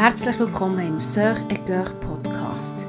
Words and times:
Herzlich 0.00 0.38
willkommen 0.38 0.78
im 0.78 0.98
Sœur 0.98 1.36
et 1.50 1.66
Coeur 1.66 1.84
Podcast. 2.00 2.88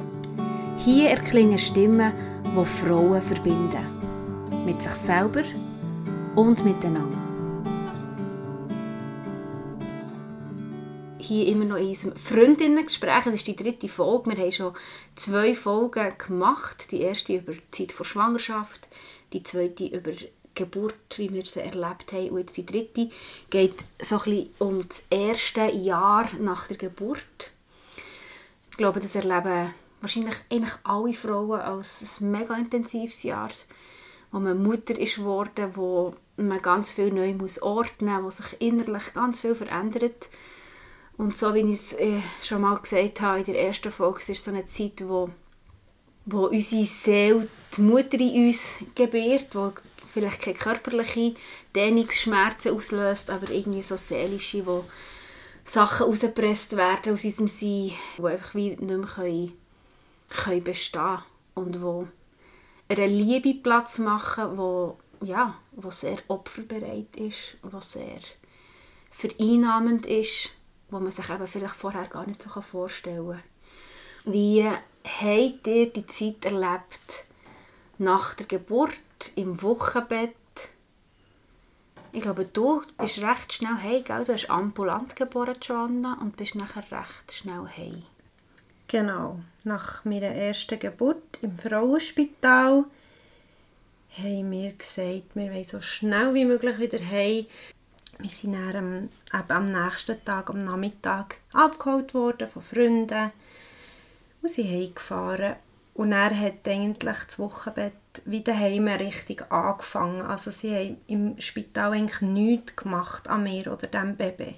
Hier 0.77 1.09
erklingen 1.09 1.59
Stimmen, 1.59 2.13
die 2.45 2.65
Frauen 2.65 3.21
verbinden. 3.21 4.63
Mit 4.65 4.81
sich 4.81 4.93
selber 4.93 5.43
und 6.37 6.63
miteinander. 6.63 7.17
Hier 11.17 11.47
immer 11.47 11.65
noch 11.65 11.75
in 11.75 11.89
unserem 11.89 12.15
Freundinnengespräch. 12.15 13.25
Es 13.25 13.33
ist 13.33 13.47
die 13.47 13.57
dritte 13.57 13.89
Folge. 13.89 14.31
Wir 14.31 14.43
haben 14.43 14.51
schon 14.53 14.73
zwei 15.13 15.53
Folgen 15.53 16.13
gemacht. 16.17 16.93
Die 16.93 17.01
erste 17.01 17.35
über 17.35 17.51
die 17.51 17.71
Zeit 17.71 17.91
vor 17.91 18.05
Schwangerschaft, 18.05 18.87
die 19.33 19.43
zweite 19.43 19.85
über 19.87 20.11
Geburt, 20.55 21.17
wie 21.17 21.31
wir 21.33 21.45
sie 21.45 21.61
erlebt 21.61 22.11
haben. 22.11 22.29
Und 22.29 22.39
jetzt 22.39 22.57
die 22.57 22.65
dritte 22.65 23.09
geht 23.49 23.83
so 24.01 24.17
ein 24.17 24.23
bisschen 24.23 24.49
um 24.59 24.87
das 24.87 25.03
erste 25.09 25.71
Jahr 25.71 26.29
nach 26.39 26.67
der 26.67 26.77
Geburt. 26.77 27.51
Ich 28.71 28.77
glaube, 28.77 28.99
das 28.99 29.15
erleben 29.15 29.73
wahrscheinlich 30.01 30.35
eigentlich 30.49 30.73
alle 30.83 31.13
Frauen 31.13 31.61
als 31.61 32.19
ein 32.19 32.31
mega 32.31 32.55
intensives 32.55 33.23
Jahr, 33.23 33.51
wo 34.31 34.39
man 34.39 34.61
Mutter 34.61 34.97
ist 34.97 35.17
geworden, 35.17 35.71
wo 35.75 36.15
man 36.37 36.61
ganz 36.61 36.91
viel 36.91 37.13
neu 37.13 37.33
muss 37.33 37.61
ordnen 37.61 38.21
muss, 38.23 38.39
wo 38.39 38.43
sich 38.43 38.61
innerlich 38.61 39.13
ganz 39.13 39.39
viel 39.39 39.55
verändert. 39.55 40.29
Und 41.17 41.37
so 41.37 41.53
wie 41.53 41.59
ich 41.59 41.73
es 41.73 41.93
äh, 41.93 42.21
schon 42.41 42.61
mal 42.61 42.77
gesagt 42.77 43.21
habe 43.21 43.39
in 43.39 43.45
der 43.45 43.61
ersten 43.61 43.91
Folge, 43.91 44.19
ist 44.19 44.29
es 44.29 44.43
so 44.43 44.51
eine 44.51 44.65
Zeit, 44.65 45.07
wo, 45.07 45.29
wo 46.25 46.47
unsere 46.47 46.83
Seele 46.83 47.47
die 47.75 47.81
Mutter 47.81 48.19
in 48.19 48.47
uns 48.47 48.77
gebärt, 48.95 49.47
wo 49.53 49.73
vielleicht 49.97 50.41
keine 50.41 50.57
körperlichen 50.57 51.35
Dehnungsschmerzen 51.75 52.75
auslöst, 52.75 53.29
aber 53.29 53.49
irgendwie 53.49 53.81
so 53.81 53.95
seelische, 53.95 54.65
wo 54.65 54.85
Sachen 55.63 56.05
rausgepresst 56.05 56.75
werden 56.75 57.13
aus 57.13 57.23
unserem 57.23 57.47
Sein, 57.47 57.91
die 58.17 58.25
einfach 58.25 58.55
wie 58.55 58.69
nicht 58.69 58.81
mehr 58.81 58.99
können, 58.99 59.53
können 60.29 60.63
bestehen 60.63 61.19
und 61.55 61.81
wo 61.81 62.07
eine 62.89 63.07
Liebe 63.07 63.53
Platz 63.53 63.99
machen, 63.99 64.57
wo, 64.57 64.97
ja, 65.21 65.57
wo 65.71 65.89
sehr 65.89 66.17
opferbereit 66.27 67.15
ist, 67.15 67.55
wo 67.61 67.79
sehr 67.79 68.19
vereinnahmend 69.11 70.05
ist, 70.05 70.49
wo 70.89 70.99
man 70.99 71.11
sich 71.11 71.29
eben 71.29 71.47
vielleicht 71.47 71.75
vorher 71.75 72.07
gar 72.07 72.27
nicht 72.27 72.41
so 72.41 72.61
vorstellen 72.61 73.41
kann. 74.25 74.33
Wie 74.33 74.69
habt 75.05 75.67
ihr 75.67 75.91
die 75.91 76.05
Zeit 76.05 76.45
erlebt 76.45 77.25
nach 77.97 78.33
der 78.33 78.47
Geburt? 78.47 78.99
im 79.35 79.61
Wochenbett. 79.61 80.35
Ich 82.11 82.21
glaube, 82.21 82.45
du 82.45 82.81
bist 82.97 83.21
recht 83.21 83.53
schnell 83.53 83.77
heim, 83.81 84.03
gell? 84.03 84.23
Du 84.25 84.33
hast 84.33 84.49
ambulant 84.49 85.15
geboren, 85.15 85.55
Joanna, 85.61 86.17
und 86.21 86.35
bist 86.35 86.55
nachher 86.55 86.83
recht 86.91 87.31
schnell 87.31 87.67
heim. 87.77 88.03
Genau. 88.87 89.39
Nach 89.63 90.03
meiner 90.03 90.27
ersten 90.27 90.77
Geburt 90.79 91.39
im 91.41 91.57
Frauenspital 91.57 92.83
haben 94.17 94.51
wir 94.51 94.73
gesagt, 94.73 95.35
wir 95.35 95.51
wollen 95.51 95.63
so 95.63 95.79
schnell 95.79 96.33
wie 96.33 96.43
möglich 96.43 96.77
wieder 96.79 96.99
heim. 96.99 97.45
Wir 98.19 98.29
sind 98.29 98.53
dann 98.53 99.09
am, 99.31 99.47
am 99.47 99.65
nächsten 99.65 100.23
Tag, 100.25 100.49
am 100.49 100.59
Nachmittag, 100.59 101.37
abgeholt 101.53 102.13
worden 102.13 102.49
von 102.49 102.61
Freunden 102.61 103.31
und 104.41 104.49
sind 104.49 104.69
heimgefahren. 104.69 105.55
Und 105.93 106.13
er 106.13 106.37
hat 106.37 106.67
eigentlich 106.67 107.17
das 107.25 107.37
Wochenbett 107.37 107.93
wieder 108.25 108.53
daheim 108.53 108.87
richtig 108.87 109.51
angefangen. 109.51 110.21
Also 110.21 110.51
sie 110.51 110.73
haben 110.73 110.97
im 111.07 111.39
Spital 111.39 111.91
eigentlich 111.91 112.21
nichts 112.21 112.75
gemacht 112.75 113.27
an 113.27 113.43
mir 113.43 113.71
oder 113.71 113.87
dem 113.87 114.15
Baby. 114.15 114.55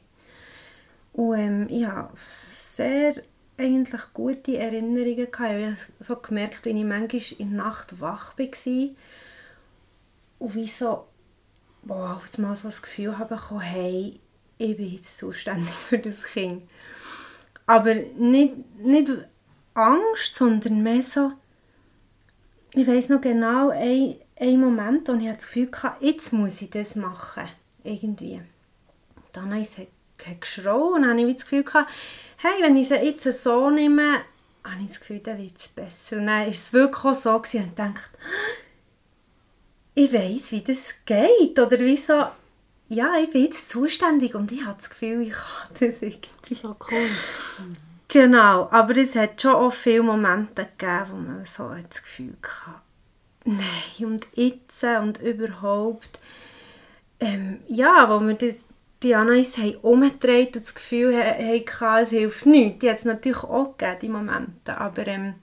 Und 1.14 1.38
ähm, 1.38 1.68
ich 1.70 1.86
habe 1.86 2.14
sehr 2.54 3.16
eigentlich 3.58 4.02
gute 4.14 4.58
Erinnerungen 4.58 5.32
gehabt. 5.32 5.54
Ich 5.54 5.66
habe 5.66 5.78
so 6.00 6.16
gemerkt, 6.18 6.66
wie 6.66 6.70
ich 6.70 6.86
manchmal 6.86 7.40
in 7.40 7.50
der 7.50 7.66
Nacht 7.66 8.02
wach 8.02 8.38
war 8.38 8.90
und 10.40 10.56
wie 10.56 10.68
so, 10.68 11.08
boah, 11.84 12.22
jetzt 12.26 12.40
mal 12.40 12.56
so 12.56 12.68
das 12.68 12.82
Gefühl 12.82 13.18
habe, 13.18 13.40
hey, 13.60 14.20
ich 14.58 14.78
bin 14.78 14.94
jetzt 14.94 15.18
zuständig 15.18 15.70
für 15.90 16.00
das 16.00 16.24
Kind. 16.24 16.64
Aber 17.66 17.94
nicht, 17.94 18.78
nicht 18.80 19.12
Angst, 19.74 20.36
sondern 20.36 20.84
mehr 20.84 21.04
so, 21.04 21.32
ich 22.74 22.88
weiß 22.88 23.10
noch 23.10 23.22
genau 23.22 23.70
einen 23.70 24.60
Moment, 24.60 25.08
wo 25.08 25.14
ich 25.14 25.28
das 25.28 25.46
Gefühl 25.46 25.70
hatte, 25.72 26.06
jetzt 26.06 26.34
muss 26.34 26.62
ich 26.62 26.70
das 26.72 26.96
machen. 26.96 27.44
Irgendwie. 27.84 28.42
Dann 29.32 29.52
habe 29.52 29.60
ich 29.60 29.78
es 29.78 30.40
geschrauen 30.40 31.04
und 31.04 31.10
habe 31.10 31.34
das 31.34 31.44
Gefühl 31.44 31.64
gehabt, 31.64 31.92
hey, 32.38 32.62
wenn 32.62 32.76
ich 32.76 32.88
sie 32.88 32.96
jetzt 32.96 33.44
so 33.44 33.70
nehme, 33.70 34.20
habe 34.64 34.82
ich 34.82 34.88
das 34.88 35.00
Gefühl, 35.00 35.20
dann 35.20 35.38
wird 35.38 35.58
es 35.58 35.68
besser. 35.68 36.18
Und 36.18 36.28
dann 36.28 36.46
war 36.46 36.48
es 36.48 36.74
wirklich 36.74 37.16
so 37.16 37.40
gewesen, 37.40 37.60
und 37.60 37.68
ich 37.68 37.74
dachte, 37.74 38.02
ich 39.96 40.14
weiß, 40.14 40.52
wie 40.52 40.62
das 40.62 40.96
geht. 41.06 41.60
Oder 41.60 41.80
wie 41.80 41.98
so, 41.98 42.26
ja, 42.90 43.16
ich 43.22 43.30
bin 43.30 43.44
jetzt 43.44 43.70
zuständig 43.70 44.36
und 44.36 44.52
ich 44.52 44.66
habe 44.66 44.78
das 44.78 44.90
Gefühl, 44.90 45.22
ich 45.22 45.34
kann 45.34 45.70
das 45.74 46.02
irgendwie. 46.02 46.54
So 46.56 46.76
cool. 46.90 47.10
Genau, 48.14 48.68
aber 48.70 48.96
es 48.98 49.16
hat 49.16 49.42
schon 49.42 49.56
auch 49.56 49.74
viele 49.74 50.04
Momente 50.04 50.68
gegeben, 50.78 51.06
wo 51.10 51.16
man 51.16 51.46
so 51.46 51.74
das 51.90 52.04
Gefühl 52.04 52.38
hatte, 52.44 52.82
nein, 53.44 54.06
und 54.06 54.28
jetzt 54.36 54.84
und 54.84 55.20
überhaupt, 55.20 56.20
ähm, 57.20 57.62
ja, 57.68 58.08
wo 58.08 58.24
wir 58.24 58.36
das, 58.36 58.58
die 59.02 59.16
Anais 59.16 59.58
haben 59.58 59.78
umgedreht 59.78 60.56
und 60.56 60.64
das 60.64 60.76
Gefühl 60.76 61.18
hatten, 61.18 62.04
es 62.04 62.10
hilft 62.12 62.46
nichts. 62.46 62.80
Die 62.82 62.90
hat 62.92 63.00
es 63.00 63.06
natürlich 63.06 63.44
auch 63.46 63.76
gegeben, 63.80 64.00
die 64.04 64.10
Momente, 64.10 64.78
aber 64.78 65.08
ähm, 65.08 65.34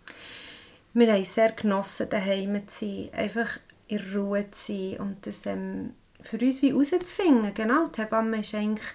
wir 0.94 1.12
haben 1.12 1.24
sehr 1.24 1.50
genossen, 1.50 2.08
daheim 2.08 2.68
zu 2.68 2.86
sein, 2.86 3.10
einfach 3.14 3.58
in 3.88 4.00
Ruhe 4.14 4.48
zu 4.52 4.72
sein 4.72 5.00
und 5.00 5.26
das 5.26 5.44
ähm, 5.44 5.94
für 6.22 6.38
uns 6.38 6.62
wie 6.62 6.70
rauszufinden. 6.70 7.52
Genau, 7.52 7.88
die 7.88 8.00
Hebamme 8.00 8.38
ist 8.38 8.54
eigentlich 8.54 8.86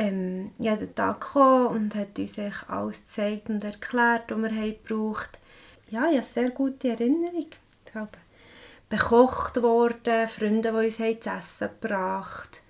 ähm, 0.00 0.52
jeden 0.58 0.94
Tag 0.94 1.20
gekommen 1.20 1.66
und 1.66 1.94
hat 1.94 2.18
uns 2.18 2.38
alles 2.68 3.00
gezeigt 3.04 3.50
und 3.50 3.62
erklärt, 3.62 4.30
was 4.30 4.38
wir 4.38 4.50
haben 4.50 4.76
gebraucht 4.82 5.38
Ja, 5.90 6.08
ich 6.08 6.16
habe 6.16 6.26
sehr 6.26 6.50
gute 6.50 6.88
Erinnerung. 6.88 7.46
Ich 7.86 7.94
habe 7.94 8.10
bekocht 8.88 9.60
worden, 9.60 10.26
Freunde, 10.26 10.70
die 10.70 10.86
uns 10.86 10.98
haben 10.98 11.20
zu 11.20 11.30
essen 11.30 11.68
gebracht 11.80 12.62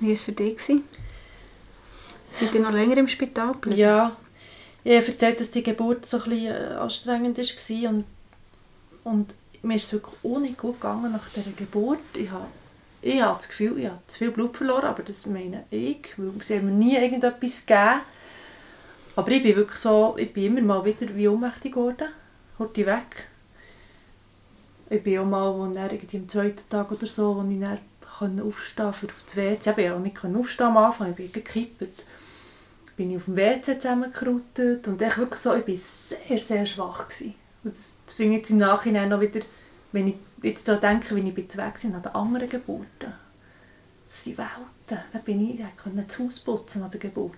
Wie 0.00 0.06
war 0.06 0.12
es 0.14 0.22
für 0.22 0.32
dich? 0.32 0.58
Seid 2.32 2.54
ihr 2.54 2.60
noch 2.60 2.72
länger 2.72 2.96
im 2.96 3.08
Spital 3.08 3.52
geblieben? 3.52 3.78
Ja, 3.78 4.16
ich 4.82 4.96
habe 4.96 5.06
erzählt, 5.06 5.40
dass 5.40 5.50
die 5.52 5.62
Geburt 5.62 6.06
so 6.06 6.18
ein 6.18 6.30
bisschen 6.30 6.54
äh, 6.54 6.74
anstrengend 6.74 7.38
war 7.38 7.90
und, 7.90 8.04
und 9.04 9.34
mir 9.62 9.76
ist 9.76 9.84
es 9.84 9.92
wirklich 9.92 10.14
ohne 10.22 10.52
gut 10.52 10.80
gegangen 10.80 11.12
nach 11.12 11.28
dieser 11.28 11.52
Geburt. 11.52 11.98
Ich 12.14 12.30
habe 12.30 12.46
ich 13.00 13.22
habe 13.22 13.36
das 13.36 13.48
Gefühl, 13.48 13.78
ich 13.78 13.86
habe 13.86 14.00
zu 14.06 14.18
viel 14.18 14.30
Blut 14.30 14.56
verloren, 14.56 14.86
aber 14.86 15.02
das 15.02 15.26
meine 15.26 15.64
ich, 15.70 16.14
weil 16.16 16.32
sie 16.42 16.56
haben 16.56 16.66
mir 16.66 16.72
nie 16.72 16.96
irgendetwas 16.96 17.64
gegeben. 17.66 18.00
Aber 19.16 19.30
ich 19.30 19.42
bin 19.42 19.56
wirklich 19.56 19.78
so, 19.78 20.14
ich 20.16 20.32
bin 20.32 20.56
immer 20.56 20.62
mal 20.62 20.84
wieder 20.84 21.14
wie 21.14 21.28
ohnmächtig 21.28 21.72
geworden, 21.72 22.08
heute 22.58 22.86
weg. 22.86 23.28
Ich 24.90 25.02
bin 25.02 25.18
auch 25.18 25.26
mal, 25.26 25.54
wo 25.54 25.64
irgendwie 25.66 26.16
am 26.16 26.28
zweiten 26.28 26.68
Tag 26.68 26.90
oder 26.90 27.06
so, 27.06 27.36
wo 27.36 27.48
ich 27.48 27.60
dann 28.20 28.40
aufstehen 28.40 28.92
für 28.92 29.06
auf 29.06 29.22
das 29.24 29.36
WC. 29.36 29.74
Ich 29.76 29.90
auch 29.90 29.98
nicht 29.98 30.24
aufstehen 30.24 30.66
am 30.66 30.76
Anfang, 30.78 31.10
ich 31.10 31.16
bin 31.16 31.32
gekippt. 31.32 32.04
Bin 32.96 33.10
ich 33.10 33.16
auf 33.16 33.26
dem 33.26 33.36
WC 33.36 33.78
zusammengeruttet 33.78 34.88
und 34.88 35.02
ich 35.02 35.18
wirklich 35.18 35.40
so, 35.40 35.54
ich 35.54 35.68
war 35.68 35.76
sehr, 35.76 36.38
sehr 36.38 36.66
schwach. 36.66 37.08
Gewesen. 37.08 37.34
Und 37.64 37.76
das 37.76 38.14
finde 38.14 38.34
ich 38.34 38.38
jetzt 38.38 38.50
im 38.50 38.58
Nachhinein 38.58 39.08
noch 39.08 39.20
wieder 39.20 39.40
wenn 39.92 40.08
ich 40.08 40.14
jetzt 40.42 40.68
daran 40.68 41.00
denke, 41.00 41.14
wenn 41.14 41.26
ich 41.26 41.56
war 41.56 41.64
an 41.66 42.02
den 42.02 42.14
anderen 42.14 42.48
Geburten, 42.48 43.12
das 44.06 44.24
sind 44.24 44.38
Welten. 44.38 45.04
Da 45.12 45.18
bin 45.24 45.48
ich, 45.48 45.60
ich 45.60 45.76
konnte 45.76 46.02
das 46.02 46.18
Haus 46.18 46.40
putzen 46.40 46.82
an 46.82 46.90
der 46.90 47.00
Geburt. 47.00 47.34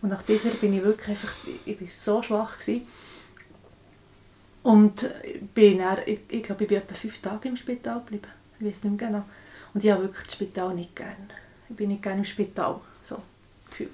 Und 0.00 0.10
nach 0.10 0.22
dieser 0.22 0.50
bin 0.50 0.72
ich 0.72 0.82
wirklich 0.82 1.08
einfach, 1.08 1.34
ich 1.64 1.80
war 1.80 1.88
so 1.88 2.22
schwach. 2.22 2.58
Gewesen. 2.58 2.86
Und 4.62 5.08
bin 5.54 5.78
dann, 5.78 5.98
ich, 6.06 6.20
ich 6.28 6.42
glaube, 6.42 6.64
ich 6.64 6.68
bin 6.68 6.78
etwa 6.78 6.94
fünf 6.94 7.18
Tage 7.20 7.48
im 7.48 7.56
Spital 7.56 8.00
geblieben. 8.00 8.28
Ich 8.60 8.66
weiß 8.66 8.84
nicht 8.84 9.00
mehr 9.00 9.08
genau. 9.08 9.24
Und 9.74 9.82
ich 9.82 9.90
habe 9.90 10.02
wirklich 10.02 10.24
das 10.24 10.34
Spital 10.34 10.74
nicht 10.74 10.94
gerne. 10.94 11.16
Ich 11.68 11.76
bin 11.76 11.88
nicht 11.88 12.02
gerne 12.02 12.18
im 12.18 12.24
Spital, 12.24 12.80
so 13.02 13.20
gefühlt. 13.68 13.90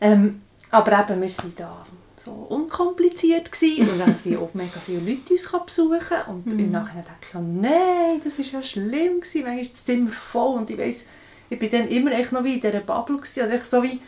Ähm, 0.00 0.42
aber 0.70 1.00
eben, 1.00 1.20
wir 1.20 1.28
sind 1.28 1.58
da 1.58 1.84
so 2.20 2.32
unkompliziert 2.32 3.50
gewesen. 3.50 3.88
und 3.88 3.98
dann 3.98 4.14
sind 4.14 4.36
auch 4.36 4.52
mega 4.52 4.78
viele 4.84 5.00
Leute 5.00 5.32
uns 5.32 5.50
besuchen 5.66 6.16
und 6.28 6.46
mhm. 6.46 6.58
im 6.58 6.70
Nachhinein 6.70 7.04
denke 7.04 7.26
ich, 7.28 7.34
oh 7.34 7.40
nein, 7.40 8.20
das 8.22 8.38
war 8.38 8.60
ja 8.60 8.62
schlimm 8.62 9.20
gewesen, 9.20 9.42
manchmal 9.42 9.60
ist 9.60 9.72
das 9.72 9.84
Zimmer 9.84 10.10
voll 10.10 10.58
und 10.58 10.70
ich 10.70 10.78
weiss, 10.78 11.06
ich 11.48 11.58
bin 11.58 11.70
dann 11.70 11.88
immer 11.88 12.12
echt 12.12 12.32
noch 12.32 12.44
wie 12.44 12.54
in 12.54 12.60
dieser 12.60 12.80
Bubble 12.80 13.16
gewesen, 13.16 13.42
also 13.42 13.64
so 13.64 13.82
wie 13.82 14.00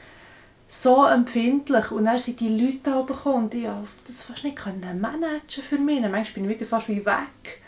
so 0.69 1.07
empfindlich 1.07 1.91
und 1.91 2.05
dann 2.05 2.19
sind 2.19 2.41
die 2.41 2.49
Leute 2.49 2.79
da 2.83 3.01
gekommen 3.01 3.45
und 3.45 3.55
ich 3.55 3.65
konnte 3.65 3.89
das 4.07 4.23
fast 4.23 4.45
nicht 4.45 4.59
managen 5.01 5.63
für 5.63 5.79
mich, 5.79 6.03
dann 6.03 6.11
manchmal 6.11 6.35
bin 6.35 6.51
ich 6.51 6.61
wieder 6.61 6.69
fast 6.69 6.89
wie 6.89 7.05
weg 7.05 7.63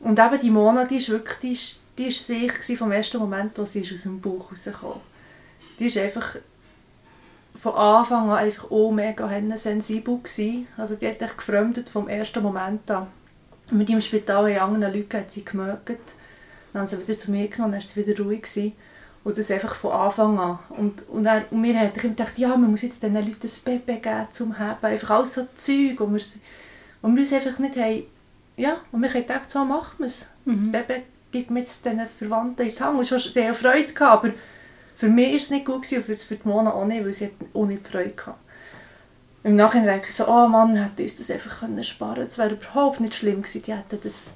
und 0.00 0.18
eben 0.18 0.40
die 0.40 0.50
Monate 0.50 0.88
die 0.88 0.96
ist 0.98 1.08
wirklich, 1.08 1.38
die 1.40 1.52
ist, 1.52 1.80
die 2.28 2.44
ist 2.44 2.62
sich 2.66 2.78
vom 2.78 2.92
ersten 2.92 3.18
Moment, 3.18 3.58
wo 3.58 3.64
sie 3.64 3.80
aus 3.80 4.02
dem 4.02 4.20
Bauch 4.20 4.50
rauskam. 4.50 5.00
Die 5.78 5.86
ist 5.86 5.96
einfach 5.96 6.36
von 7.64 7.76
Anfang 7.76 8.28
an 8.28 8.36
einfach 8.36 8.70
auch 8.70 8.90
mega 8.90 9.26
sensibel 9.56 10.18
gewesen. 10.18 10.66
Also 10.76 10.96
die 10.96 11.08
hat 11.08 11.22
echt 11.22 11.38
gefremdet 11.38 11.88
vom 11.88 12.08
ersten 12.08 12.42
Moment 12.42 12.90
an. 12.90 13.06
Mit 13.70 13.88
im 13.88 14.02
Spital 14.02 14.54
haben 14.54 14.74
anderen 14.74 14.94
Leute 14.94 15.20
hat 15.20 15.32
sie 15.32 15.46
gemerkt. 15.46 16.12
Dann 16.74 16.82
haben 16.82 16.86
sie 16.86 17.00
wieder 17.00 17.18
zu 17.18 17.30
mir 17.30 17.48
genommen, 17.48 17.72
dann 17.72 17.80
war 17.80 17.88
sie 17.88 18.06
wieder 18.06 18.22
ruhig. 18.22 18.42
Gewesen. 18.42 18.72
Und 19.24 19.38
das 19.38 19.50
einfach 19.50 19.76
von 19.76 19.92
Anfang 19.92 20.38
an. 20.38 20.58
Und, 20.68 21.08
und, 21.08 21.24
er, 21.24 21.50
und 21.50 21.62
wir 21.62 21.80
haben 21.80 21.94
gedacht, 21.94 22.36
ja, 22.36 22.48
man 22.48 22.70
muss 22.70 22.82
jetzt 22.82 23.02
diesen 23.02 23.14
Leuten 23.14 23.30
ein 23.30 23.64
Baby 23.64 23.98
geben 23.98 24.28
zum 24.30 24.58
Haben. 24.58 24.84
Einfach 24.84 25.10
alles 25.10 25.32
so 25.32 25.48
Zeug, 25.54 25.94
wo 25.96 26.12
wir, 26.12 26.20
wo 27.00 27.08
wir 27.08 27.18
uns 27.18 27.32
einfach 27.32 27.58
nicht 27.58 27.76
haben, 27.76 28.02
ja, 28.58 28.76
und 28.92 29.00
wir 29.00 29.08
haben 29.08 29.20
gedacht, 29.22 29.50
so 29.50 29.64
machen 29.64 30.00
wir 30.00 30.06
es. 30.06 30.28
Mhm. 30.44 30.56
Das 30.56 30.70
Baby 30.70 31.02
gibt 31.32 31.50
mir 31.50 31.60
jetzt 31.60 31.82
diesen 31.82 32.06
Verwandten 32.18 32.66
in 32.66 32.74
die 32.74 32.82
Hand. 32.82 32.98
Und 32.98 33.08
schon 33.08 33.18
sehr 33.20 33.54
Freude 33.54 33.94
gehabt, 33.94 34.24
aber 34.24 34.34
für 34.96 35.08
mich 35.08 35.30
war 35.30 35.36
es 35.36 35.50
nicht 35.50 35.66
gut 35.66 35.82
gewesen, 35.82 36.04
und 36.08 36.20
für, 36.20 36.36
die 36.36 36.48
Mona 36.48 36.72
auch 36.72 36.86
nicht, 36.86 37.04
weil 37.04 37.12
sie 37.12 37.30
auch 37.52 37.66
nicht 37.66 37.86
Freude 37.86 38.14
hatte. 38.16 38.38
Im 39.42 39.56
Nachhinein 39.56 39.88
denke 39.88 40.06
ich 40.08 40.14
so, 40.14 40.26
oh 40.26 40.48
Mann, 40.48 40.76
hätte 40.76 41.02
uns 41.02 41.16
das 41.16 41.30
einfach 41.30 41.60
können 41.60 41.84
sparen 41.84 42.14
können. 42.14 42.26
Das 42.28 42.38
wäre 42.38 42.54
überhaupt 42.54 43.00
nicht 43.00 43.14
schlimm 43.14 43.42
gewesen. 43.42 43.62
Die 43.62 43.74
hätten 43.74 43.98
das 44.02 44.28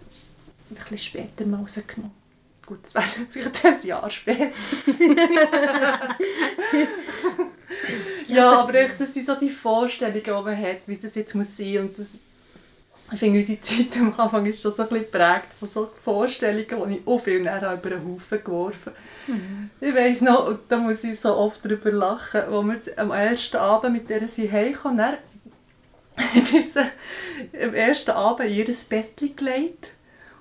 ein 0.70 0.74
bisschen 0.74 0.98
später 0.98 1.46
mal 1.46 1.60
rausgenommen. 1.60 2.12
Gut, 2.66 2.80
das 2.82 2.94
wäre 2.94 3.06
vielleicht 3.28 3.64
ein 3.64 3.86
Jahr 3.86 4.10
später. 4.10 4.50
ja, 8.28 8.60
aber 8.60 8.74
echt, 8.74 9.00
das 9.00 9.14
sind 9.14 9.26
so 9.26 9.34
die 9.36 9.48
Vorstellungen, 9.48 10.22
die 10.22 10.30
man 10.30 10.58
hat, 10.58 10.86
wie 10.86 10.98
das 10.98 11.14
jetzt 11.14 11.34
muss 11.34 11.56
sein 11.56 11.78
und 11.78 11.98
das, 11.98 12.08
ich 13.10 13.18
finde, 13.18 13.38
unsere 13.38 13.60
Zeit 13.60 13.96
am 13.98 14.12
Anfang 14.16 14.44
ist 14.46 14.60
schon 14.60 14.74
so 14.74 14.82
ein 14.82 14.88
bisschen 14.88 15.10
geprägt 15.10 15.46
von 15.58 15.68
so 15.68 15.90
Vorstellungen, 16.02 16.90
die 16.90 16.96
ich 16.96 17.06
auch 17.06 17.18
viel 17.18 17.40
näher 17.40 17.72
über 17.72 17.90
den 17.90 18.06
Haufen 18.06 18.44
geworfen 18.44 18.92
mhm. 19.26 19.70
Ich 19.80 19.94
weiss 19.94 20.20
noch, 20.20 20.48
und 20.48 20.60
da 20.68 20.76
muss 20.76 21.04
ich 21.04 21.18
so 21.18 21.34
oft 21.34 21.64
darüber 21.64 21.90
lachen, 21.90 22.42
wo 22.50 22.62
wir 22.62 22.80
am 22.96 23.10
ersten 23.10 23.56
Abend 23.56 23.94
mit 23.94 24.10
der 24.10 24.28
sie 24.28 24.50
heimkamen, 24.50 25.16
dann 26.74 26.90
am 27.62 27.74
ersten 27.74 28.10
Abend 28.10 28.50
ihr 28.50 28.66
Bett 28.88 29.16
gelegt 29.16 29.92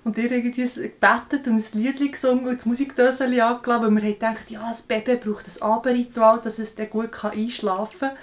und 0.04 0.18
ihr 0.18 0.32
irgendwie 0.32 0.64
gebetet 0.64 1.48
und 1.48 1.58
ein 1.58 1.64
Lied 1.74 2.12
gesungen 2.12 2.48
und 2.48 2.58
das 2.58 2.66
Musikdöschen 2.66 3.40
angelassen, 3.40 3.84
weil 3.84 3.92
wir 3.92 4.02
haben 4.02 4.14
gedacht, 4.14 4.50
ja, 4.50 4.70
das 4.72 4.82
Baby 4.82 5.16
braucht 5.16 5.46
ein 5.48 5.62
Abendritual, 5.62 6.42
dass 6.44 6.60
es 6.60 6.76
dann 6.76 6.90
gut 6.90 7.12
einschlafen 7.24 8.10
kann. 8.10 8.18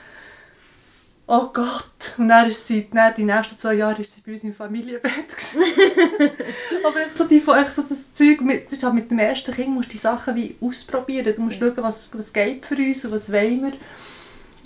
Oh 1.26 1.48
Gott! 1.52 2.12
Und 2.18 2.28
dann 2.28 2.48
ist 2.48 2.66
sie, 2.66 2.86
dann 2.92 3.14
die 3.14 3.24
nächsten 3.24 3.58
zwei 3.58 3.74
Jahre 3.74 4.02
ist 4.02 4.14
sie 4.14 4.20
bei 4.20 4.32
uns 4.32 4.44
im 4.44 4.52
Familienbett. 4.52 5.10
Aber 6.84 7.00
echt 7.00 7.16
so, 7.16 7.24
die, 7.24 7.36
echt 7.36 7.74
so 7.74 7.82
das 7.82 8.12
Zeug, 8.12 8.42
mit, 8.42 8.70
das 8.70 8.82
halt 8.82 8.94
mit 8.94 9.10
dem 9.10 9.18
ersten 9.18 9.54
Kind 9.54 9.70
musst 9.70 9.88
du 9.88 9.92
die 9.92 9.98
Sachen 9.98 10.36
wie 10.36 10.54
ausprobieren. 10.60 11.34
Du 11.34 11.40
musst 11.40 11.58
schauen, 11.58 11.72
was, 11.76 12.10
was 12.12 12.30
geht 12.30 12.66
für 12.66 12.76
uns 12.76 13.06
und 13.06 13.12
was 13.12 13.32
wollen 13.32 13.62
wir. 13.62 13.72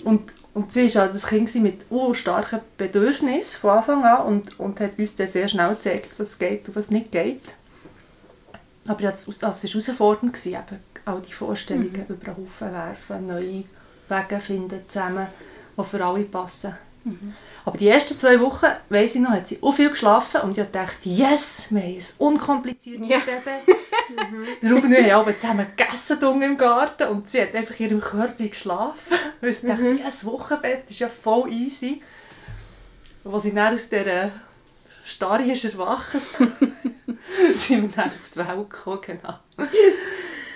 Und, 0.03 0.33
und 0.53 0.73
sie 0.73 0.93
war 0.95 1.03
halt 1.03 1.15
das 1.15 1.27
Kind 1.27 1.53
mit 1.55 1.85
oh, 1.89 2.13
starken 2.13 2.59
Bedürfnissen 2.77 3.61
von 3.61 3.77
Anfang 3.77 4.03
an 4.03 4.25
und, 4.25 4.59
und 4.59 4.81
hat 4.81 4.99
uns 4.99 5.15
dann 5.15 5.27
sehr 5.27 5.47
schnell 5.47 5.69
gezeigt, 5.69 6.09
was 6.17 6.37
geht 6.37 6.67
und 6.67 6.75
was 6.75 6.91
nicht 6.91 7.09
geht. 7.09 7.55
Aber 8.85 9.01
ja, 9.01 9.11
es 9.11 9.27
war 9.41 9.53
herausfordernd, 9.53 10.33
gewesen, 10.33 10.53
eben, 10.55 10.79
all 11.05 11.21
die 11.21 11.31
Vorstellungen 11.31 11.91
mhm. 11.91 12.15
über 12.15 12.33
den 12.33 12.37
Haufen 12.37 12.73
werfen, 12.73 13.27
neue 13.27 13.63
Wege 14.09 14.41
finden 14.41 14.81
zusammen, 14.87 15.27
die 15.79 15.89
für 15.89 16.05
alle 16.05 16.23
passen. 16.23 16.75
Mhm. 17.03 17.33
Aber 17.65 17.77
die 17.77 17.87
ersten 17.87 18.17
zwei 18.17 18.39
Wochen, 18.39 18.65
weiss 18.89 19.15
ich 19.15 19.21
noch, 19.21 19.31
hat 19.31 19.47
sie 19.47 19.59
auch 19.61 19.73
viel 19.73 19.89
geschlafen 19.89 20.41
und 20.41 20.57
ich 20.57 20.65
dachte, 20.71 21.09
yes, 21.09 21.67
wir 21.69 21.81
haben 21.81 21.95
ein 21.95 22.03
unkompliziertes 22.17 23.09
ja. 23.09 23.19
Baby. 23.19 23.77
Ruben 24.63 24.85
und 24.85 24.91
ich 24.91 25.11
haben 25.11 25.35
zusammen 25.39 25.67
gegessen 25.75 26.41
im 26.41 26.57
Garten 26.57 27.07
und 27.09 27.29
sie 27.29 27.41
hat 27.41 27.55
einfach 27.55 27.79
in 27.79 27.89
ihrem 27.89 28.01
Körper 28.01 28.47
geschlafen. 28.47 29.17
Weil 29.41 29.53
sie 29.53 29.67
mhm. 29.67 29.69
dachte, 29.69 29.99
das 30.03 30.25
Wochenbett 30.25 30.89
ist 30.89 30.99
ja 30.99 31.09
voll 31.09 31.51
easy. 31.51 32.01
Und 33.23 33.33
als 33.33 33.43
sie 33.43 33.53
dann 33.53 33.73
aus 33.73 33.87
dieser 33.87 34.31
Starre 35.05 35.43
ist 35.43 35.65
erwacht, 35.65 36.11
sind 37.55 37.81
wir 37.81 37.89
dann 37.95 38.09
auf 38.09 38.29
die 38.33 38.39
Welt 38.39 38.69
gekommen, 38.69 39.01
genau. 39.01 39.39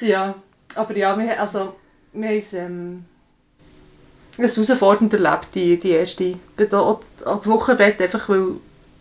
ja, 0.02 0.36
aber 0.76 0.98
ja, 0.98 1.18
wir, 1.18 1.40
also, 1.40 1.76
wir 2.14 2.28
haben 2.28 2.38
es, 2.38 2.54
ähm, 2.54 3.06
es 4.38 4.58
herausfordernd 4.58 5.14
erlebt, 5.14 5.48
die, 5.54 5.78
die 5.78 5.92
erste, 5.92 6.36
auch 6.74 7.00
das 7.18 7.48
Wochenbett, 7.48 8.02
einfach 8.02 8.28
weil, 8.30 8.56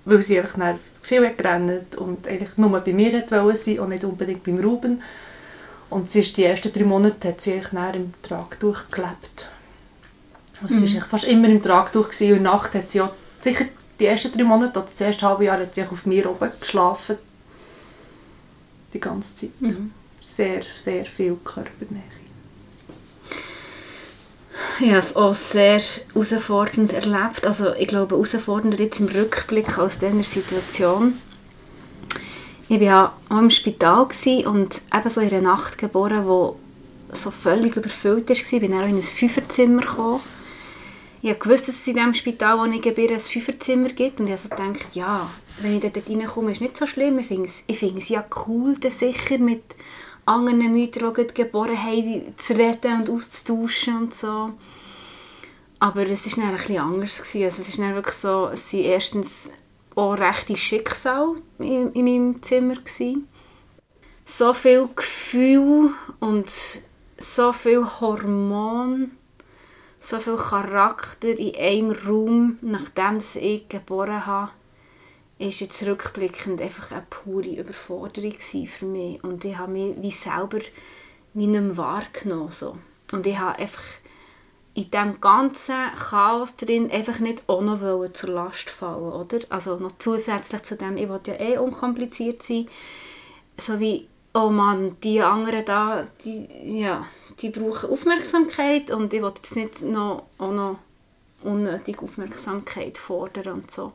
weil 0.04 0.22
sie 0.22 0.38
einfach 0.38 0.58
viel 1.02 1.34
gerannt 1.34 1.96
und 1.96 2.28
eigentlich 2.28 2.56
nur 2.56 2.78
bei 2.80 2.92
mir 2.92 3.12
wollte 3.30 3.56
sein 3.56 3.80
und 3.80 3.88
nicht 3.90 4.04
unbedingt 4.04 4.44
beim 4.44 4.58
Ruben. 4.58 5.02
Und 5.90 6.10
sie 6.10 6.20
ist 6.20 6.36
die 6.36 6.44
ersten 6.44 6.72
drei 6.72 6.84
Monate 6.84 7.28
hat 7.28 7.40
sie 7.40 7.52
eigentlich 7.52 7.94
im 7.94 8.08
Tragtuch 8.22 8.78
gelebt. 8.90 9.50
Also 10.62 10.76
mhm. 10.76 10.86
Sie 10.86 10.96
war 10.96 11.06
fast 11.06 11.24
immer 11.24 11.48
im 11.48 11.62
Tragtuch 11.62 12.06
und 12.06 12.20
in 12.20 12.28
der 12.28 12.40
Nacht 12.40 12.74
hat 12.74 12.90
sie 12.90 13.00
auch, 13.00 13.12
sicher 13.40 13.66
die 13.98 14.06
ersten 14.06 14.32
drei 14.32 14.44
Monate 14.44 14.78
oder 14.78 14.88
das 14.90 15.00
erste 15.00 15.26
halbe 15.26 15.44
Jahr 15.44 15.58
hat 15.58 15.74
sie 15.74 15.82
auf 15.82 16.06
mir 16.06 16.30
oben 16.30 16.50
geschlafen. 16.58 17.18
Die 18.94 19.00
ganze 19.00 19.34
Zeit. 19.34 19.60
Mhm. 19.60 19.92
Sehr, 20.20 20.62
sehr 20.76 21.04
viel 21.04 21.36
Körpernähe. 21.44 22.21
Ich 24.80 24.88
habe 24.88 24.98
es 24.98 25.16
auch 25.16 25.34
sehr 25.34 25.80
herausfordernd 25.80 26.92
erlebt. 26.92 27.46
Also 27.46 27.74
ich 27.74 27.88
glaube, 27.88 28.14
herausfordernder 28.14 28.78
jetzt 28.78 29.00
im 29.00 29.06
Rückblick 29.06 29.78
aus 29.78 29.98
dieser 29.98 30.22
Situation. 30.22 31.18
Ich 32.68 32.80
war 32.80 33.16
auch 33.28 33.38
im 33.38 33.50
Spital 33.50 34.06
und 34.46 34.82
eben 34.94 35.08
so 35.08 35.20
in 35.20 35.28
einer 35.28 35.40
Nacht 35.42 35.78
geboren, 35.78 36.26
wo 36.26 36.56
so 37.12 37.30
völlig 37.30 37.76
überfüllt 37.76 38.28
war. 38.28 38.36
Ich 38.36 38.48
bin 38.48 38.70
dann 38.70 38.82
auch 38.82 38.88
in 38.88 38.96
ein 38.96 39.02
Fünferzimmer 39.02 39.82
gekommen. 39.82 40.20
Ich 41.20 41.36
wusste, 41.46 41.66
dass 41.66 41.80
es 41.80 41.86
in 41.86 41.94
diesem 41.94 42.14
Spital, 42.14 42.58
wo 42.58 42.64
ich 42.64 42.80
gebäre, 42.80 43.14
ein 43.14 43.20
Fünferzimmer 43.20 43.90
gibt. 43.90 44.20
Und 44.20 44.26
ich 44.26 44.32
habe 44.32 44.74
so 44.74 44.98
ja, 44.98 45.28
wenn 45.60 45.74
ich 45.74 45.80
dort 45.80 46.08
reinkomme, 46.08 46.50
ist 46.50 46.56
es 46.56 46.62
nicht 46.62 46.76
so 46.76 46.86
schlimm. 46.86 47.18
Ich 47.18 47.26
finde 47.26 47.44
es, 47.44 47.62
ich 47.66 47.78
finde 47.78 48.00
es 48.00 48.08
ja 48.08 48.24
cool, 48.46 48.74
sicher 48.88 49.38
mit 49.38 49.62
anderen 50.24 50.72
Müttern, 50.72 51.14
die 51.14 51.34
geboren 51.34 51.82
haben, 51.82 52.36
zu 52.36 52.54
reden 52.54 53.00
und 53.00 53.10
auszutauschen 53.10 53.96
und 53.96 54.14
so. 54.14 54.52
Aber 55.78 56.06
es 56.06 56.36
war 56.36 56.44
dann 56.44 56.56
bisschen 56.56 56.78
anders. 56.78 57.18
Gewesen. 57.18 57.44
Also 57.44 57.62
es 57.62 57.68
ist 57.68 57.78
dann 57.78 57.94
wirklich 57.94 58.14
so, 58.14 58.48
es 58.52 58.72
waren 58.72 58.82
erstens 58.82 59.50
auch 59.94 60.14
rechte 60.14 60.56
Schicksal 60.56 61.36
in, 61.58 61.92
in 61.92 62.04
meinem 62.04 62.42
Zimmer. 62.42 62.76
Gewesen. 62.76 63.28
So 64.24 64.54
viel 64.54 64.88
Gefühl 64.94 65.90
und 66.20 66.50
so 67.18 67.52
viel 67.52 67.84
Hormon, 67.84 69.10
so 69.98 70.18
viel 70.20 70.36
Charakter 70.36 71.36
in 71.36 71.56
einem 71.56 71.90
Raum, 71.90 72.58
nachdem 72.62 73.18
ich 73.34 73.68
geboren 73.68 74.24
habe 74.24 74.52
ist 75.48 75.60
jetzt 75.60 75.86
rückblickend 75.86 76.60
einfach 76.60 76.90
eine 76.92 77.06
pure 77.08 77.48
Überforderung 77.48 78.38
für 78.38 78.86
mich. 78.86 79.22
Und 79.24 79.44
ich 79.44 79.56
habe 79.56 79.72
mich 79.72 79.94
wie 80.00 80.10
selber 80.10 80.60
wie 81.34 81.46
nicht 81.46 81.62
mehr 81.62 81.76
wahrgenommen. 81.76 82.50
So. 82.50 82.76
Und 83.12 83.26
ich 83.26 83.38
habe 83.38 83.58
einfach 83.58 83.82
in 84.74 84.90
diesem 84.90 85.20
ganzen 85.20 85.92
Chaos 85.94 86.56
drin 86.56 86.90
einfach 86.90 87.18
nicht 87.18 87.48
auch 87.48 87.60
noch 87.60 88.12
zur 88.12 88.30
Last 88.30 88.70
fallen, 88.70 89.12
oder? 89.12 89.40
Also 89.50 89.76
noch 89.76 89.92
zusätzlich 89.98 90.62
zu 90.62 90.76
dem, 90.76 90.96
ich 90.96 91.08
wollte 91.08 91.32
ja 91.32 91.40
eh 91.40 91.58
unkompliziert 91.58 92.42
sein, 92.42 92.68
so 93.58 93.78
wie, 93.80 94.08
oh 94.32 94.48
Mann, 94.48 94.96
die 95.02 95.20
anderen 95.20 95.64
da, 95.66 96.06
die, 96.24 96.48
ja, 96.80 97.06
die 97.40 97.50
brauchen 97.50 97.90
Aufmerksamkeit 97.90 98.90
und 98.90 99.12
ich 99.12 99.20
wollte 99.20 99.42
jetzt 99.42 99.56
nicht 99.56 99.82
noch, 99.82 100.24
auch 100.38 100.52
noch 100.52 100.78
unnötig 101.42 101.98
Aufmerksamkeit 102.02 102.96
fordern 102.96 103.52
und 103.52 103.70
so. 103.70 103.92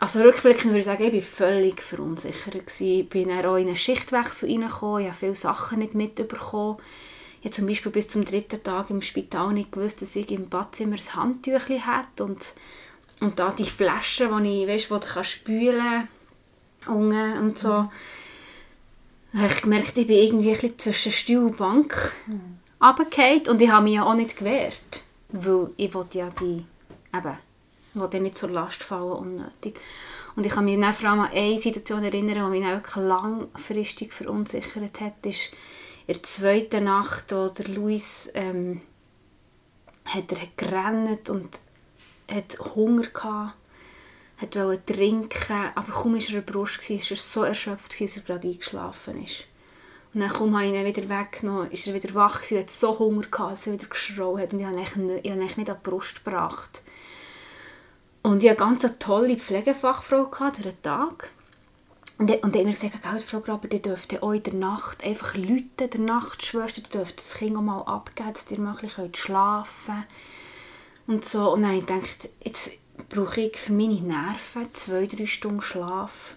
Also 0.00 0.22
rückblickend 0.22 0.66
würde 0.66 0.80
ich 0.80 0.84
sagen, 0.84 1.04
ich 1.04 1.14
war 1.14 1.20
völlig 1.20 1.80
verunsichert. 1.80 2.80
Ich 2.80 3.08
bin 3.08 3.28
dann 3.28 3.46
auch 3.46 3.56
in 3.56 3.68
einen 3.68 3.76
Schichtwechsel 3.76 4.50
reingekommen, 4.50 5.02
ich 5.02 5.08
habe 5.08 5.18
viele 5.18 5.34
Sachen 5.34 5.78
nicht 5.78 5.94
mitbekommen. 5.94 6.78
Ich 7.40 7.46
habe 7.46 7.56
zum 7.56 7.66
Beispiel 7.66 7.92
bis 7.92 8.08
zum 8.08 8.24
dritten 8.24 8.62
Tag 8.62 8.90
im 8.90 9.02
Spital 9.02 9.52
nicht 9.52 9.70
gewusst, 9.70 10.02
dass 10.02 10.16
ich 10.16 10.30
im 10.30 10.48
Badzimmer 10.48 10.96
ein 10.96 11.14
Handtüchchen 11.14 11.86
habe 11.86 12.24
und, 12.24 12.54
und 13.20 13.38
da 13.38 13.50
die 13.50 13.64
Flaschen, 13.64 14.42
die 14.42 14.62
ich, 14.62 14.68
weißt, 14.68 14.90
wo 14.90 14.96
ich 14.96 15.26
spülen 15.28 16.08
kann 16.80 17.38
und 17.38 17.58
so. 17.58 17.68
Mhm. 17.68 17.88
Da 19.32 19.40
habe 19.40 19.52
ich 19.52 19.62
gemerkt, 19.62 19.98
ich 19.98 20.06
bin 20.06 20.16
irgendwie 20.16 20.50
ein 20.50 20.54
bisschen 20.54 20.78
zwischen 20.78 21.12
Stuhl 21.12 21.44
und 21.44 21.56
Bank 21.56 22.12
mhm. 22.26 22.58
und 23.48 23.62
ich 23.62 23.70
habe 23.70 23.84
mich 23.84 23.94
ja 23.94 24.04
auch 24.04 24.14
nicht 24.14 24.36
gewehrt, 24.36 25.02
weil 25.28 25.70
ich 25.76 25.92
wollte 25.92 26.18
ja 26.18 26.30
die 26.30 26.64
eben 27.14 27.38
die 27.94 28.10
dir 28.10 28.20
nicht 28.20 28.36
zur 28.36 28.50
Last 28.50 28.82
fallen, 28.82 29.12
unnötig. 29.12 29.80
Und 30.36 30.44
ich 30.44 30.52
kann 30.52 30.64
mich 30.64 30.78
dann 30.80 30.94
vor 30.94 31.10
allem 31.10 31.20
an 31.20 31.30
eine 31.32 31.58
Situation 31.58 32.02
erinnern, 32.02 32.52
die 32.52 32.60
mich 32.60 32.68
wirklich 32.68 32.96
langfristig 32.96 34.12
verunsichert 34.12 35.00
hat, 35.00 35.24
ist 35.24 35.50
in 36.06 36.14
der 36.14 36.22
zweiten 36.22 36.84
Nacht, 36.84 37.32
wo 37.32 37.48
der 37.48 37.68
Luis 37.68 38.30
ähm, 38.34 38.82
hat 40.08 40.32
er 40.32 40.38
gerannt 40.56 41.30
und 41.30 41.60
hat 42.30 42.58
Hunger 42.74 43.06
gehabt, 43.06 43.54
hat 44.38 44.56
wollte 44.56 44.94
trinken, 44.94 45.70
aber 45.74 45.92
kaum 45.92 46.14
war 46.14 46.20
er 46.20 46.28
in 46.28 46.34
der 46.34 46.40
Brust, 46.40 46.90
war 46.90 46.96
er 46.96 47.16
so 47.16 47.42
erschöpft, 47.44 48.00
dass 48.00 48.16
er 48.16 48.22
gerade 48.22 48.48
eingeschlafen 48.48 49.22
ist. 49.22 49.44
Und 50.12 50.20
dann 50.20 50.32
kaum 50.32 50.56
habe 50.56 50.66
ich 50.66 50.74
ihn 50.74 50.84
wieder 50.84 51.08
weggenommen, 51.08 51.70
ist 51.70 51.86
er 51.86 51.94
wieder 51.94 52.14
wach 52.14 52.42
gewesen, 52.42 52.58
hat 52.58 52.70
so 52.70 52.98
Hunger 52.98 53.26
gehabt, 53.26 53.52
dass 53.52 53.66
er 53.66 53.72
wieder 53.72 53.86
geschrauen 53.86 54.40
hat 54.40 54.52
und 54.52 54.60
ich 54.60 54.66
habe 54.66 54.76
ihn 54.76 55.06
nicht, 55.06 55.24
ich 55.24 55.30
habe 55.32 55.40
ihn 55.40 55.46
nicht 55.56 55.70
an 55.70 55.76
die 55.82 55.90
Brust 55.90 56.24
gebracht. 56.24 56.82
Und 58.24 58.42
ich 58.42 58.48
hatte 58.50 58.64
eine 58.64 58.78
ganz 58.78 58.98
tolle 58.98 59.36
Pflegefachfrau 59.36 60.24
durch 60.24 60.54
den 60.62 60.82
Tag. 60.82 61.28
Und, 62.16 62.30
die- 62.30 62.40
hat 62.60 62.64
mir 62.64 62.72
gesagt, 62.72 63.02
«Gell, 63.02 63.20
Frau 63.20 63.40
Graber, 63.40 63.70
ihr 63.70 63.82
dürft 63.82 64.22
auch 64.22 64.32
in 64.32 64.42
der 64.42 64.54
Nacht 64.54 65.04
einfach 65.04 65.34
läuten, 65.36 65.90
der 65.90 66.00
Nachtschwester, 66.00 66.80
ihr 66.80 66.88
dürft 66.88 67.18
das 67.18 67.34
Kind 67.34 67.54
auch 67.54 67.60
mal 67.60 67.82
abgeben, 67.82 68.32
dass 68.32 68.50
ihr 68.50 68.60
mal 68.60 68.78
ein 68.80 69.14
schlafen. 69.14 70.04
Und 71.06 71.22
so. 71.26 71.52
Und 71.52 71.62
dann 71.62 71.72
habe 71.72 71.80
ich 71.80 71.86
gedacht, 71.86 72.28
jetzt 72.42 72.70
brauche 73.10 73.42
ich 73.42 73.58
für 73.58 73.72
meine 73.74 74.00
Nerven 74.00 74.72
zwei, 74.72 75.06
drei 75.06 75.26
Stunden 75.26 75.60
Schlaf. 75.60 76.36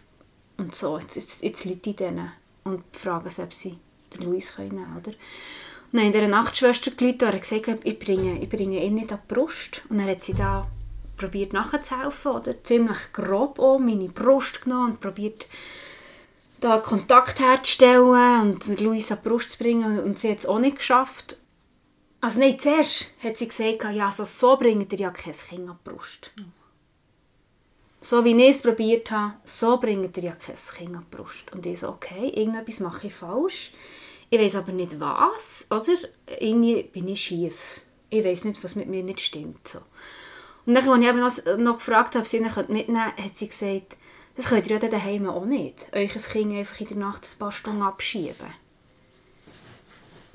Und 0.57 0.75
so, 0.75 0.97
jetzt, 0.99 1.15
jetzt, 1.15 1.41
jetzt 1.41 1.63
Leute 1.63 1.93
denen 1.93 2.33
und 2.65 2.83
fragen 2.91 3.29
sie, 3.29 3.43
ob 3.43 3.53
sie 3.53 3.77
den 4.13 4.23
Luis 4.23 4.57
nehmen 4.57 4.71
können. 4.71 4.97
Oder? 4.97 5.11
Und 5.11 5.93
dann 5.93 6.01
ich 6.07 6.11
dieser 6.11 6.27
Nachtschwester 6.27 6.91
gerufen 6.91 7.29
und 7.31 7.39
gesagt, 7.39 7.79
ich 7.85 7.97
bringe, 7.97 8.41
ich 8.41 8.49
bringe 8.49 8.83
ihn 8.83 8.95
nicht 8.95 9.13
an 9.13 9.19
die 9.25 9.33
Brust. 9.33 9.83
Und 9.87 9.99
dann 9.99 10.09
hat 10.09 10.21
sie 10.23 10.33
da 10.33 10.67
probiert 11.17 11.53
nachzuhelfen, 11.53 12.31
oder? 12.31 12.63
ziemlich 12.63 13.11
grob 13.13 13.59
auch 13.59 13.79
meine 13.79 14.07
Brust 14.07 14.61
genommen 14.61 14.91
und 14.91 15.01
probiert 15.01 15.47
da 16.59 16.77
Kontakt 16.79 17.39
herzustellen 17.39 18.51
und 18.51 18.79
Luis 18.79 19.11
an 19.11 19.19
die 19.23 19.29
Brust 19.29 19.51
zu 19.51 19.57
bringen 19.59 19.99
und 19.99 20.17
sie 20.17 20.31
hat 20.31 20.39
es 20.39 20.45
auch 20.45 20.59
nicht 20.59 20.77
geschafft. 20.77 21.37
Also 22.19 22.39
nein, 22.39 22.57
zuerst 22.57 23.13
hat 23.23 23.37
sie 23.37 23.47
gesagt, 23.47 23.83
ja, 23.93 24.07
also 24.07 24.25
so 24.25 24.57
bringt 24.57 24.91
ihr 24.93 24.99
ja 24.99 25.11
kein 25.11 25.33
Kind 25.33 25.69
an 25.69 25.77
die 25.85 25.89
Brust. 25.89 26.31
So 28.01 28.23
wie 28.23 28.35
ich 28.35 28.55
es 28.55 28.61
probiert 28.63 29.11
habe, 29.11 29.33
so 29.43 29.77
bringt 29.77 30.17
ihr 30.17 30.23
ja 30.23 30.31
kein 30.31 30.55
Kind 30.55 30.95
an 30.95 31.05
die 31.09 31.15
Brust. 31.15 31.51
Und 31.53 31.65
ich 31.65 31.79
so, 31.79 31.89
okay, 31.89 32.29
irgendetwas 32.29 32.79
mache 32.79 33.07
ich 33.07 33.13
falsch. 33.13 33.71
Ich 34.29 34.39
weiß 34.39 34.55
aber 34.55 34.71
nicht 34.71 34.99
was, 34.99 35.67
oder? 35.69 35.97
Irgendwie 36.39 36.83
bin 36.83 37.07
ich 37.07 37.21
schief. 37.21 37.81
Ich 38.09 38.25
weiß 38.25 38.45
nicht, 38.45 38.63
was 38.63 38.75
mit 38.75 38.87
mir 38.87 39.03
nicht 39.03 39.21
stimmt. 39.21 39.67
So. 39.67 39.79
Und 40.67 40.73
dann, 40.73 40.87
als 40.87 41.01
ich 41.01 41.07
eben 41.07 41.19
noch, 41.19 41.57
noch 41.57 41.77
gefragt 41.77 42.13
habe, 42.13 42.23
ob 42.23 42.27
sie 42.27 42.37
ihn 42.37 42.43
mitnehmen 42.43 42.85
könnte, 43.15 43.23
hat 43.23 43.37
sie 43.37 43.47
gesagt, 43.47 43.95
das 44.35 44.49
könnt 44.49 44.67
ihr 44.67 44.73
ja 44.73 44.79
dann 44.79 44.91
daheim 44.91 45.27
auch 45.27 45.45
nicht. 45.45 45.87
Euch 45.93 46.13
ein 46.13 46.21
Kind 46.21 46.53
einfach 46.53 46.79
in 46.81 46.87
der 46.87 46.97
Nacht 46.97 47.25
ein 47.25 47.39
paar 47.39 47.53
Stunden 47.53 47.81
abschieben. 47.81 48.53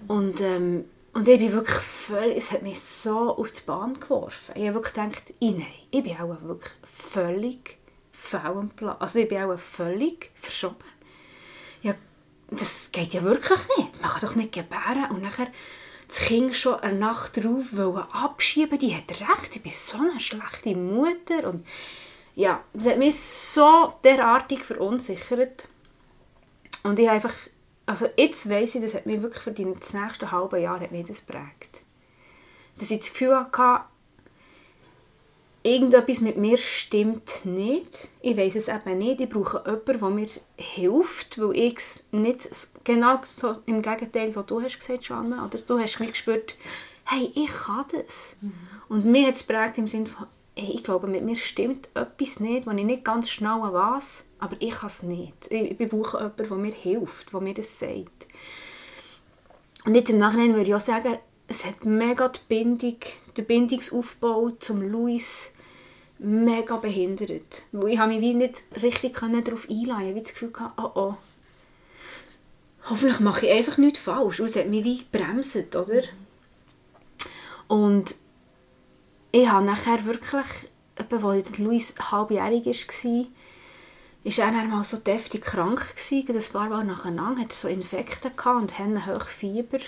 Und, 0.08 0.40
ähm, 0.40 0.86
und 1.12 1.28
ich 1.28 1.38
bin 1.38 1.52
wirklich 1.52 1.78
völlig, 1.78 2.36
es 2.38 2.50
hat 2.50 2.62
mich 2.62 2.80
so 2.80 3.36
aus 3.36 3.52
der 3.52 3.62
Bahn 3.64 4.00
geworfen. 4.00 4.54
Ich 4.56 4.62
habe 4.66 4.74
wirklich 4.74 4.94
gedacht, 4.94 5.34
ich, 5.38 5.52
nein, 5.52 5.66
ich 5.90 6.02
bin 6.02 6.16
auch 6.16 6.42
wirklich 6.42 6.72
völlig 6.82 7.76
fehl. 8.10 8.70
Also 8.98 9.18
ich 9.18 9.28
bin 9.28 9.42
auch 9.42 9.58
völlig 9.58 10.30
verschoben. 10.34 10.76
Ja, 11.82 11.94
das 12.50 12.90
geht 12.90 13.12
ja 13.12 13.22
wirklich 13.22 13.60
nicht. 13.76 14.00
Man 14.00 14.10
kann 14.10 14.20
doch 14.22 14.34
nicht 14.34 14.52
gebären 14.52 15.10
und 15.10 15.22
nachher 15.22 15.48
das 16.12 16.20
Kind 16.20 16.54
schon 16.54 16.74
eine 16.80 16.98
Nacht 16.98 17.38
drauf 17.38 18.12
abschieben. 18.12 18.78
Die 18.78 18.94
hat 18.94 19.10
recht, 19.10 19.56
ich 19.56 19.62
bin 19.62 19.72
so 19.72 19.96
eine 19.96 20.20
schlechte 20.20 20.76
Mutter. 20.76 21.48
Und 21.48 21.66
ja, 22.34 22.62
das 22.74 22.86
hat 22.86 22.98
mich 22.98 23.18
so 23.18 23.94
derartig 24.04 24.60
verunsichert. 24.60 25.68
Und 26.82 26.98
ich 26.98 27.08
einfach, 27.08 27.32
also 27.86 28.08
jetzt 28.16 28.50
weiss 28.50 28.74
ich, 28.74 28.82
das 28.82 28.94
hat 28.94 29.06
mich 29.06 29.22
wirklich 29.22 29.42
für 29.42 29.52
die, 29.52 29.66
das 29.78 29.94
nächste 29.94 30.30
halbe 30.30 30.60
Jahr 30.60 30.80
hat 30.80 30.90
geprägt. 30.90 31.82
Dass 32.78 32.90
ich 32.90 32.98
das 32.98 33.12
Gefühl 33.12 33.34
hatte, 33.34 33.84
irgendetwas 35.62 36.20
mit 36.20 36.36
mir 36.36 36.56
stimmt 36.56 37.44
nicht. 37.44 38.08
Ich 38.20 38.36
weiß 38.36 38.56
es 38.56 38.68
eben 38.68 38.98
nicht. 38.98 39.20
Ich 39.20 39.28
brauche 39.28 39.62
jemanden, 39.64 40.00
der 40.00 40.10
mir 40.10 40.28
hilft, 40.56 41.40
weil 41.40 41.56
ich 41.56 41.76
es 41.76 42.04
nicht 42.10 42.48
genau 42.84 43.20
so 43.24 43.56
im 43.66 43.82
Gegenteil, 43.82 44.34
was 44.34 44.46
du 44.46 44.60
hast 44.60 44.78
gesagt, 44.78 45.04
Joanna, 45.04 45.44
oder 45.44 45.58
du 45.58 45.78
hast 45.78 45.98
gespürt, 45.98 46.56
hey, 47.04 47.30
ich 47.34 47.50
kann 47.50 47.84
das. 47.92 48.36
Und 48.88 49.06
mir 49.06 49.26
hat 49.28 49.36
es 49.36 49.46
geprägt 49.46 49.78
im 49.78 49.86
Sinne 49.86 50.06
von, 50.06 50.26
hey, 50.56 50.72
ich 50.74 50.82
glaube, 50.82 51.06
mit 51.06 51.24
mir 51.24 51.36
stimmt 51.36 51.88
etwas 51.94 52.40
nicht, 52.40 52.66
was 52.66 52.76
ich 52.76 52.84
nicht 52.84 53.04
ganz 53.04 53.30
schnell 53.30 53.60
weiß, 53.62 54.24
aber 54.38 54.56
ich 54.58 54.70
kann 54.70 54.88
es 54.88 55.02
nicht. 55.02 55.50
Ich, 55.50 55.80
ich 55.80 55.88
brauche 55.88 56.18
jemanden, 56.18 56.48
der 56.48 56.56
mir 56.56 56.74
hilft, 56.74 57.32
der 57.32 57.40
mir 57.40 57.54
das 57.54 57.78
sagt. 57.78 58.26
Und 59.84 59.94
jetzt 59.94 60.10
im 60.10 60.18
Nachhinein 60.18 60.54
würde 60.54 60.68
ich 60.68 60.74
auch 60.74 60.80
sagen, 60.80 61.18
es 61.52 61.66
hat 61.66 61.84
mega 61.84 62.28
die 62.28 62.40
Bindung, 62.48 62.96
den 63.36 63.44
Bindungsaufbau 63.44 64.52
zum 64.58 64.80
Luis 64.80 65.50
mega 66.18 66.76
behindert. 66.76 67.64
Weil 67.72 67.92
ich 67.92 67.98
habe 67.98 68.12
mich 68.12 68.22
wie 68.22 68.32
nicht 68.32 68.62
richtig 68.80 69.14
darauf 69.14 69.68
einlassen. 69.68 69.68
Ich 69.68 70.08
habe 70.08 70.20
das 70.20 70.32
Gefühl, 70.32 70.50
gehabt, 70.50 70.78
oh 70.78 70.90
oh, 70.94 71.14
hoffentlich 72.88 73.20
mache 73.20 73.46
ich 73.46 73.52
einfach 73.52 73.76
nichts 73.76 73.98
falsch. 73.98 74.40
Und 74.40 74.46
es 74.46 74.56
hat 74.56 74.68
mich 74.68 74.82
wie 74.82 74.98
gebremst, 74.98 75.76
oder? 75.76 76.02
Und 77.68 78.14
ich 79.30 79.46
habe 79.46 79.66
nachher 79.66 80.06
wirklich, 80.06 80.46
etwa, 80.96 81.32
als 81.32 81.58
Luis 81.58 81.94
halbjährig 82.10 82.64
war, 82.64 83.26
ist 84.24 84.38
er 84.38 84.52
dann 84.52 84.70
mal 84.70 84.84
so 84.84 84.96
deftig 84.96 85.42
krank 85.42 85.96
gewesen, 85.96 86.34
ein 86.34 86.52
paar 86.52 86.68
Mal 86.70 86.84
nacheinander, 86.84 87.42
er 87.42 87.54
so 87.54 87.68
Infekte 87.68 88.32
und 88.44 88.78
hatte 88.78 89.06
hoch 89.06 89.26
Fieber. 89.26 89.80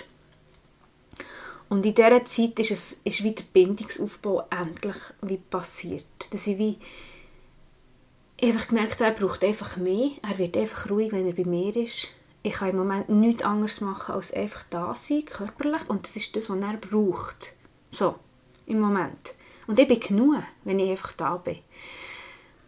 Und 1.69 1.85
in 1.85 1.95
dieser 1.95 2.23
Zeit 2.25 2.59
ist, 2.59 2.71
es, 2.71 2.97
ist 3.03 3.23
wieder 3.23 3.35
der 3.35 3.43
Bindungsaufbau 3.53 4.47
endlich 4.49 4.95
wie 5.21 5.37
passiert. 5.37 6.05
Dass 6.31 6.47
ich 6.47 6.57
wie 6.57 6.77
habe 8.41 8.53
einfach 8.53 8.67
gemerkt, 8.67 9.01
er 9.01 9.11
braucht 9.11 9.43
einfach 9.43 9.77
mehr. 9.77 10.11
Er 10.21 10.37
wird 10.37 10.57
einfach 10.57 10.89
ruhig, 10.89 11.11
wenn 11.11 11.25
er 11.25 11.33
bei 11.33 11.45
mir 11.45 11.75
ist. 11.75 12.07
Ich 12.43 12.53
kann 12.53 12.69
im 12.69 12.77
Moment 12.77 13.09
nichts 13.09 13.43
anderes 13.43 13.81
machen, 13.81 14.13
als 14.13 14.33
einfach 14.33 14.63
da 14.69 14.93
sein, 14.93 15.25
körperlich. 15.25 15.81
Und 15.87 16.05
das 16.05 16.15
ist 16.15 16.35
das, 16.35 16.49
was 16.49 16.59
er 16.59 16.77
braucht. 16.77 17.53
So, 17.91 18.15
im 18.67 18.79
Moment. 18.79 19.33
Und 19.67 19.79
ich 19.79 19.87
bin 19.87 19.99
genug, 19.99 20.43
wenn 20.63 20.79
ich 20.79 20.91
einfach 20.91 21.13
da 21.13 21.37
bin. 21.37 21.57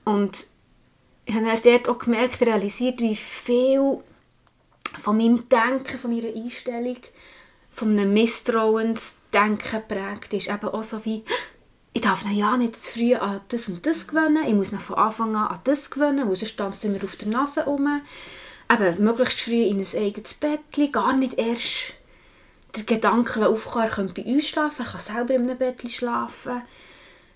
Und 0.04 0.48
ich 1.26 1.36
habe 1.36 1.62
dort 1.62 1.90
auch 1.90 2.00
gemerkt, 2.00 2.42
realisiert, 2.42 3.02
wie 3.02 3.16
viel 3.16 4.00
von 4.98 5.18
meinem 5.18 5.48
Denken, 5.50 6.00
von 6.00 6.12
meiner 6.12 6.34
Einstellung, 6.34 6.98
von 7.78 7.92
einem 7.92 8.12
Misstrauensdenken 8.12 9.82
geprägt 9.82 10.34
ist. 10.34 10.50
Eben 10.50 10.68
auch 10.68 10.84
so 10.84 11.06
wie, 11.06 11.24
ich 11.94 12.02
darf 12.02 12.26
ja 12.32 12.58
nicht 12.58 12.84
zu 12.84 12.94
früh 12.94 13.14
an 13.14 13.42
das 13.50 13.70
und 13.70 13.86
das 13.86 14.08
gewöhnen, 14.08 14.44
ich 14.48 14.56
muss 14.56 14.72
ihn 14.72 14.80
von 14.80 14.96
Anfang 14.96 15.36
an 15.36 15.50
an 15.50 15.60
das 15.64 15.92
gewöhnen, 15.92 16.28
weil 16.28 16.36
sonst 16.36 16.58
tanzt 16.58 16.84
er 16.84 16.90
mir 16.90 17.04
auf 17.04 17.16
der 17.18 17.28
Nase 17.28 17.66
rum. 17.66 18.02
Eben, 18.72 19.04
möglichst 19.04 19.42
früh 19.42 19.62
in 19.62 19.80
ein 19.80 19.88
eigenes 19.96 20.34
Bettchen, 20.34 20.92
gar 20.92 21.14
nicht 21.14 21.38
erst 21.38 21.94
der 22.76 22.84
Gedanke 22.84 23.48
aufkommen, 23.48 23.86
er 23.86 23.92
könnte 23.92 24.24
bei 24.24 24.28
uns 24.28 24.48
schlafen, 24.48 24.84
er 24.84 24.92
kann 24.92 25.00
selber 25.00 25.36
in 25.36 25.44
einem 25.44 25.58
Bettchen 25.58 25.92
schlafen. 25.92 26.64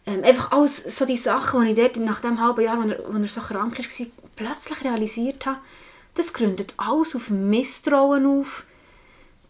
Ähm, 0.07 0.23
einfach 0.23 0.51
alles 0.51 0.77
so 0.97 1.05
die 1.05 1.17
Sachen, 1.17 1.63
die 1.65 1.71
ich 1.71 1.77
dort 1.77 1.97
nach 1.97 2.21
dem 2.21 2.41
halben 2.41 2.61
Jahr, 2.61 2.83
wo 2.83 2.89
er, 2.89 3.21
er 3.21 3.27
so 3.27 3.41
krank 3.41 3.77
war, 3.77 4.07
plötzlich 4.35 4.83
realisiert 4.83 5.45
habe, 5.45 5.59
das 6.15 6.33
gründet 6.33 6.73
alles 6.77 7.15
auf 7.15 7.29
Misstrauen 7.29 8.25
auf, 8.25 8.65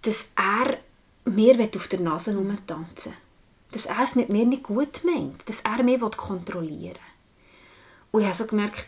dass 0.01 0.27
er 0.36 0.77
mir 1.25 1.70
auf 1.75 1.88
der 1.88 2.00
Nase 2.00 2.36
tanzen 2.67 3.05
will. 3.05 3.13
Dass 3.72 3.86
er 3.86 4.03
es 4.03 4.15
mit 4.15 4.29
mir 4.29 4.46
nicht 4.46 4.63
gut 4.63 5.01
meint. 5.03 5.48
Dass 5.48 5.62
er 5.62 5.84
mich 5.84 6.00
kontrollieren 6.00 6.96
will. 6.96 7.12
Und 8.12 8.22
ich 8.22 8.27
habe 8.27 8.36
so 8.36 8.46
gemerkt, 8.46 8.88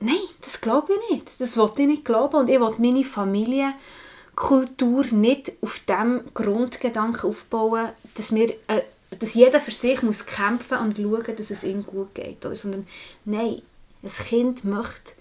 nein, 0.00 0.16
das 0.40 0.60
glaube 0.60 0.94
ich 0.94 1.10
nicht. 1.10 1.40
Das 1.40 1.56
wollte 1.56 1.82
ich 1.82 1.88
nicht 1.88 2.04
glauben. 2.04 2.36
Und 2.36 2.50
ich 2.50 2.58
will 2.58 2.74
meine 2.78 3.04
Familienkultur 3.04 5.04
nicht 5.12 5.52
auf 5.60 5.78
dem 5.80 6.22
Grundgedanken 6.34 7.30
aufbauen, 7.30 7.90
dass, 8.14 8.34
wir, 8.34 8.50
äh, 8.68 8.82
dass 9.18 9.34
jeder 9.34 9.60
für 9.60 9.70
sich 9.70 10.02
muss 10.02 10.26
kämpfen 10.26 10.78
und 10.78 10.96
schauen, 10.96 11.36
dass 11.36 11.50
es 11.50 11.62
ihm 11.62 11.86
gut 11.86 12.14
geht. 12.14 12.44
Oder? 12.44 12.56
Sondern 12.56 12.88
nein, 13.24 13.62
ein 14.02 14.08
Kind 14.08 14.64
möchte 14.64 15.12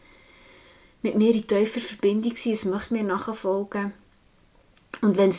mit 1.03 1.15
mir 1.15 1.35
in 1.35 1.45
tiefer 1.45 1.81
Verbindung 1.81 2.35
sein, 2.35 2.53
es 2.53 2.65
möchte 2.65 2.93
mir 2.93 3.03
nachfolgen. 3.03 3.93
Und 5.01 5.17
wenn 5.17 5.33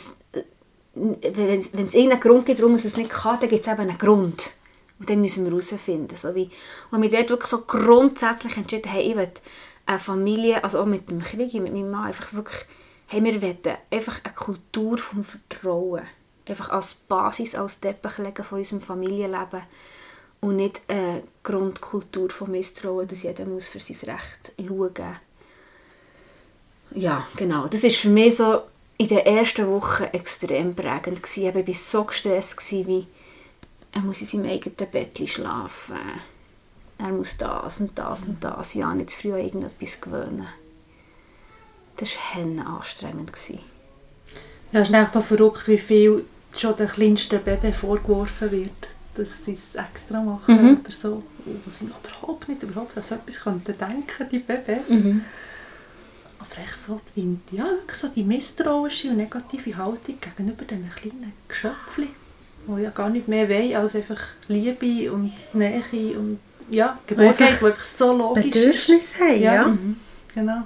wenn 0.95 1.59
es 1.59 1.93
irgendeinen 1.93 2.19
Grund 2.19 2.45
gibt, 2.45 2.61
warum 2.61 2.75
es 2.75 2.85
es 2.85 2.95
nicht 2.95 3.09
kann, 3.09 3.39
dann 3.39 3.49
gibt 3.49 3.65
es 3.65 3.71
eben 3.71 3.81
einen 3.81 3.97
Grund. 3.97 4.53
Und 4.97 5.09
den 5.09 5.19
müssen 5.19 5.43
wir 5.43 5.51
herausfinden. 5.51 6.15
So 6.15 6.33
wie, 6.35 6.49
und 6.91 7.01
wir 7.01 7.09
dort 7.09 7.29
wirklich 7.29 7.49
so 7.49 7.61
grundsätzlich 7.61 8.55
entschieden 8.55 8.91
haben, 8.91 9.01
ich 9.01 9.15
will 9.15 9.31
eine 9.85 9.99
Familie, 9.99 10.63
also 10.63 10.79
auch 10.79 10.85
mit 10.85 11.09
dem 11.09 11.21
Krieg, 11.21 11.53
mit 11.55 11.73
meinem 11.73 11.91
Mann, 11.91 12.05
einfach 12.05 12.33
wirklich, 12.33 12.65
hey, 13.07 13.23
wir 13.23 13.41
wollen 13.41 13.57
einfach 13.91 14.21
eine 14.23 14.33
Kultur 14.33 14.97
vom 14.97 15.23
Vertrauen. 15.23 16.03
Einfach 16.47 16.69
als 16.69 16.93
Basis, 16.93 17.55
als 17.55 17.79
Teppich 17.79 18.17
legen 18.19 18.43
von 18.43 18.59
unserem 18.59 18.79
Familienleben. 18.79 19.63
Und 20.39 20.57
nicht 20.57 20.81
eine 20.87 21.23
Grundkultur 21.43 22.29
von 22.29 22.51
Misstrauen, 22.51 23.07
dass 23.07 23.23
jeder 23.23 23.45
muss 23.45 23.67
für 23.67 23.79
sein 23.79 23.97
Recht 24.11 24.53
schauen 24.57 24.77
muss. 24.77 24.99
Ja, 26.91 27.27
genau. 27.35 27.67
Das 27.67 27.83
ist 27.83 27.97
für 27.97 28.09
mich 28.09 28.37
so 28.37 28.61
in 28.97 29.07
den 29.07 29.19
ersten 29.19 29.67
Wochen 29.67 30.03
extrem 30.13 30.75
prägend 30.75 31.21
gewesen. 31.21 31.57
Ich 31.59 31.67
war 31.67 31.73
so 31.73 32.03
gestresst, 32.05 32.57
gewesen, 32.57 32.87
wie 32.87 33.07
er 33.93 34.01
muss 34.01 34.21
in 34.21 34.27
seinem 34.27 34.49
eigenen 34.49 34.75
Bett 34.91 35.21
schlafen. 35.27 35.95
Er 36.97 37.09
muss 37.09 37.37
das 37.37 37.79
und 37.79 37.97
das 37.97 38.23
und 38.25 38.43
das. 38.43 38.73
Ja, 38.73 38.93
nicht 38.93 39.09
zu 39.09 39.17
früh 39.21 39.33
an 39.33 39.39
irgendetwas 39.39 39.99
gewöhnen. 39.99 40.47
Das 41.97 42.09
war 42.35 42.67
anstrengend. 42.75 43.31
Ja, 44.71 44.81
es 44.81 44.89
ist 44.89 44.95
auch 45.15 45.23
verrückt, 45.23 45.67
wie 45.67 45.77
viel 45.77 46.25
schon 46.57 46.75
den 46.75 46.87
kleinsten 46.87 47.41
Baby 47.43 47.71
vorgeworfen 47.73 48.51
wird, 48.51 48.87
dass 49.15 49.45
sie 49.45 49.53
es 49.53 49.75
extra 49.75 50.21
machen 50.21 50.55
Mhm. 50.61 50.79
oder 50.81 50.91
so. 50.91 51.23
Was 51.65 51.79
sie 51.79 51.85
überhaupt 51.85 52.49
nicht 52.49 52.63
überhaupt 52.63 52.97
an 52.97 53.03
so 53.03 53.15
etwas 53.15 53.41
könnten 53.41 53.77
denken, 53.77 54.29
die 54.31 54.39
Babys. 54.39 54.89
Mhm. 54.89 55.23
Aber 56.49 56.61
echt 56.61 56.79
so 56.79 56.99
die, 57.15 57.37
ja, 57.51 57.63
wirklich 57.63 57.97
so 57.97 58.07
die 58.07 58.23
misstrauische 58.23 59.09
und 59.09 59.17
negative 59.17 59.77
Haltung 59.77 60.15
gegenüber 60.19 60.65
diesen 60.65 60.89
kleinen 60.89 61.33
Geschöpfchen, 61.47 62.09
die 62.67 62.81
ja 62.81 62.89
gar 62.89 63.09
nicht 63.09 63.27
mehr 63.27 63.49
wollen 63.49 63.75
als 63.75 63.95
einfach 63.95 64.21
Liebe 64.47 65.11
und 65.11 65.33
Nähe 65.53 66.17
und 66.17 66.39
ja, 66.69 66.99
Geborgenheit, 67.05 67.61
die 67.61 67.65
einfach 67.65 67.83
so 67.83 68.13
logisch 68.13 68.45
ist. 68.45 68.53
Bedürfnis 68.53 69.19
haben, 69.19 69.41
ja. 69.41 69.67
Mhm. 69.67 69.99
Genau. 70.33 70.63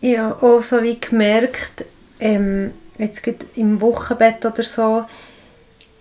Ich 0.00 0.18
habe 0.18 0.42
auch 0.46 0.62
so 0.62 0.82
wie 0.82 0.98
gemerkt, 0.98 1.84
ähm, 2.18 2.72
jetzt 2.98 3.22
gerade 3.22 3.44
im 3.56 3.80
Wochenbett 3.80 4.44
oder 4.46 4.62
so, 4.62 5.04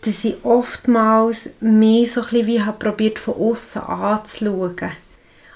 dass 0.01 0.23
ich 0.23 0.37
oftmals 0.43 1.49
mich 1.59 2.11
so 2.11 2.21
ein 2.21 2.27
bisschen 2.29 2.47
wie 2.47 2.61
habe 2.61 2.79
probiert 2.79 3.19
von 3.19 3.35
außen 3.35 3.81
anzuschauen. 3.81 4.91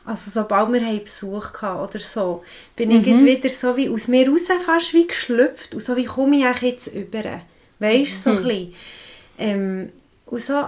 Also 0.06 0.32
sobald 0.32 0.74
wir 0.74 0.86
haben 0.86 1.04
Besuch 1.04 1.62
hatten 1.62 1.80
oder 1.80 2.00
so, 2.00 2.44
bin 2.76 2.92
ich 2.92 3.08
irgendwie 3.08 3.38
wieder 3.38 3.50
so 3.50 3.78
wie 3.78 3.90
aus 3.90 4.10
mir 4.10 4.30
raus 4.30 4.48
fast 4.60 4.94
wie 4.94 5.08
geschlüpft 5.08 5.74
und 5.74 5.82
so 5.82 5.96
wie 5.96 6.06
komme 6.06 6.36
ich 6.36 6.62
jetzt 6.62 6.88
über. 6.88 7.42
Weißt 7.80 8.26
du, 8.26 8.32
so 8.32 8.38
ein 8.38 8.44
bisschen. 8.44 8.76
Ähm, 9.38 9.90
und 10.26 10.42
so, 10.42 10.66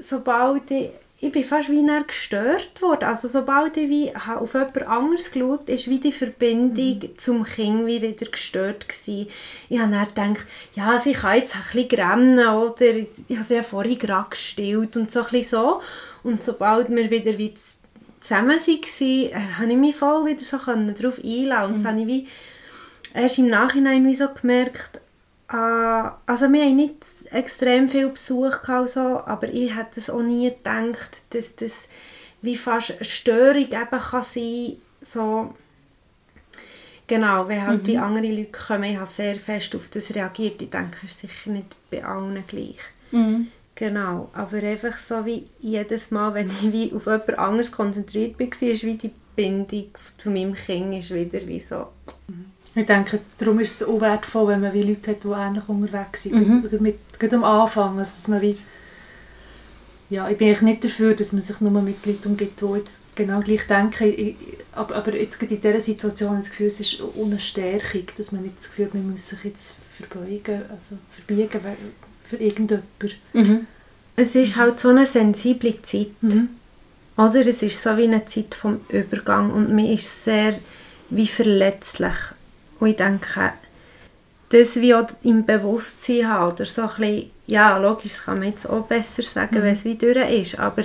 sobald 0.00 0.70
ich, 0.70 0.90
ich 1.20 1.32
bin 1.32 1.44
fast 1.44 1.68
wie 1.68 1.84
gestört 2.06 2.80
worden. 2.80 3.04
Also 3.04 3.28
sobald 3.28 3.76
ich 3.76 3.88
wie 3.88 4.14
auf 4.14 4.54
jemand 4.54 4.86
anderes 4.86 5.30
geschaut 5.32 5.68
ist 5.68 5.88
wie 5.88 5.98
die 5.98 6.12
Verbindung 6.12 7.00
zum 7.16 7.42
Kind 7.42 7.86
wie 7.86 8.00
wieder 8.00 8.30
gestört 8.30 8.88
gewesen. 8.88 9.26
Ich 9.68 9.78
habe 9.78 9.90
dann 9.90 10.06
gedacht, 10.34 10.46
ja, 10.74 10.98
sie 10.98 11.12
kann 11.12 11.36
jetzt 11.36 11.56
ein 11.56 11.62
bisschen 11.62 11.88
grämen 11.88 12.38
oder 12.38 12.96
ich 12.96 13.36
habe 13.36 13.44
sie 13.44 13.54
ja 13.56 13.62
vorhin 13.62 13.98
gerade 13.98 14.30
gestillt 14.30 14.96
und 14.96 15.10
so 15.10 15.20
ein 15.20 15.30
bisschen 15.30 15.58
so. 15.58 15.82
Und 16.22 16.42
sobald 16.42 16.88
wir 16.90 17.10
wieder 17.10 17.36
wie 17.36 17.54
zusammen 18.28 18.50
waren, 18.50 19.08
äh, 19.08 19.32
habe 19.58 19.70
ich 19.70 19.76
mich 19.76 19.96
voll 19.96 20.26
wieder 20.26 20.44
so 20.44 20.56
darauf 20.58 21.18
einlassen. 21.22 21.74
Und 21.74 21.76
das 21.76 21.84
habe 21.84 22.00
ich 22.00 22.06
wie 22.06 22.28
erst 23.14 23.38
im 23.38 23.48
Nachhinein 23.48 24.06
wie 24.06 24.14
so 24.14 24.28
gemerkt, 24.28 25.00
ah, 25.48 26.18
also 26.26 26.52
wir 26.52 26.62
haben 26.62 26.76
nicht 26.76 26.94
extrem 27.30 27.88
viel 27.88 28.08
Besuch 28.08 28.62
gehabt, 28.62 28.90
so, 28.90 29.00
aber 29.00 29.48
ich 29.48 29.74
hätte 29.74 30.00
es 30.00 30.10
auch 30.10 30.22
nie 30.22 30.50
gedacht, 30.50 31.18
dass 31.30 31.56
das 31.56 31.88
wie 32.42 32.56
fast 32.56 32.92
eine 32.92 33.04
Störung 33.04 33.56
eben 33.56 34.00
kann 34.00 34.22
sein 34.22 34.76
so 35.00 35.54
genau, 37.06 37.48
wenn 37.48 37.66
halt 37.66 37.86
die 37.86 37.98
anderen 37.98 38.36
Leute 38.36 38.52
kommen, 38.52 38.84
ich 38.84 38.96
habe 38.96 39.06
sehr 39.06 39.36
fest 39.36 39.74
auf 39.74 39.88
das 39.88 40.14
reagiert, 40.14 40.60
ich 40.60 40.70
denke, 40.70 40.98
es 41.04 41.12
ist 41.12 41.20
sicher 41.20 41.50
nicht 41.50 41.74
bei 41.90 42.04
allen 42.04 42.44
gleich. 42.46 42.78
Mhm. 43.10 43.48
Genau, 43.78 44.28
aber 44.32 44.56
einfach 44.56 44.98
so 44.98 45.24
wie 45.24 45.46
jedes 45.60 46.10
Mal, 46.10 46.34
wenn 46.34 46.48
ich 46.48 46.72
wie 46.72 46.92
auf 46.92 47.06
jemand 47.06 47.38
anderes 47.38 47.70
konzentriert 47.70 48.36
war, 48.36 48.68
ist 48.68 48.82
wie 48.82 48.96
die 48.96 49.12
Bindung 49.36 49.86
zu 50.16 50.30
meinem 50.32 50.52
Kind 50.52 50.94
ist 50.94 51.14
wieder 51.14 51.46
wie 51.46 51.60
so. 51.60 51.86
Ich 52.74 52.86
denke, 52.86 53.20
darum 53.38 53.60
ist 53.60 53.80
es 53.80 53.86
auch 53.86 54.00
wertvoll, 54.00 54.48
wenn 54.48 54.62
man 54.62 54.72
wie 54.72 54.82
Leute 54.82 55.12
hat, 55.12 55.22
die 55.22 55.28
ähnlich 55.28 55.68
unterwegs 55.68 56.24
sind. 56.24 56.34
Mhm. 56.34 56.62
Gerade, 56.62 56.82
mit, 56.82 56.98
gerade 57.20 57.36
am 57.36 57.44
Anfang, 57.44 58.00
also 58.00 58.16
dass 58.16 58.26
man 58.26 58.42
wie... 58.42 58.58
Ja, 60.10 60.28
ich 60.28 60.38
bin 60.38 60.48
eigentlich 60.48 60.62
nicht 60.62 60.84
dafür, 60.84 61.14
dass 61.14 61.30
man 61.32 61.42
sich 61.42 61.60
nur 61.60 61.70
mit 61.80 62.04
Leuten 62.04 62.30
umgibt, 62.30 62.60
die 62.60 62.76
jetzt 62.78 63.02
genau 63.14 63.40
gleich 63.42 63.64
denken. 63.68 64.12
Ich, 64.16 64.36
aber, 64.72 64.96
aber 64.96 65.14
jetzt 65.14 65.38
gerade 65.38 65.54
in 65.54 65.60
dieser 65.60 65.80
Situation 65.80 66.38
das 66.38 66.50
Gefühl, 66.50 66.66
es 66.66 66.80
ist 66.80 67.00
eine 67.16 67.38
Stärkung, 67.38 68.06
dass 68.16 68.32
man 68.32 68.42
nicht 68.42 68.58
das 68.58 68.70
Gefühl 68.70 68.86
hat, 68.86 68.94
man 68.94 69.12
muss 69.12 69.28
sich 69.28 69.44
jetzt 69.44 69.74
verbeugen, 69.96 70.62
also 70.68 70.98
verbiegen 71.10 71.60
weil- 71.62 71.76
für 72.28 72.36
irgendjemanden. 72.36 73.12
Mhm. 73.32 73.66
Es 74.16 74.34
ist 74.34 74.56
halt 74.56 74.80
so 74.80 74.88
eine 74.88 75.06
sensible 75.06 75.80
Zeit. 75.82 76.10
Mhm. 76.20 76.50
Oder 77.16 77.46
es 77.46 77.62
ist 77.62 77.82
so 77.82 77.96
wie 77.96 78.04
eine 78.04 78.24
Zeit 78.26 78.54
vom 78.54 78.80
Übergang 78.88 79.50
und 79.50 79.74
man 79.74 79.86
ist 79.86 80.24
sehr 80.24 80.58
wie 81.10 81.26
verletzlich. 81.26 82.16
Und 82.78 82.88
ich 82.90 82.96
denke, 82.96 83.52
das 84.50 84.80
wie 84.80 84.94
auch 84.94 85.08
im 85.22 85.44
Bewusstsein 85.44 86.28
haben, 86.28 86.52
oder 86.52 86.64
so 86.64 86.82
ein 86.82 86.88
bisschen, 86.88 87.30
ja 87.46 87.76
logisch, 87.78 88.12
das 88.14 88.24
kann 88.24 88.38
man 88.38 88.48
jetzt 88.48 88.68
auch 88.68 88.84
besser 88.84 89.22
sagen, 89.22 89.62
wenn 89.62 89.74
es 89.74 89.84
wie 89.84 89.96
durch 89.96 90.30
ist, 90.30 90.58
aber 90.58 90.84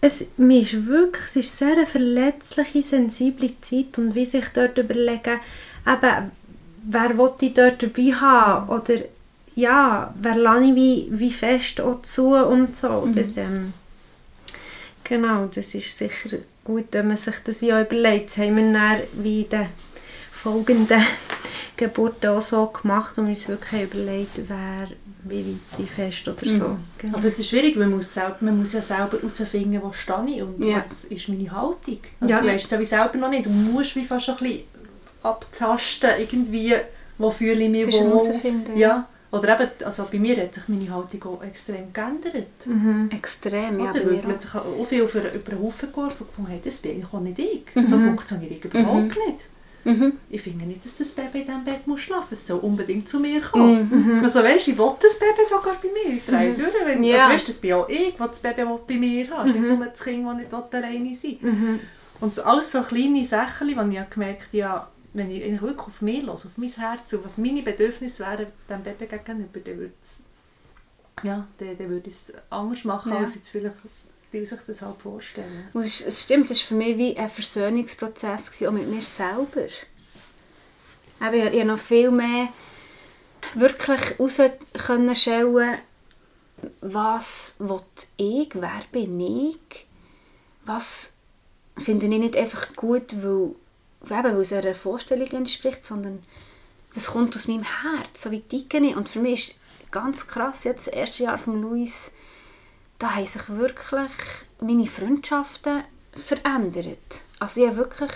es, 0.00 0.24
mir 0.36 0.60
ist 0.60 0.86
wirklich, 0.86 1.24
es 1.26 1.36
ist 1.36 1.56
sehr 1.56 1.72
eine 1.72 1.86
verletzliche, 1.86 2.82
sensible 2.82 3.50
Zeit 3.60 3.98
und 3.98 4.14
wie 4.14 4.26
sich 4.26 4.48
dort 4.48 4.76
überlegen, 4.76 5.40
eben, 5.86 6.30
wer 6.84 7.18
will 7.18 7.32
ich 7.40 7.54
dort 7.54 7.82
dabei 7.82 8.12
haben 8.12 8.68
oder 8.68 9.00
ja, 9.54 10.14
wer 10.18 10.36
lasse 10.36 10.64
ich 10.64 10.74
wie, 10.74 11.08
wie 11.10 11.30
fest 11.30 11.80
auch 11.80 12.02
zu 12.02 12.34
und 12.34 12.76
so. 12.76 13.08
Das, 13.14 13.36
ähm, 13.36 13.72
genau, 15.04 15.46
das 15.46 15.74
ist 15.74 15.96
sicher 15.96 16.38
gut, 16.64 16.86
wenn 16.92 17.08
man 17.08 17.16
sich 17.16 17.36
das 17.44 17.62
wie 17.62 17.72
auch 17.72 17.80
überlegt. 17.80 18.30
Das 18.30 18.38
haben 18.38 18.56
wir 18.56 18.72
dann 18.72 18.98
wie 19.22 19.42
in 19.42 19.48
den 19.48 19.66
folgenden 20.32 21.00
Geburten 21.76 22.30
auch 22.30 22.40
so 22.42 22.66
gemacht 22.66 23.18
und 23.18 23.28
uns 23.28 23.48
wirklich 23.48 23.82
überlegt, 23.82 24.40
wer 24.48 24.88
wie 25.26 25.46
weit, 25.46 25.78
wie 25.78 25.86
fest 25.86 26.28
oder 26.28 26.44
so. 26.46 26.76
Genau. 26.98 27.16
Aber 27.16 27.26
es 27.28 27.38
ist 27.38 27.48
schwierig, 27.48 27.76
man 27.76 27.90
muss, 27.90 28.12
selber, 28.12 28.36
man 28.40 28.58
muss 28.58 28.74
ja 28.74 28.82
selber 28.82 29.18
herausfinden, 29.18 29.80
wo 29.82 29.90
stehe 29.92 30.24
ich 30.28 30.42
und 30.42 30.62
Ja. 30.62 30.76
was 30.78 31.04
ist 31.04 31.28
meine 31.30 31.50
Haltung. 31.50 31.98
Also 32.20 32.34
Ja. 32.34 32.40
Du 32.40 32.46
weißt 32.48 32.64
es 32.66 32.70
ja 32.70 32.78
wie 32.78 32.84
selber 32.84 33.16
noch 33.16 33.30
nicht. 33.30 33.46
Du 33.46 33.50
musst 33.50 33.96
wie 33.96 34.04
fast 34.04 34.28
ein 34.28 34.36
bisschen 34.36 34.62
abtasten, 35.22 36.10
irgendwie, 36.18 36.74
wo 37.16 37.30
fühle 37.30 37.64
ich 37.64 37.70
mich 37.70 37.86
wohl. 37.86 38.30
Ja. 38.74 39.08
Oder 39.34 39.60
eben, 39.60 39.70
also 39.84 40.06
bei 40.10 40.18
mir 40.18 40.36
hat 40.42 40.54
sich 40.54 40.68
meine 40.68 40.90
Haltung 40.94 41.22
auch 41.24 41.42
extrem 41.42 41.92
geändert. 41.92 42.66
Mhm. 42.66 43.10
Extrem, 43.12 43.80
ja, 43.80 43.90
Oder 43.90 44.06
weil 44.06 44.22
man 44.22 44.36
auch. 44.36 44.40
sich 44.40 44.54
auch 44.54 44.86
viel 44.86 45.08
für, 45.08 45.20
über 45.28 45.50
den 45.50 45.62
Haufen 45.62 45.90
geworfen 45.90 46.16
und 46.20 46.28
gefunden, 46.28 46.50
hey, 46.50 46.60
das 46.64 46.76
bin 46.76 46.92
eigentlich 46.92 47.12
auch 47.12 47.20
nicht 47.20 47.38
ich. 47.38 47.62
So 47.86 47.98
funktioniere 47.98 48.54
ich 48.54 48.64
überhaupt 48.64 49.02
nicht. 49.26 49.40
Mhm. 49.86 50.12
Ich 50.30 50.40
finde 50.40 50.64
nicht, 50.64 50.82
dass 50.84 50.96
das 50.96 51.08
Baby 51.08 51.40
in 51.40 51.44
diesem 51.46 51.64
Bett 51.64 51.86
muss 51.86 52.00
schlafen 52.00 52.28
muss. 52.30 52.38
Es 52.40 52.46
soll 52.46 52.58
unbedingt 52.60 53.06
zu 53.06 53.20
mir 53.20 53.40
kommen. 53.42 54.20
Also 54.24 54.42
weißt, 54.42 54.68
ich 54.68 54.78
will 54.78 54.92
das 55.02 55.18
Baby 55.18 55.44
sogar 55.46 55.74
bei 55.82 55.88
mir. 55.88 56.16
Ich 56.16 56.24
drehe 56.24 56.54
durch. 56.54 56.72
Wenn, 56.86 57.02
Ja. 57.04 57.24
also, 57.24 57.34
weißt, 57.34 57.48
das 57.50 57.56
bin 57.58 57.72
auch 57.74 57.88
ich, 57.88 58.14
der 58.14 58.28
das 58.28 58.38
Baby 58.38 58.62
bei 58.88 58.94
mir 58.94 59.28
hat. 59.30 59.44
Nicht 59.46 59.58
nur 59.60 59.84
das 59.84 60.02
Kind, 60.02 60.26
das 60.26 60.36
nicht 60.36 60.54
alleine 60.74 61.14
sein 61.16 61.36
will. 61.42 61.80
Und 62.20 62.34
so- 62.34 62.44
alles 62.44 62.72
so 62.72 62.80
kleine 62.82 63.24
Sachen, 63.26 63.66
die 63.66 63.72
ich 63.74 63.78
habe 63.78 64.08
gemerkt 64.10 64.48
ja, 64.52 64.88
wenn 65.14 65.30
ich 65.30 65.42
eigentlich 65.42 65.62
wirklich 65.62 65.86
auf 65.86 66.02
mich 66.02 66.22
höre, 66.22 66.32
auf 66.34 66.56
mein 66.56 66.68
Herz 66.70 67.12
und 67.12 67.24
was 67.24 67.38
meine 67.38 67.62
Bedürfnisse 67.62 68.24
wären 68.24 68.46
dem 68.68 68.82
Baby 68.82 69.06
gegenüber, 69.06 69.60
dann 69.60 69.78
würde 69.78 69.94
ja, 71.22 71.46
dann, 71.58 71.78
dann 71.78 71.88
würde 71.88 72.08
ich 72.08 72.14
es 72.14 72.32
anders 72.50 72.84
machen, 72.84 73.12
Ja. 73.12 73.20
als 73.20 73.36
jetzt 73.36 73.48
vielleicht 73.48 73.76
die 74.32 74.44
sich 74.44 74.60
das 74.66 74.82
halt 74.82 75.00
vorstellen. 75.00 75.68
Und 75.72 75.84
es, 75.84 76.00
es 76.04 76.24
stimmt, 76.24 76.50
es 76.50 76.60
war 76.62 76.66
für 76.66 76.74
mich 76.74 76.98
wie 76.98 77.16
ein 77.16 77.28
Versöhnungsprozess, 77.28 78.46
gewesen, 78.50 78.66
auch 78.66 78.72
mit 78.72 78.88
mir 78.88 79.00
selber. 79.00 79.68
Eben, 81.22 81.34
ich, 81.34 81.54
ich 81.54 81.60
habe 81.60 81.64
noch 81.66 81.78
viel 81.78 82.10
mehr 82.10 82.48
wirklich 83.54 84.18
raus 84.18 84.40
können 84.72 85.14
stellen, 85.14 85.78
was 86.80 87.54
will 87.58 87.76
ich, 88.16 88.50
wer 88.54 88.82
bin 88.90 89.20
ich, 89.20 89.86
was 90.64 91.10
finde 91.76 92.06
ich 92.06 92.18
nicht 92.18 92.36
einfach 92.36 92.74
gut, 92.74 93.22
weil, 93.22 93.54
eben, 94.10 94.34
weil 94.34 94.40
es 94.40 94.52
einer 94.52 94.74
Vorstellung 94.74 95.28
entspricht, 95.28 95.84
sondern 95.84 96.22
was 96.94 97.06
kommt 97.08 97.34
aus 97.34 97.48
meinem 97.48 97.64
Herz, 97.64 98.22
so 98.22 98.30
wie 98.30 98.40
ticke 98.40 98.78
ich. 98.78 98.96
Und 98.96 99.08
für 99.08 99.20
mich 99.20 99.50
ist 99.50 99.58
ganz 99.90 100.26
krass, 100.26 100.64
jetzt 100.64 100.86
das 100.86 100.94
erste 100.94 101.24
Jahr 101.24 101.38
von 101.38 101.60
Luis, 101.60 102.10
da 102.98 103.14
haben 103.14 103.26
sich 103.26 103.48
wirklich 103.48 104.10
meine 104.60 104.86
Freundschaften 104.86 105.84
verändert. 106.14 107.20
Also 107.40 107.62
ich 107.62 107.66
habe 107.66 107.78
wirklich 107.78 108.12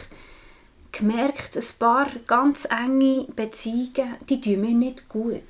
gemerkt, 0.92 1.57
ein 1.57 1.79
paar 1.79 2.09
ganz 2.27 2.66
enge 2.66 3.27
Beziehungen, 3.35 4.14
die 4.29 4.40
tun 4.40 4.61
mir 4.61 4.74
nicht 4.74 5.09
gut. 5.09 5.42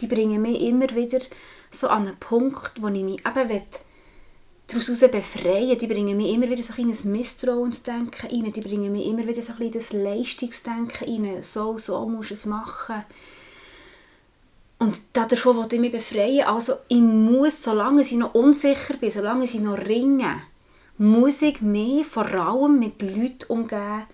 Die 0.00 0.06
bringen 0.06 0.40
mich 0.40 0.62
immer 0.62 0.88
wieder 0.94 1.20
so 1.70 1.88
an 1.88 2.06
einen 2.06 2.16
Punkt, 2.16 2.80
wo 2.80 2.88
ich 2.88 3.02
mich 3.02 3.26
eben 3.26 3.48
daraus 4.68 5.00
befreien 5.00 5.78
Die 5.78 5.86
bringen 5.86 6.16
mich 6.16 6.32
immer 6.32 6.48
wieder 6.48 6.62
so 6.62 6.72
ein 6.72 6.76
kleines 6.76 7.04
Misstrauensdenken 7.04 8.30
rein. 8.30 8.52
Die 8.52 8.60
bringen 8.60 8.92
mich 8.92 9.06
immer 9.06 9.26
wieder 9.26 9.42
so 9.42 9.54
ein 9.58 9.70
das 9.70 9.92
Leistungsdenken 9.92 11.08
rein. 11.24 11.42
So, 11.42 11.78
so 11.78 12.06
musst 12.08 12.30
du 12.30 12.34
es 12.34 12.46
machen. 12.46 13.04
Und 14.78 15.00
da- 15.12 15.26
davon 15.26 15.56
wollte 15.56 15.74
ich 15.74 15.80
mich 15.80 15.92
befreien. 15.92 16.46
Also 16.46 16.74
ich 16.88 17.00
muss, 17.00 17.62
solange 17.62 18.02
ich 18.02 18.12
noch 18.12 18.34
unsicher 18.34 18.94
bin, 18.94 19.10
solange 19.10 19.44
ich 19.44 19.54
noch 19.54 19.78
ringe, 19.78 20.42
muss 20.98 21.42
ich 21.42 21.60
mich 21.60 22.06
vor 22.06 22.26
allem 22.26 22.78
mit 22.78 23.02
Leuten 23.02 23.44
umgeben, 23.48 24.04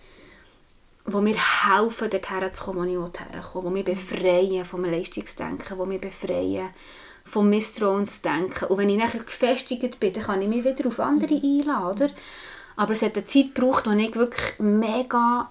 die 1.06 1.16
mir 1.16 1.36
helfen, 1.36 2.08
dorthin 2.08 2.52
zu 2.54 2.64
kommen, 2.64 2.88
wo 2.98 3.06
ich 3.06 3.20
herkommen 3.20 3.74
will. 3.74 3.82
Die 3.84 3.92
mich 3.92 4.00
befreien 4.00 4.64
vom 4.64 4.84
Leistungsdenken, 4.84 5.78
die 5.78 5.86
mich 5.86 6.00
befreien 6.00 6.70
vom 7.24 7.50
Misstrauensdenken. 7.50 8.68
Und 8.68 8.78
wenn 8.78 8.90
ich 8.90 8.98
nachher 8.98 9.20
gefestigt 9.20 9.98
bin, 10.00 10.12
dann 10.12 10.24
kann 10.24 10.42
ich 10.42 10.48
mich 10.48 10.64
wieder 10.64 10.86
auf 10.86 11.00
andere 11.00 11.34
einladen. 11.34 12.10
Aber 12.76 12.92
es 12.92 13.02
hat 13.02 13.16
eine 13.16 13.26
Zeit 13.26 13.54
gebraucht, 13.54 13.86
wo 13.86 13.90
ich 13.90 14.14
wirklich 14.14 14.58
mega 14.58 15.50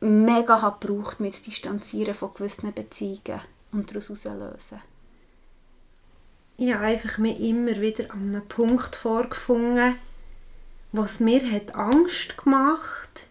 mega 0.00 0.62
habe 0.62 0.86
gebraucht, 0.86 1.20
mit 1.20 1.34
zu 1.34 1.44
distanzieren 1.44 2.14
von 2.14 2.34
gewissen 2.34 2.72
Beziehungen 2.72 3.40
und 3.72 3.90
daraus 3.90 4.08
herauslösen. 4.08 4.80
Ich 6.56 6.72
habe 6.72 6.84
einfach 6.84 7.18
mir 7.18 7.38
immer 7.38 7.80
wieder 7.80 8.12
an 8.12 8.28
einem 8.28 8.46
Punkt 8.48 8.96
vorgefunden, 8.96 9.96
was 10.92 11.20
mir 11.20 11.50
hat 11.50 11.74
Angst 11.74 12.36
gemacht 12.36 13.27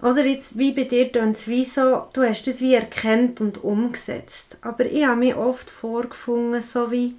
oder 0.00 0.24
jetzt, 0.24 0.58
wie 0.58 0.72
bei 0.72 0.84
dir, 0.84 1.10
es 1.14 1.48
wie 1.48 1.64
so, 1.64 2.06
du 2.14 2.22
hast 2.22 2.46
es 2.46 2.60
wie 2.60 2.74
erkannt 2.74 3.40
und 3.40 3.64
umgesetzt. 3.64 4.56
Aber 4.60 4.86
ich 4.86 5.04
habe 5.04 5.20
mich 5.20 5.34
oft 5.34 5.70
vorgefunden, 5.70 6.62
so 6.62 6.90
wie 6.90 7.16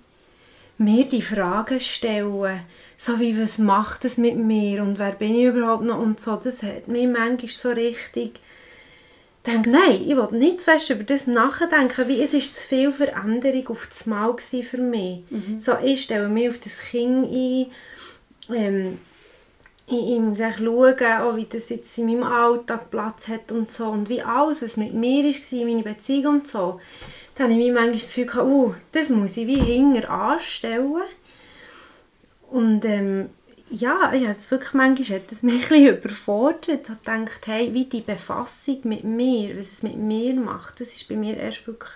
mir 0.77 1.05
die 1.05 1.21
Fragen 1.21 1.79
stellen, 1.79 2.61
so 2.95 3.19
wie, 3.19 3.41
was 3.41 3.57
macht 3.57 4.05
es 4.05 4.17
mit 4.17 4.37
mir 4.37 4.81
und 4.81 4.97
wer 4.97 5.11
bin 5.11 5.35
ich 5.35 5.45
überhaupt 5.45 5.83
noch 5.83 5.99
und 5.99 6.19
so. 6.19 6.37
Das 6.37 6.63
hat 6.63 6.87
mich 6.87 7.07
manchmal 7.07 7.51
so 7.51 7.69
richtig 7.69 8.39
denke, 9.45 9.69
nein, 9.69 10.01
ich 10.01 10.15
will 10.15 10.27
nicht 10.31 10.61
zu 10.61 10.93
über 10.93 11.03
das 11.03 11.27
nachdenken, 11.27 12.07
wie 12.07 12.21
es 12.21 12.33
ist 12.33 12.55
zu 12.55 12.67
viel 12.67 12.91
Veränderung 12.91 13.67
auf 13.69 13.87
das 13.87 14.05
Mal 14.05 14.35
für 14.37 14.77
mich. 14.77 15.23
Mhm. 15.29 15.59
So, 15.59 15.73
ich 15.83 16.03
stelle 16.03 16.29
mich 16.29 16.49
auf 16.49 16.59
das 16.59 16.79
Kind 16.79 17.25
ein, 17.25 17.65
ähm, 18.53 18.97
ich, 19.91 20.19
muss 20.19 20.37
schauen, 20.37 21.21
auch 21.21 21.35
wie 21.35 21.45
das 21.45 21.69
jetzt 21.69 21.97
in 21.97 22.05
meinem 22.05 22.23
Alltag 22.23 22.89
Platz 22.91 23.27
hat 23.27 23.51
und 23.51 23.71
so. 23.71 23.85
Und 23.85 24.09
wie 24.09 24.21
alles, 24.21 24.61
was 24.61 24.77
mit 24.77 24.93
mir 24.93 25.23
war, 25.23 25.65
meine 25.65 25.83
Beziehung 25.83 26.35
und 26.35 26.47
so. 26.47 26.79
Dann 27.35 27.51
habe 27.51 27.59
ich 27.59 27.67
mir 27.67 27.73
manchmal 27.73 27.93
das 27.93 28.13
Gefühl 28.13 28.41
uh, 28.43 28.73
das 28.91 29.09
muss 29.09 29.37
ich 29.37 29.47
wie 29.47 29.59
hinger 29.59 30.09
anstellen. 30.09 31.03
Und 32.49 32.83
ähm, 32.85 33.29
ja, 33.69 34.11
ich 34.13 34.23
habe 34.23 34.37
es 34.37 34.49
wirklich 34.49 34.73
manchmal 34.73 35.19
hat 35.19 35.31
das 35.31 35.43
mich 35.43 35.71
ein 35.71 35.87
überfordert. 35.87 36.81
Ich 36.83 36.89
habe 36.89 36.99
gedacht, 37.03 37.47
hey, 37.47 37.73
wie 37.73 37.85
die 37.85 38.01
Befassung 38.01 38.79
mit 38.83 39.03
mir, 39.03 39.57
was 39.57 39.73
es 39.73 39.83
mit 39.83 39.97
mir 39.97 40.33
macht, 40.35 40.79
das 40.79 40.91
ist 40.91 41.07
bei 41.07 41.15
mir 41.15 41.37
erst 41.37 41.65
wirklich 41.67 41.91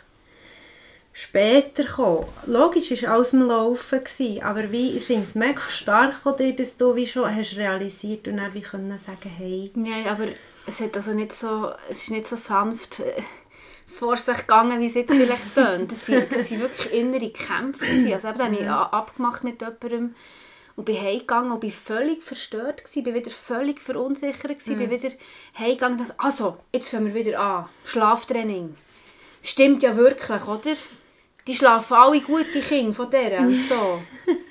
später 1.13 1.84
gekommen. 1.84 2.26
Logisch 2.47 2.91
war 3.04 3.13
alles 3.13 3.34
im 3.34 3.47
Laufen, 3.47 3.99
gewesen, 3.99 4.43
aber 4.43 4.71
wie, 4.71 4.97
ich 4.97 5.06
finde 5.06 5.23
es 5.23 5.36
mega 5.36 5.62
stark 5.69 6.15
von 6.15 6.36
dir, 6.36 6.56
dass 6.56 6.76
du 6.76 6.95
wie 6.95 7.06
schon 7.06 7.34
hast 7.34 7.56
realisiert 7.56 8.28
und 8.28 8.38
dann 8.38 8.54
wie 8.54 8.62
können 8.62 8.97
sagen, 8.97 9.30
hey. 9.38 9.71
Nein, 9.76 10.08
aber 10.08 10.26
es, 10.65 10.82
hat 10.82 10.97
also 10.97 11.13
nicht 11.13 11.32
so, 11.32 11.71
es 11.89 12.04
ist 12.04 12.12
nicht 12.12 12.28
so 12.28 12.36
sanft 12.36 12.99
äh, 12.99 13.21
vor 13.88 14.17
sich 14.17 14.38
gegangen, 14.38 14.80
wie 14.80 14.88
es 14.88 14.95
jetzt 14.95 15.13
vielleicht 15.13 15.54
tönt. 15.56 15.91
Das 15.91 16.06
sind 16.06 16.60
wirklich 16.60 16.93
innere 16.93 17.30
Kämpfe. 17.30 17.86
Also 18.13 18.30
eben, 18.30 18.39
habe 18.39 18.56
ich 18.56 18.67
abgemacht 18.67 19.43
mit 19.43 19.62
jemandem 19.62 20.15
und 20.76 20.86
bin 20.86 20.99
heimgegangen 20.99 21.52
und 21.52 21.60
bin 21.60 21.71
völlig 21.71 22.23
verstört 22.23 22.84
gewesen, 22.84 23.04
bin 23.04 23.13
wieder 23.13 23.30
völlig 23.30 23.80
verunsichert 23.80 24.41
gewesen, 24.58 24.73
mhm. 24.73 24.80
bin 24.80 24.89
wieder 24.89 25.12
heimgegangen 25.60 25.99
und 25.99 26.10
dachte, 26.10 26.19
also, 26.19 26.58
jetzt 26.73 26.89
fangen 26.89 27.13
wir 27.13 27.13
wieder 27.13 27.39
an, 27.39 27.69
Schlaftraining. 27.86 28.76
Stimmt 29.43 29.84
ja 29.84 29.95
wirklich, 29.95 30.47
oder? 30.47 30.76
Die 31.47 31.56
schlafen 31.56 31.95
alle 31.95 32.21
gut, 32.21 32.47
die 32.53 32.62
Kinder 32.62 32.93
von 32.93 33.10
der 33.10 33.39
und 33.39 33.53
so. 33.53 34.01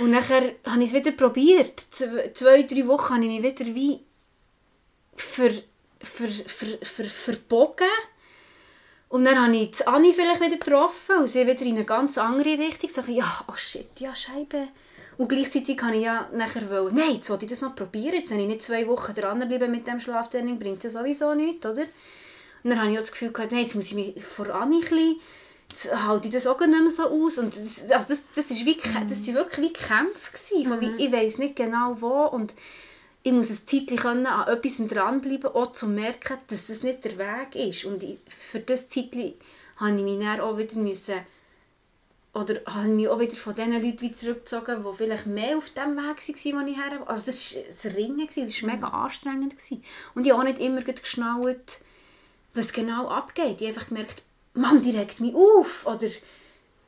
Und 0.00 0.10
nachher 0.10 0.54
habe 0.66 0.82
ich 0.82 0.90
es 0.90 0.94
wieder 0.94 1.12
probiert. 1.12 1.80
Zwei, 1.90 2.62
drei 2.62 2.86
Wochen 2.86 3.14
habe 3.14 3.24
ich 3.24 3.40
mich 3.40 3.42
wieder 3.42 3.74
wie 3.74 4.00
ver, 5.16 5.52
ver, 6.00 6.28
ver, 6.28 6.78
ver, 6.82 7.04
verbogen. 7.06 7.88
Und 9.08 9.24
dann 9.24 9.42
habe 9.42 9.56
ich 9.56 9.86
Anni 9.86 10.12
vielleicht 10.12 10.40
wieder 10.40 10.56
getroffen 10.56 11.16
und 11.18 11.26
sie 11.26 11.46
wieder 11.46 11.62
in 11.62 11.76
eine 11.76 11.84
ganz 11.84 12.16
andere 12.16 12.58
Richtung. 12.58 12.88
So, 12.88 13.02
ja, 13.08 13.44
oh 13.48 13.56
shit, 13.56 14.00
ja, 14.00 14.14
Scheibe. 14.14 14.68
Und 15.18 15.28
gleichzeitig 15.28 15.76
kann 15.76 15.92
ich 15.92 16.04
ja 16.04 16.28
nachher 16.32 16.68
wollen, 16.70 16.94
nein, 16.94 17.14
jetzt 17.16 17.28
wollte 17.28 17.44
ich 17.44 17.50
das 17.50 17.60
noch 17.60 17.76
probieren. 17.76 18.14
Jetzt, 18.14 18.30
wenn 18.30 18.40
ich 18.40 18.46
nicht 18.46 18.62
zwei 18.62 18.86
Wochen 18.88 19.12
dranbleibe 19.12 19.68
mit 19.68 19.86
dem 19.86 20.00
Schlaftraining, 20.00 20.58
bringt 20.58 20.82
das 20.82 20.94
sowieso 20.94 21.34
nichts, 21.34 21.66
oder? 21.66 21.82
Und 21.82 22.70
dann 22.70 22.80
habe 22.80 22.90
ich 22.90 22.96
auch 22.96 23.02
das 23.02 23.12
Gefühl 23.12 23.32
gehabt, 23.32 23.52
nein, 23.52 23.62
jetzt 23.62 23.74
muss 23.74 23.86
ich 23.86 23.94
mich 23.94 24.24
vor 24.24 24.48
Anni 24.48 24.76
ein 24.76 24.80
bisschen 24.80 25.20
halte 26.06 26.28
ich 26.28 26.34
das 26.34 26.46
auch 26.46 26.58
nicht 26.60 26.68
mehr 26.68 26.90
so 26.90 27.04
aus. 27.04 27.38
Und 27.38 27.56
das, 27.56 27.90
also 27.90 28.08
das, 28.08 28.22
das, 28.34 28.50
ist 28.50 28.64
wie, 28.64 28.76
mhm. 28.76 29.08
das 29.08 29.26
waren 29.26 29.34
wirklich 29.34 29.70
wie 29.70 29.72
Kämpfe. 29.72 30.32
Gewesen, 30.32 30.70
mhm. 30.70 30.80
wie, 30.80 31.04
ich 31.04 31.12
weiß 31.12 31.38
nicht 31.38 31.56
genau 31.56 31.96
wo. 32.00 32.26
Und 32.26 32.54
ich 33.22 33.32
muss 33.32 33.50
ein 33.50 33.66
Zeitchen 33.66 34.26
an 34.26 34.48
etwas 34.48 34.86
dranbleiben, 34.86 35.50
auch 35.50 35.68
um 35.68 35.74
zu 35.74 35.86
merken, 35.86 36.38
dass 36.48 36.66
das 36.66 36.82
nicht 36.82 37.04
der 37.04 37.18
Weg 37.18 37.54
ist. 37.54 37.84
Und 37.84 38.02
ich, 38.02 38.18
für 38.26 38.60
das 38.60 38.88
Zeitchen 38.88 39.34
habe 39.76 39.96
ich 39.96 40.02
mich 40.02 40.18
dann 40.18 40.40
auch 40.40 40.58
wieder 40.58 40.76
müssen, 40.76 41.20
oder 42.34 42.60
habe 42.66 42.88
ich 42.88 42.94
mich 42.94 43.08
auch 43.08 43.20
wieder 43.20 43.36
von 43.36 43.54
den 43.54 43.72
Leuten 43.72 44.14
zurückgezogen, 44.14 44.84
die 44.84 44.96
vielleicht 44.96 45.26
mehr 45.26 45.58
auf 45.58 45.68
dem 45.70 45.96
Weg 45.96 46.16
waren, 46.16 46.66
wo 46.66 46.70
ich 46.70 46.76
her 46.76 47.02
Also 47.06 47.26
das 47.26 47.54
war 47.54 47.90
ein 47.90 47.96
Ringen, 47.96 48.26
das 48.26 48.62
war 48.62 48.74
mega 48.74 48.88
mhm. 48.88 48.94
anstrengend. 48.94 49.52
Gewesen. 49.52 49.84
Und 50.14 50.26
ich 50.26 50.32
habe 50.32 50.40
auch 50.40 50.46
nicht 50.46 50.58
immer 50.58 50.80
geschnallt, 50.80 51.80
was 52.54 52.72
genau 52.72 53.08
abgeht. 53.08 53.60
Ich 53.60 53.68
habe 53.68 53.68
einfach 53.68 53.88
gemerkt, 53.88 54.22
Mann, 54.54 54.82
die 54.82 54.96
regt 54.96 55.20
mich 55.20 55.34
auf. 55.34 55.86
Oder, 55.86 56.08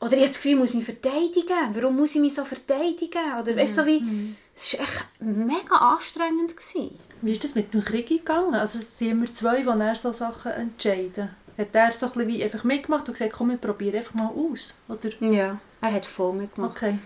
oder 0.01 0.13
ich 0.13 0.19
habe 0.19 0.27
das 0.27 0.37
Gefühl, 0.37 0.53
ich 0.53 0.59
muss 0.59 0.75
mich 0.75 0.85
verteidigen. 0.85 1.73
Warum 1.73 1.97
muss 1.97 2.15
ich 2.15 2.21
mich 2.21 2.35
so 2.35 2.45
verteidigen? 2.45 3.39
Oder 3.41 3.57
weißt 3.57 3.79
du, 3.79 3.83
so 3.83 3.87
wie, 3.87 4.01
mhm. 4.01 4.37
es 4.55 4.75
war 4.75 4.85
echt 4.85 5.07
mega 5.21 5.77
anstrengend. 5.77 6.57
Gewesen. 6.57 6.99
Wie 7.23 7.33
ist 7.33 7.45
das 7.45 7.55
mit 7.55 7.73
dem 7.73 7.85
Krieg 7.85 8.09
gegangen? 8.09 8.55
Also 8.55 8.79
es 8.79 8.99
sind 8.99 9.13
immer 9.13 9.33
zwei, 9.33 9.59
die 9.59 9.65
dann 9.65 9.95
so 9.97 10.13
Sachen 10.13 10.53
entscheiden. 10.53 11.31
Hat 11.57 11.69
er 11.73 11.93
so 11.93 12.07
ein 12.07 12.27
wie 12.27 12.43
einfach 12.43 12.65
mitgemacht 12.65 13.07
und 13.09 13.15
gesagt, 13.15 13.33
komm, 13.33 13.51
wir 13.51 13.57
probieren 13.57 13.97
einfach 13.97 14.15
mal 14.15 14.31
aus? 14.31 14.75
Oder? 14.89 15.11
Ja, 15.21 15.59
er 15.81 15.93
hat 15.93 16.05
voll 16.05 16.33
mitgemacht. 16.33 16.77
Okay. 16.77 16.99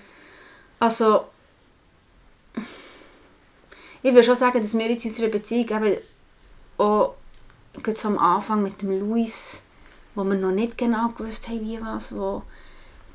Also, 0.81 1.27
ich 4.03 4.13
würde 4.13 4.23
schon 4.23 4.35
sagen, 4.35 4.61
dass 4.61 4.77
wir 4.77 4.91
jetzt 4.91 5.05
in 5.05 5.11
unserer 5.11 5.29
Beziehung 5.29 5.69
eben 5.69 5.99
auch 6.79 7.15
so 7.95 8.09
am 8.09 8.19
Anfang 8.19 8.63
mit 8.63 8.81
dem 8.81 8.99
Luis 8.99 9.61
wo 10.19 10.25
wir 10.25 10.35
noch 10.35 10.51
nicht 10.51 10.77
genau 10.77 11.11
gewusst 11.11 11.49
haben, 11.49 11.61
wie 11.61 11.81
was, 11.81 12.13
wo 12.13 12.43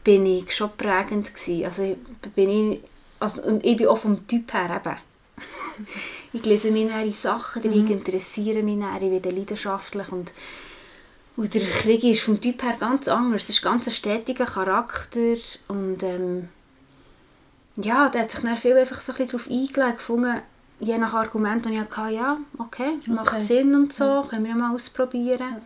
bin 0.05 0.25
ich 0.25 0.55
schon 0.55 0.71
prägend 0.77 1.33
gewesen. 1.33 1.65
Also 1.65 1.97
bin 2.33 2.49
ich, 2.49 2.79
also, 3.19 3.41
und 3.41 3.65
ich 3.65 3.75
bin 3.75 3.87
auch 3.87 3.97
vom 3.97 4.25
Typ 4.25 4.53
her 4.53 4.81
eben. 4.81 4.97
ich 6.33 6.45
lese 6.45 6.71
mich 6.71 6.89
in 6.89 7.11
Sachen, 7.11 7.61
die 7.61 7.67
mhm. 7.67 7.91
interessieren 7.91 8.63
mich 8.63 8.79
dann, 8.79 9.03
ich 9.03 9.11
werde 9.11 9.29
leidenschaftlich 9.31 10.11
und 10.11 10.31
und 11.35 11.51
der 11.55 11.63
Krieg 11.63 12.03
ist 12.03 12.21
vom 12.21 12.39
Typ 12.39 12.61
her 12.61 12.75
ganz 12.79 13.07
anders. 13.07 13.43
Es 13.43 13.49
ist 13.49 13.63
ganz 13.63 13.87
ein 13.87 13.91
stetiger 13.91 14.45
Charakter 14.45 15.35
und 15.67 16.03
ähm, 16.03 16.47
ja, 17.75 18.07
der 18.07 18.21
hat 18.21 18.31
sich 18.31 18.41
dann 18.41 18.55
viel 18.55 18.77
einfach 18.77 19.01
so 19.01 19.11
ein 19.13 19.27
darauf 19.27 19.49
eingelegt, 19.49 19.97
gefunden, 19.97 20.41
je 20.79 20.97
nach 20.99 21.13
Argument, 21.15 21.65
das 21.65 21.71
ich 21.73 21.79
hatte, 21.79 22.13
ja, 22.13 22.37
okay, 22.59 22.99
macht 23.07 23.33
okay. 23.33 23.41
Sinn 23.41 23.73
und 23.73 23.91
so, 23.91 24.03
ja. 24.03 24.27
können 24.29 24.45
wir 24.45 24.55
mal 24.55 24.73
ausprobieren. 24.75 25.39
Ja. 25.39 25.61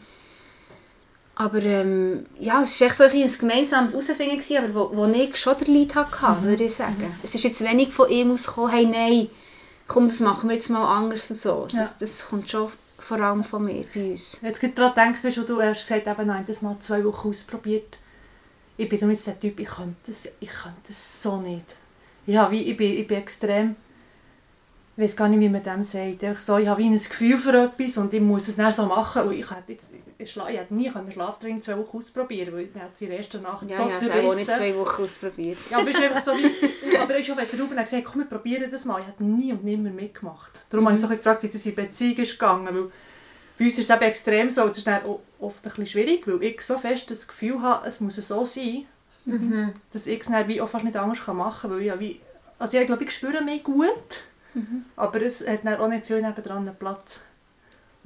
Aber 1.39 1.62
ähm, 1.62 2.26
ja, 2.39 2.62
es 2.62 2.82
war 2.82 2.88
echt 2.88 2.95
so 2.95 3.04
ein, 3.04 3.12
gemeinsames 3.12 3.93
Herausfinden, 3.93 4.58
aber 4.58 4.73
wo, 4.73 4.97
wo 4.97 5.06
ich 5.06 5.36
schon 5.36 5.56
den 5.60 5.76
Leid 5.76 5.93
hatte, 5.93 6.41
mhm. 6.41 6.45
würde 6.47 6.63
ich 6.63 6.73
sagen. 6.73 6.95
Mhm. 6.97 7.15
Es 7.21 7.36
ist 7.36 7.43
jetzt 7.43 7.63
wenig 7.63 7.93
von 7.93 8.10
ihm 8.10 8.32
ausgekommen, 8.32 8.71
hey, 8.71 8.86
nein, 8.88 9.30
komm, 9.88 10.08
das 10.08 10.19
machen 10.19 10.50
wir 10.50 10.56
jetzt 10.56 10.71
mal 10.71 10.84
anders 10.84 11.30
und 11.30 11.38
so. 11.38 11.67
Ja. 11.69 11.80
Das, 11.80 11.97
das 12.00 12.28
kommt 12.28 12.50
schon 12.50 12.71
vor 12.97 13.19
allem 13.19 13.43
von 13.43 13.63
mir, 13.63 13.86
bei 13.93 14.12
uns. 14.12 14.39
Jetzt 14.41 14.60
gerade 14.60 14.73
daran 14.73 15.13
gedacht, 15.13 15.47
du 15.47 15.62
hast 15.62 15.88
gesagt, 15.88 16.08
eben, 16.08 16.28
nein, 16.28 16.43
das 16.47 16.63
mal 16.63 16.76
zwei 16.80 17.04
Wochen 17.06 17.30
ausprobiert. 17.30 17.97
Ich 18.76 18.89
bin 18.89 19.12
jetzt 19.12 19.28
der 19.28 19.39
Typ, 19.39 19.60
ich 19.60 19.67
könnte 19.67 19.95
das, 20.08 20.28
ich 20.39 20.50
könnte 20.50 20.82
das 20.88 21.21
so 21.21 21.38
nicht. 21.38 21.76
Ja, 22.26 22.50
wie, 22.50 22.63
ich, 22.63 22.76
bin, 22.76 22.93
ich 22.93 23.08
bin 23.08 23.17
extrem 23.17 23.76
ich 24.97 25.04
weiß 25.04 25.15
gar 25.15 25.30
nicht, 25.30 25.39
wie 25.39 25.50
man 25.50 25.62
dem 25.62 25.84
sagt. 25.84 26.23
Ich, 26.23 26.39
so, 26.39 26.58
ich 26.58 26.67
habe 26.67 26.82
wie 26.82 26.88
ein 26.88 26.97
Gefühl 26.97 27.38
für 27.38 27.54
etwas 27.54 27.97
und 27.97 28.12
ich 28.15 28.19
muss 28.19 28.47
es 28.47 28.56
dann 28.56 28.71
so 28.71 28.88
machen. 28.88 29.21
Und 29.28 29.34
ich 29.34 29.47
hätte 29.47 29.73
jetzt, 29.73 29.86
ich 30.20 30.36
hätte 30.36 30.74
nie 30.74 30.90
einen 30.90 31.12
Schlaftraining 31.12 31.62
zwei 31.62 31.78
Wochen 31.78 31.98
ausprobieren 31.98 32.54
weil 32.54 32.70
man 32.74 32.84
hat 32.84 33.02
in 33.02 33.10
der 33.10 33.18
ersten 33.20 33.42
Nacht 33.44 33.70
ja, 33.70 33.78
so 33.78 33.90
ja, 33.90 33.96
zerrissen. 33.96 34.24
Ja, 34.24 34.30
auch 34.30 34.36
nicht 34.36 34.52
zwei 34.52 34.76
Wochen 34.76 35.04
ausprobiert. 35.04 35.58
Ja, 35.70 35.78
aber 35.78 35.90
ist 35.90 36.02
einfach 36.02 36.20
so 36.20 36.32
wie, 36.32 36.98
aber 36.98 37.14
auch, 37.14 37.38
wenn 37.38 37.48
der 37.52 37.60
Ruben 37.60 37.78
gesagt 37.78 38.06
komm, 38.06 38.22
wir 38.22 38.26
probieren 38.26 38.72
das 38.72 38.86
mal. 38.86 39.02
Ich 39.02 39.08
habe 39.08 39.24
nie 39.24 39.52
und 39.52 39.64
nimmer 39.64 39.90
mitgemacht. 39.90 40.62
Darum 40.70 40.86
mhm. 40.86 40.88
habe 40.88 40.98
ich 40.98 41.02
so 41.02 41.08
gefragt, 41.08 41.44
wie 41.44 41.50
das 41.50 41.66
in 41.66 41.76
Beziehung 41.76 42.18
ist 42.18 42.32
gegangen. 42.32 42.66
Weil 42.66 42.92
bei 43.60 43.66
uns 43.66 43.78
ist 43.78 43.90
es 43.90 43.96
eben 43.96 44.04
extrem 44.04 44.50
so, 44.50 44.68
das 44.68 44.80
ist 44.80 44.88
dann 44.88 45.02
oft 45.40 45.58
ein 45.58 45.62
bisschen 45.62 45.88
schwierig, 45.88 46.28
weil 46.28 46.44
ich 46.44 46.62
so 46.62 46.78
fest 46.78 47.10
das 47.10 47.28
Gefühl 47.28 47.62
habe, 47.62 47.88
es 47.88 48.00
muss 48.00 48.16
so 48.16 48.46
sein, 48.46 48.86
mhm. 49.26 49.74
dass 49.94 50.08
ich 50.08 50.20
es 50.20 50.28
dann 50.28 50.48
wie 50.48 50.62
auch 50.62 50.70
fast 50.70 50.86
nicht 50.86 50.98
anders 50.98 51.26
machen 51.28 51.70
kann, 51.70 51.72
weil 51.72 51.82
ich, 51.86 52.00
wie, 52.00 52.22
also 52.60 52.78
ich 52.78 52.88
glaube, 52.88 53.04
ich 53.04 53.12
spüre 53.12 53.44
mich 53.44 53.64
gut, 53.64 54.22
mhm. 54.54 54.86
aber 54.96 55.22
es 55.22 55.46
hat 55.46 55.60
dann 55.64 55.80
auch 55.80 55.88
nicht 55.88 56.06
viel 56.06 56.22
nebenan 56.22 56.76
Platz. 56.78 57.22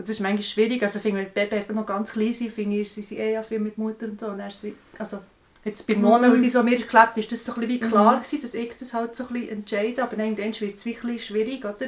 Und 0.01 0.09
das 0.09 0.15
ist 0.15 0.21
manchmal 0.21 0.41
schwierig. 0.41 0.81
Also, 0.81 0.99
finde, 0.99 1.19
wenn 1.19 1.27
die 1.27 1.55
Babys 1.55 1.75
noch 1.75 1.85
ganz 1.85 2.13
klein 2.13 2.33
sind, 2.33 2.51
finde 2.51 2.77
ich, 2.77 2.91
sie 2.91 3.03
sind 3.03 3.19
eh 3.19 3.33
ja 3.33 3.43
viel 3.43 3.59
mit 3.59 3.77
Mutter 3.77 4.07
und 4.07 4.19
so. 4.19 4.25
Und 4.29 4.41
wie, 4.63 4.73
also, 4.97 5.19
jetzt 5.63 5.85
bei 5.85 5.93
Mona, 5.93 6.27
mhm. 6.27 6.41
die 6.41 6.49
so 6.49 6.63
mir 6.63 6.77
geklebt 6.77 7.17
ist, 7.17 7.31
das 7.31 7.45
so 7.45 7.53
ein 7.53 7.59
bisschen 7.59 7.81
wie 7.81 7.87
klar 7.87 8.15
mhm. 8.15 8.23
gewesen, 8.23 8.41
dass 8.41 8.53
ich 8.55 8.75
das 8.79 8.93
halt 8.95 9.15
so 9.15 9.27
ein 9.27 9.33
bisschen 9.33 9.49
entscheide. 9.49 10.01
Aber 10.01 10.15
dann 10.15 10.35
wird 10.35 10.59
es 10.59 10.85
wirklich 10.85 11.23
schwierig, 11.23 11.63
oder? 11.63 11.85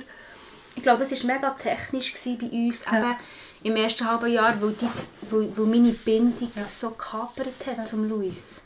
Ich 0.76 0.84
glaube, 0.84 1.02
es 1.02 1.28
war 1.28 1.36
mega 1.36 1.50
technisch 1.56 2.14
bei 2.14 2.46
uns, 2.46 2.86
ja. 2.86 3.00
eben 3.00 3.16
im 3.64 3.76
ersten 3.78 4.08
halben 4.08 4.32
Jahr, 4.32 4.62
weil, 4.62 4.74
die, 4.74 4.88
weil, 5.32 5.58
weil 5.58 5.66
meine 5.66 5.94
Bindung 5.94 6.52
ja. 6.56 6.68
so 6.70 6.92
gekapert 6.92 7.66
hat 7.66 7.78
ja. 7.78 7.84
zum 7.84 8.08
Luis. 8.08 8.62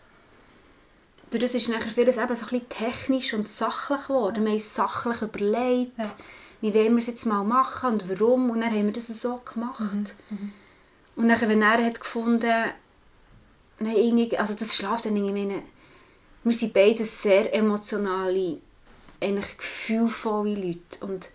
Durch 1.32 1.42
das 1.42 1.56
ist 1.56 1.70
nachher 1.70 1.90
vieles 1.90 2.18
eben 2.18 2.36
so 2.36 2.46
ein 2.46 2.50
bisschen 2.50 2.68
technisch 2.68 3.34
und 3.34 3.48
sachlich 3.48 4.08
geworden. 4.08 4.44
Wir 4.44 4.50
haben 4.50 4.56
uns 4.56 4.76
sachlich 4.76 5.22
überlegt. 5.22 5.98
Ja 5.98 6.14
wie 6.62 6.74
wollen 6.74 6.94
wir 6.94 6.98
es 6.98 7.08
jetzt 7.08 7.26
mal 7.26 7.44
machen 7.44 7.94
und 7.94 8.10
warum. 8.10 8.50
Und 8.50 8.62
dann 8.62 8.72
haben 8.72 8.86
wir 8.86 8.94
das 8.94 9.08
so 9.08 9.42
gemacht. 9.46 10.16
Und 11.16 11.28
dann, 11.28 11.42
wenn 11.42 11.62
er 11.62 11.84
hat 11.86 12.00
gefunden, 12.00 12.72
nein, 13.80 14.30
also 14.38 14.54
das 14.54 14.76
schlaft 14.76 15.06
dann 15.06 15.16
irgendwie, 15.16 15.46
meine, 15.46 15.64
wir 16.44 16.54
sind 16.54 16.74
beide 16.74 17.04
sehr 17.04 17.54
emotionale, 17.54 18.58
eigentlich 19.22 19.58
gefühlvolle 19.58 20.56
Leute. 20.56 20.80
Und 21.02 21.30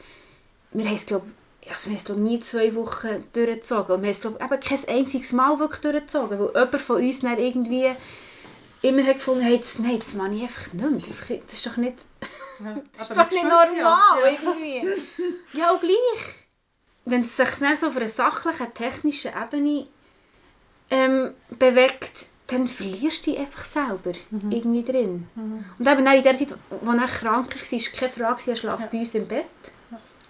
wir 0.73 0.85
haben 0.85 0.95
es, 0.95 1.07
glaube 1.07 1.27
also 1.69 1.91
wir 1.91 1.93
haben 1.93 1.99
es 1.99 2.05
glaub, 2.05 2.19
nie 2.19 2.41
zwei 2.41 2.75
Wochen 2.75 3.25
durchgezogen. 3.33 3.95
Und 3.95 4.03
wir 4.03 4.09
haben 4.09 4.13
es 4.13 4.21
glaub, 4.21 4.43
eben 4.43 4.61
kein 4.61 4.89
einziges 4.89 5.33
Mal 5.33 5.59
wirklich 5.59 5.81
durchgezogen, 5.81 6.39
weil 6.39 6.49
jemand 6.49 6.81
von 6.81 6.97
uns 6.97 7.21
dann 7.21 7.39
irgendwie 7.39 7.91
immer 8.83 9.05
hat 9.07 9.14
gefunden, 9.14 9.42
hey, 9.42 9.55
jetzt, 9.55 9.79
nein, 9.79 9.99
das 9.99 10.14
mache 10.14 10.35
ich 10.35 10.42
einfach 10.42 10.73
nicht 10.73 10.90
mehr. 10.90 11.01
Das, 11.01 11.25
das 11.27 11.53
ist 11.53 11.66
doch 11.66 11.77
nicht, 11.77 11.97
das 12.99 13.09
ist 13.09 13.16
doch 13.16 13.31
nicht 13.31 13.45
normal 13.45 13.77
ja. 13.77 14.18
irgendwie. 14.25 15.03
Ja, 15.53 15.71
auch 15.71 15.81
gleich. 15.81 16.49
Wenn 17.05 17.23
es 17.23 17.37
sich 17.37 17.49
dann 17.61 17.77
so 17.77 17.88
auf 17.88 17.97
einer 17.97 18.09
sachlichen, 18.09 18.75
technischen 18.75 19.33
Ebene 19.40 19.87
ähm, 20.90 21.35
bewegt, 21.51 22.27
dann 22.49 22.68
verlierst 22.68 23.27
du 23.27 23.31
dich 23.31 23.40
einfach 23.40 23.64
selber 23.64 24.12
mhm. 24.31 24.53
irgendwie 24.53 24.83
drin. 24.85 25.29
Mhm. 25.35 25.64
Und 25.79 25.88
eben 25.88 26.07
in 26.07 26.23
der 26.23 26.37
Zeit, 26.37 26.53
als 26.53 27.01
er 27.01 27.07
krank 27.07 27.55
war, 27.55 27.73
war 27.73 27.99
keine 27.99 28.12
Frage, 28.12 28.51
er 28.51 28.57
schlaft 28.57 28.83
ja. 28.83 28.88
bei 28.90 28.99
uns 28.99 29.14
im 29.14 29.27
Bett. 29.27 29.47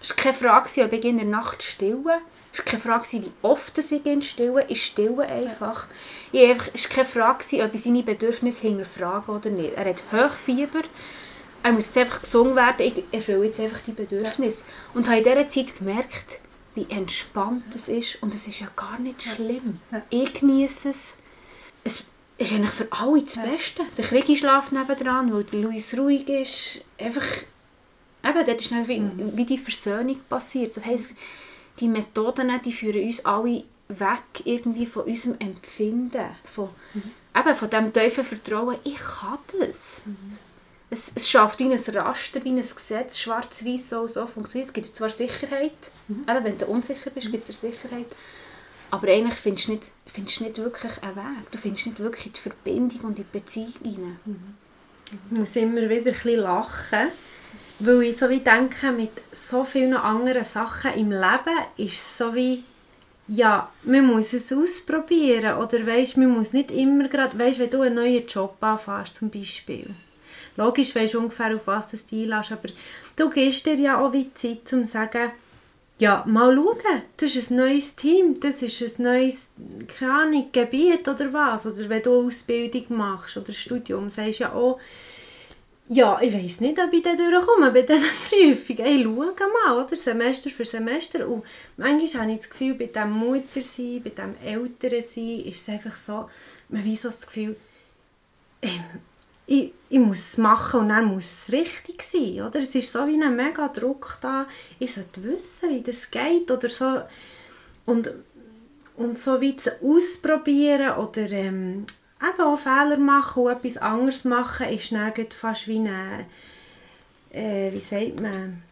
Es 0.01 0.09
war 0.09 0.17
keine 0.17 0.33
Frage, 0.33 0.83
ob 0.83 0.93
ich 0.93 1.05
in 1.05 1.17
der 1.17 1.25
Nacht 1.25 1.63
stille. 1.63 2.21
Es 2.53 2.59
war 2.59 2.65
keine 2.65 2.81
Frage, 2.81 3.07
wie 3.13 3.31
oft 3.41 3.77
ich 3.79 4.05
ihn 4.05 4.21
stille. 4.21 4.63
Ich 4.69 4.85
stille 4.85 5.25
einfach. 5.25 5.87
Ja. 6.31 6.51
einfach 6.51 6.69
es 6.71 6.87
war 6.87 6.95
keine 6.97 7.07
Frage, 7.07 7.65
ob 7.65 7.73
ich 7.73 7.81
seine 7.81 8.03
Bedürfnisse 8.03 8.67
hinterfrage 8.67 9.31
oder 9.31 9.49
nicht. 9.49 9.73
Er 9.73 9.85
hat 9.85 10.03
Hochfieber. 10.11 10.83
Er 11.63 11.71
muss 11.71 11.87
jetzt 11.87 11.97
einfach 11.97 12.21
gesungen 12.21 12.55
werden. 12.55 12.85
Ich 12.85 13.03
erfülle 13.11 13.45
jetzt 13.45 13.59
einfach 13.59 13.81
die 13.81 13.93
Bedürfnisse. 13.93 14.65
Und 14.93 15.07
habe 15.09 15.17
in 15.17 15.23
dieser 15.23 15.47
Zeit 15.47 15.77
gemerkt, 15.79 16.41
wie 16.75 16.85
entspannt 16.89 17.73
es 17.73 17.87
ist. 17.87 18.21
Und 18.21 18.35
es 18.35 18.47
ist 18.47 18.59
ja 18.59 18.67
gar 18.75 18.99
nicht 18.99 19.23
schlimm. 19.23 19.79
Ich 20.11 20.33
genieße 20.33 20.89
es. 20.89 21.17
Es 21.83 22.05
ist 22.37 22.51
eigentlich 22.51 22.71
für 22.71 22.87
alle 22.91 23.23
das 23.23 23.35
Beste. 23.35 23.83
Der 23.97 24.05
Krieg 24.05 24.25
schläft 24.25 24.71
nebendran, 24.71 25.33
weil 25.33 25.45
Luis 25.59 25.97
ruhig 25.97 26.29
ist. 26.29 26.81
Einfach 26.99 27.25
eben, 28.23 28.45
dort 28.45 28.61
ist 28.61 28.87
wie, 28.87 28.99
mhm. 28.99 29.35
wie 29.35 29.45
die 29.45 29.57
Versöhnung 29.57 30.19
passiert. 30.29 30.71
So 30.71 30.83
heisst, 30.83 31.15
die 31.79 31.87
Methoden 31.87 32.51
die 32.63 32.71
führen 32.71 33.03
uns 33.03 33.25
alle 33.25 33.63
weg 33.87 34.23
irgendwie 34.45 34.85
von 34.85 35.03
unserem 35.03 35.35
Empfinden, 35.39 36.35
von, 36.45 36.69
mhm. 36.93 37.11
eben 37.37 37.55
von 37.55 37.69
dem 37.69 37.93
tiefen 37.93 38.23
Vertrauen, 38.23 38.77
ich 38.83 38.97
kann 38.97 39.39
das. 39.59 40.03
Mhm. 40.05 40.37
Es, 40.89 41.11
es 41.15 41.29
schafft 41.29 41.59
wie 41.59 41.65
ein 41.65 41.95
Raster, 41.95 42.43
wie 42.43 42.49
ein 42.49 42.57
Gesetz, 42.57 43.19
schwarz-weiß, 43.19 43.89
so 43.89 44.07
so 44.07 44.27
funktioniert. 44.27 44.67
Es 44.67 44.73
gibt 44.73 44.95
zwar 44.95 45.09
Sicherheit, 45.09 45.73
mhm. 46.07 46.25
eben, 46.29 46.43
wenn 46.43 46.57
du 46.57 46.67
unsicher 46.67 47.09
bist, 47.09 47.31
gibt 47.31 47.37
es 47.37 47.47
dir 47.47 47.71
Sicherheit, 47.71 48.15
aber 48.91 49.07
eigentlich 49.07 49.33
findest 49.33 49.67
du 49.67 49.71
nicht, 49.71 49.83
findest 50.05 50.41
nicht 50.41 50.57
wirklich 50.59 51.01
einen 51.01 51.15
Weg. 51.15 51.51
Du 51.51 51.57
findest 51.57 51.87
nicht 51.87 51.99
wirklich 51.99 52.31
die 52.31 52.39
Verbindung 52.39 52.99
und 53.01 53.17
die 53.17 53.23
Beziehung 53.23 53.73
rein. 53.83 54.19
Mhm. 54.25 54.55
Ich 55.31 55.37
muss 55.37 55.55
immer 55.55 55.81
wieder 55.89 55.97
ein 55.97 56.03
bisschen 56.03 56.39
lachen 56.41 57.09
weil 57.79 58.03
ich 58.03 58.17
so 58.17 58.29
wie 58.29 58.39
denke, 58.39 58.91
mit 58.91 59.11
so 59.31 59.63
vielen 59.63 59.95
anderen 59.95 60.43
Sachen 60.43 60.93
im 60.93 61.11
Leben 61.11 61.59
ist 61.77 61.93
es 61.93 62.17
so 62.17 62.33
wie, 62.33 62.63
ja, 63.27 63.69
man 63.83 64.05
muss 64.05 64.33
es 64.33 64.51
ausprobieren. 64.51 65.57
Oder 65.57 65.85
weißt, 65.85 66.17
man 66.17 66.29
muss 66.29 66.53
nicht 66.53 66.71
immer 66.71 67.07
gerade, 67.07 67.37
weißt, 67.37 67.59
wenn 67.59 67.69
du 67.69 67.81
einen 67.81 67.95
neuen 67.95 68.27
Job 68.27 68.57
anfängst 68.61 69.15
zum 69.15 69.29
Beispiel. 69.29 69.89
Logisch 70.55 70.95
weißt 70.95 71.15
du 71.15 71.19
ungefähr, 71.19 71.55
auf 71.55 71.65
was 71.65 71.89
du 71.89 71.97
dich 71.97 72.23
einlässt, 72.23 72.51
aber 72.51 72.69
du 73.15 73.29
gibst 73.29 73.65
dir 73.65 73.75
ja 73.75 73.99
auch 73.99 74.13
wie 74.13 74.31
Zeit, 74.33 74.71
um 74.73 74.85
zu 74.85 74.91
sagen, 74.91 75.31
ja, 75.99 76.23
mal 76.27 76.55
schauen, 76.55 77.01
das 77.17 77.35
ist 77.35 77.51
ein 77.51 77.57
neues 77.57 77.95
Team, 77.95 78.39
das 78.39 78.61
ist 78.61 78.99
ein 78.99 79.03
neues, 79.03 79.49
keine 79.97 80.13
Ahnung, 80.13 80.49
Gebiet 80.51 81.07
oder 81.07 81.31
was. 81.31 81.65
Oder 81.65 81.89
wenn 81.89 82.03
du 82.03 82.25
Ausbildung 82.25 82.85
machst 82.89 83.37
oder 83.37 83.51
Studium, 83.51 84.09
sagst 84.09 84.39
du 84.39 84.43
ja 84.43 84.53
auch, 84.53 84.79
ja, 85.89 86.19
ich 86.21 86.33
weiß 86.33 86.61
nicht, 86.61 86.79
ob 86.79 86.93
ich 86.93 87.01
da 87.01 87.13
durchkomme 87.13 87.71
bei 87.71 87.81
diesen 87.81 88.03
Prüfungen. 88.29 88.85
Ich 88.85 89.03
schaue 89.03 89.51
mal, 89.65 89.83
oder? 89.83 89.95
Semester 89.95 90.49
für 90.49 90.65
Semester. 90.65 91.27
Und 91.27 91.43
manchmal 91.77 92.23
habe 92.23 92.31
ich 92.31 92.37
das 92.37 92.49
Gefühl, 92.49 92.75
bei 92.75 92.85
diesem 92.85 93.11
Muttersein, 93.11 94.01
bei 94.01 94.09
diesem 94.09 94.35
Elternsein, 94.45 95.39
ist 95.41 95.61
es 95.61 95.69
einfach 95.69 95.95
so, 95.95 96.29
man 96.69 96.89
hat 96.89 96.97
so 96.97 97.09
das 97.09 97.25
Gefühl, 97.25 97.57
ähm, 98.61 98.83
ich, 99.45 99.73
ich 99.89 99.99
muss 99.99 100.19
es 100.19 100.37
machen 100.37 100.81
und 100.81 100.89
dann 100.89 101.05
muss 101.05 101.25
es 101.25 101.51
richtig 101.51 102.01
sein, 102.01 102.41
oder? 102.41 102.59
Es 102.59 102.73
ist 102.75 102.91
so 102.91 103.05
wie 103.05 103.21
ein 103.21 103.35
mega 103.35 103.67
Druck 103.67 104.17
da, 104.21 104.47
ich 104.79 104.93
sollte 104.93 105.21
wissen, 105.23 105.69
wie 105.69 105.81
das 105.81 106.09
geht, 106.09 106.49
oder 106.49 106.69
so. 106.69 106.99
Und, 107.85 108.09
und 108.95 109.19
so 109.19 109.41
wie 109.41 109.55
zu 109.57 109.71
ausprobieren 109.81 110.97
oder 110.97 111.29
ähm, 111.29 111.85
eben 112.23 112.41
auch 112.41 112.57
Fehler 112.57 112.97
machen 112.97 113.43
und 113.43 113.51
etwas 113.51 113.77
anderes 113.77 114.23
machen, 114.23 114.67
ist 114.67 114.91
dann 114.91 115.13
fast 115.31 115.67
wie 115.67 115.79
ein, 115.79 116.25
äh, 117.31 117.71
wie 117.71 117.79
sagt 117.79 118.21
man, 118.21 118.63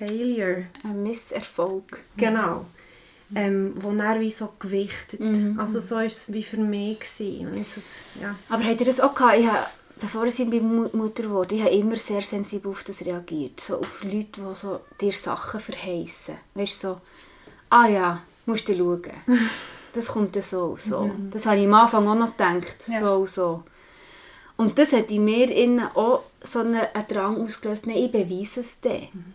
Failure. 0.00 0.66
Ein 0.82 1.02
Misserfolg. 1.02 2.00
Genau. 2.16 2.66
Ähm, 3.34 3.74
wo 3.76 3.92
dann 3.92 4.20
wie 4.20 4.30
so 4.30 4.52
gewichtet. 4.58 5.20
Mhm. 5.20 5.60
Also 5.60 5.78
so 5.78 5.96
war 5.96 6.04
es 6.04 6.32
wie 6.32 6.42
für 6.42 6.56
mich. 6.56 7.00
Gewesen. 7.00 7.64
So, 7.64 7.80
ja. 8.20 8.34
Aber 8.48 8.64
habt 8.64 8.80
ihr 8.80 8.86
das 8.86 9.00
auch 9.00 9.14
gehabt? 9.14 9.38
Ich 9.38 9.46
habe, 9.46 9.66
bevor 10.00 10.24
ich 10.24 10.36
bei 10.38 10.60
Mutter 10.60 11.30
wurde, 11.30 11.54
ich 11.54 11.62
habe 11.62 11.74
immer 11.74 11.96
sehr 11.96 12.22
sensibel 12.22 12.72
auf 12.72 12.82
das 12.82 13.04
reagiert. 13.04 13.60
So 13.60 13.78
auf 13.78 14.02
Leute, 14.02 14.40
die 14.40 14.54
so 14.54 14.80
dir 15.00 15.12
Sachen 15.12 15.60
verheißen. 15.60 16.34
Weißt 16.54 16.82
du, 16.82 16.88
so, 16.88 17.00
ah 17.68 17.86
ja, 17.86 18.22
musst 18.46 18.68
du 18.68 18.76
schauen. 18.76 19.12
das 19.92 20.08
kommt 20.08 20.36
dann 20.36 20.42
so 20.42 20.76
so. 20.76 21.04
Mhm. 21.04 21.30
Das 21.30 21.46
habe 21.46 21.58
ich 21.58 21.66
am 21.66 21.74
Anfang 21.74 22.06
auch 22.08 22.14
noch 22.14 22.36
gedacht, 22.36 22.86
ja. 22.88 23.00
so 23.00 23.26
so. 23.26 23.62
Und 24.56 24.78
das 24.78 24.92
hat 24.92 25.10
in 25.10 25.24
mir 25.24 25.50
innen 25.50 25.86
auch 25.94 26.22
so 26.42 26.60
einen, 26.60 26.80
einen 26.92 27.06
Drang 27.08 27.42
ausgelöst, 27.42 27.86
nein, 27.86 27.96
ich 27.96 28.12
beweise 28.12 28.60
es 28.60 28.78
dann, 28.80 29.08
mhm. 29.12 29.32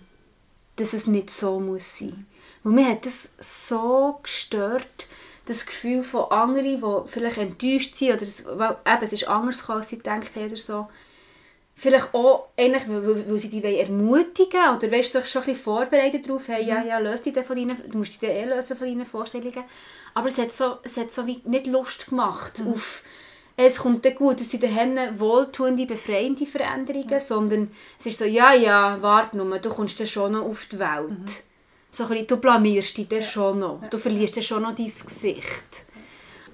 dass 0.75 0.93
es 0.93 1.07
nicht 1.07 1.29
so 1.29 1.59
muss 1.59 1.97
sein. 1.97 2.25
Und 2.63 2.75
mir 2.75 2.89
hat 2.89 3.05
das 3.05 3.29
so 3.39 4.19
gestört, 4.23 5.07
das 5.45 5.65
Gefühl 5.65 6.03
von 6.03 6.31
anderen, 6.31 6.81
die 6.81 7.09
vielleicht 7.09 7.37
enttäuscht 7.37 7.95
sind, 7.95 8.13
oder 8.13 8.59
weil, 8.59 8.77
eben, 8.85 9.03
es 9.03 9.13
ist 9.13 9.27
anders 9.27 9.59
gekommen, 9.59 9.79
als 9.79 9.89
sie 9.89 9.97
gedacht 9.97 10.35
haben 10.35 10.45
oder 10.45 10.57
so, 10.57 10.87
vielleicht 11.75 12.13
auch 12.13 12.47
eigentlich, 12.57 12.87
weil, 12.87 13.29
weil 13.29 13.37
sie 13.37 13.49
dich 13.49 13.63
ermutigen 13.63 14.75
oder 14.75 14.91
weißt, 14.91 15.11
sich 15.11 15.25
schon 15.25 15.41
ein 15.41 15.47
bisschen 15.47 15.63
vorbereiten 15.63 16.21
darauf, 16.21 16.47
hey, 16.47 16.65
ja, 16.65 16.83
ja, 16.83 16.99
löse 16.99 17.31
dich 17.31 17.45
von 17.45 17.55
deinen, 17.55 17.77
du 17.89 17.97
musst 17.97 18.21
dich 18.21 18.29
eh 18.29 18.45
lösen 18.45 18.77
von 18.77 18.87
deinen 18.87 19.05
Vorstellungen. 19.05 19.63
Aber 20.13 20.27
es 20.27 20.37
hat 20.37 20.53
so, 20.53 20.77
es 20.83 20.97
hat 20.97 21.11
so 21.11 21.27
wie 21.27 21.41
nicht 21.43 21.67
Lust 21.67 22.07
gemacht 22.07 22.59
mhm. 22.59 22.73
auf, 22.73 23.03
es 23.57 23.77
kommt 23.77 24.03
dann 24.03 24.15
gut, 24.15 24.41
es 24.41 24.51
sind 24.51 24.63
dann 24.63 25.19
wohltuende, 25.19 25.85
befreiende 25.85 26.45
Veränderungen, 26.45 27.07
mhm. 27.07 27.19
sondern 27.19 27.71
es 27.99 28.05
ist 28.05 28.19
so, 28.19 28.25
ja, 28.25 28.53
ja, 28.53 28.97
warte 29.01 29.37
nur, 29.37 29.59
du 29.59 29.69
kommst 29.69 29.99
dann 29.99 30.07
schon 30.07 30.31
noch 30.31 30.45
auf 30.45 30.65
die 30.65 30.79
Welt. 30.79 31.09
Mhm. 31.09 31.25
So 31.91 32.03
ein 32.03 32.09
bisschen, 32.09 32.27
du 32.27 32.37
blamierst 32.37 32.97
dich 32.97 33.07
dann 33.07 33.19
ja. 33.19 33.25
schon 33.25 33.59
noch, 33.59 33.81
du 33.89 33.97
verlierst 33.97 34.37
dann 34.37 34.43
schon 34.43 34.63
noch 34.63 34.75
dein 34.75 34.85
Gesicht. 34.85 35.85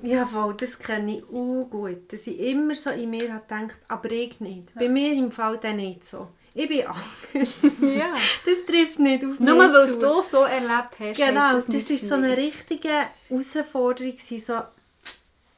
Ja, 0.03 0.25
voll, 0.25 0.55
das 0.55 0.77
kenne 0.79 1.17
ich 1.17 1.23
auch 1.23 1.67
gut. 1.69 2.11
Dass 2.11 2.27
ich 2.27 2.39
immer 2.39 2.75
so 2.75 2.89
in 2.89 3.09
mir 3.09 3.33
habe 3.33 3.43
gedacht, 3.47 3.79
aber 3.87 4.11
ich 4.11 4.39
nicht. 4.39 4.73
Bei 4.75 4.89
mir 4.89 5.13
im 5.13 5.31
Fall 5.31 5.57
dann 5.57 5.77
nicht 5.77 6.05
so. 6.05 6.27
Ich 6.53 6.67
bin 6.67 6.83
anders. 6.85 7.63
ja. 7.81 8.13
Das 8.13 8.65
trifft 8.67 8.99
nicht 8.99 9.23
auf 9.23 9.39
mich 9.39 9.49
Nur 9.49 9.57
weil 9.57 9.71
du 9.71 9.79
es 9.83 10.31
so 10.31 10.43
erlebt 10.43 10.99
hast. 10.99 11.17
Genau, 11.17 11.53
das 11.53 11.69
war 11.69 11.97
so 11.97 12.15
eine 12.15 12.35
richtige 12.35 12.89
Herausforderung. 13.29 14.17
So, 14.17 14.61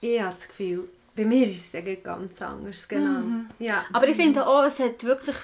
ich 0.02 0.22
habe 0.22 0.36
das 0.36 0.48
Gefühl, 0.48 0.88
bei 1.16 1.26
mir 1.26 1.48
ist 1.48 1.74
es 1.74 2.04
ganz 2.04 2.42
anders. 2.42 2.88
Genau. 2.88 3.20
Mhm. 3.22 3.50
Ja. 3.60 3.86
Aber 3.92 4.08
ich 4.08 4.16
finde 4.16 4.46
auch, 4.46 4.64
es 4.64 4.80
hat 4.80 5.04
wirklich... 5.04 5.36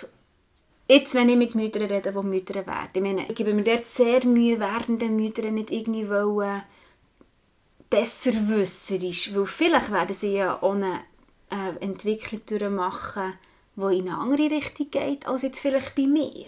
Jetzt, 0.87 1.13
wenn 1.13 1.29
ich 1.29 1.37
mit 1.37 1.53
Müttern 1.53 1.83
rede, 1.83 2.11
die 2.11 2.27
Mütter 2.27 2.65
werden. 2.65 2.89
Ich 2.93 3.01
meine, 3.01 3.27
ich 3.27 3.35
gebe 3.35 3.53
mir 3.53 3.63
dort 3.63 3.85
sehr 3.85 4.25
Mühe, 4.25 4.59
werdenden 4.59 5.15
Müttern 5.15 5.53
nicht 5.53 5.69
irgendwie 5.69 6.09
wollen 6.09 6.63
besserwisserisch, 7.89 9.33
weil 9.33 9.45
vielleicht 9.45 9.91
werden 9.91 10.15
sie 10.15 10.33
ja 10.33 10.61
auch 10.61 10.73
eine 10.73 11.01
Entwicklung 11.79 12.41
durchmachen, 12.45 13.33
die 13.75 13.97
in 13.97 14.09
eine 14.09 14.17
andere 14.17 14.51
Richtung 14.51 14.91
geht, 14.91 15.27
als 15.27 15.41
jetzt 15.41 15.61
vielleicht 15.61 15.95
bei 15.95 16.05
mir. 16.05 16.47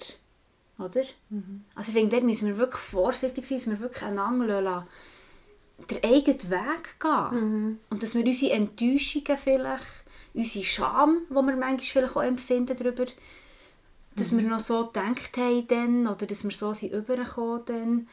Oder? 0.78 1.04
Mhm. 1.30 1.64
Also 1.76 1.90
ich 1.90 1.98
finde, 1.98 2.16
dort 2.16 2.24
müssen 2.24 2.48
wir 2.48 2.58
wirklich 2.58 2.82
vorsichtig 2.82 3.46
sein, 3.46 3.58
dass 3.58 3.68
wir 3.68 3.80
wirklich 3.80 4.04
einander 4.04 4.62
lassen, 4.62 4.88
den 5.90 6.04
eigenen 6.04 6.50
Weg 6.50 7.00
gehen. 7.00 7.32
Mhm. 7.32 7.80
Und 7.90 8.04
dass 8.04 8.16
wir 8.16 8.26
unsere 8.26 8.54
Enttäuschungen 8.54 9.38
vielleicht, 9.38 10.04
unsere 10.34 10.66
Scham, 10.66 11.20
die 11.30 11.34
wir 11.34 11.42
manchmal 11.42 11.80
vielleicht 11.80 12.16
auch 12.16 12.24
empfinden 12.24 12.76
darüber, 12.76 13.06
dass 14.16 14.32
mhm. 14.32 14.40
wir 14.40 14.50
noch 14.50 14.60
so 14.60 14.88
gedacht 14.88 15.38
haben 15.38 16.08
oder 16.08 16.26
dass 16.26 16.44
wir 16.44 16.52
so 16.52 16.74
sind 16.74 16.94
übergekommen 16.94 18.08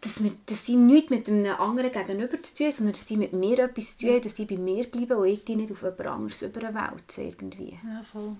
dass, 0.00 0.22
wir, 0.22 0.32
dass 0.46 0.64
die 0.64 0.76
nichts 0.76 1.10
mit 1.10 1.28
einem 1.28 1.46
anderen 1.46 1.90
gegenüber 1.90 2.42
zu 2.42 2.54
tun 2.54 2.66
haben, 2.66 2.72
sondern 2.72 2.92
dass 2.92 3.04
die 3.06 3.16
mit 3.16 3.32
mir 3.32 3.58
etwas 3.58 3.96
zu 3.96 4.06
tun 4.06 4.14
haben, 4.14 4.22
dass 4.22 4.34
die 4.34 4.44
bei 4.44 4.56
mir 4.56 4.84
bleiben 4.84 5.12
und 5.12 5.26
ich 5.26 5.44
die 5.44 5.56
nicht 5.56 5.72
auf 5.72 5.82
jemand 5.82 6.06
anderes 6.06 6.42
überwälze 6.42 7.22
irgendwie. 7.22 7.78
Ja, 7.84 8.04
voll. 8.10 8.36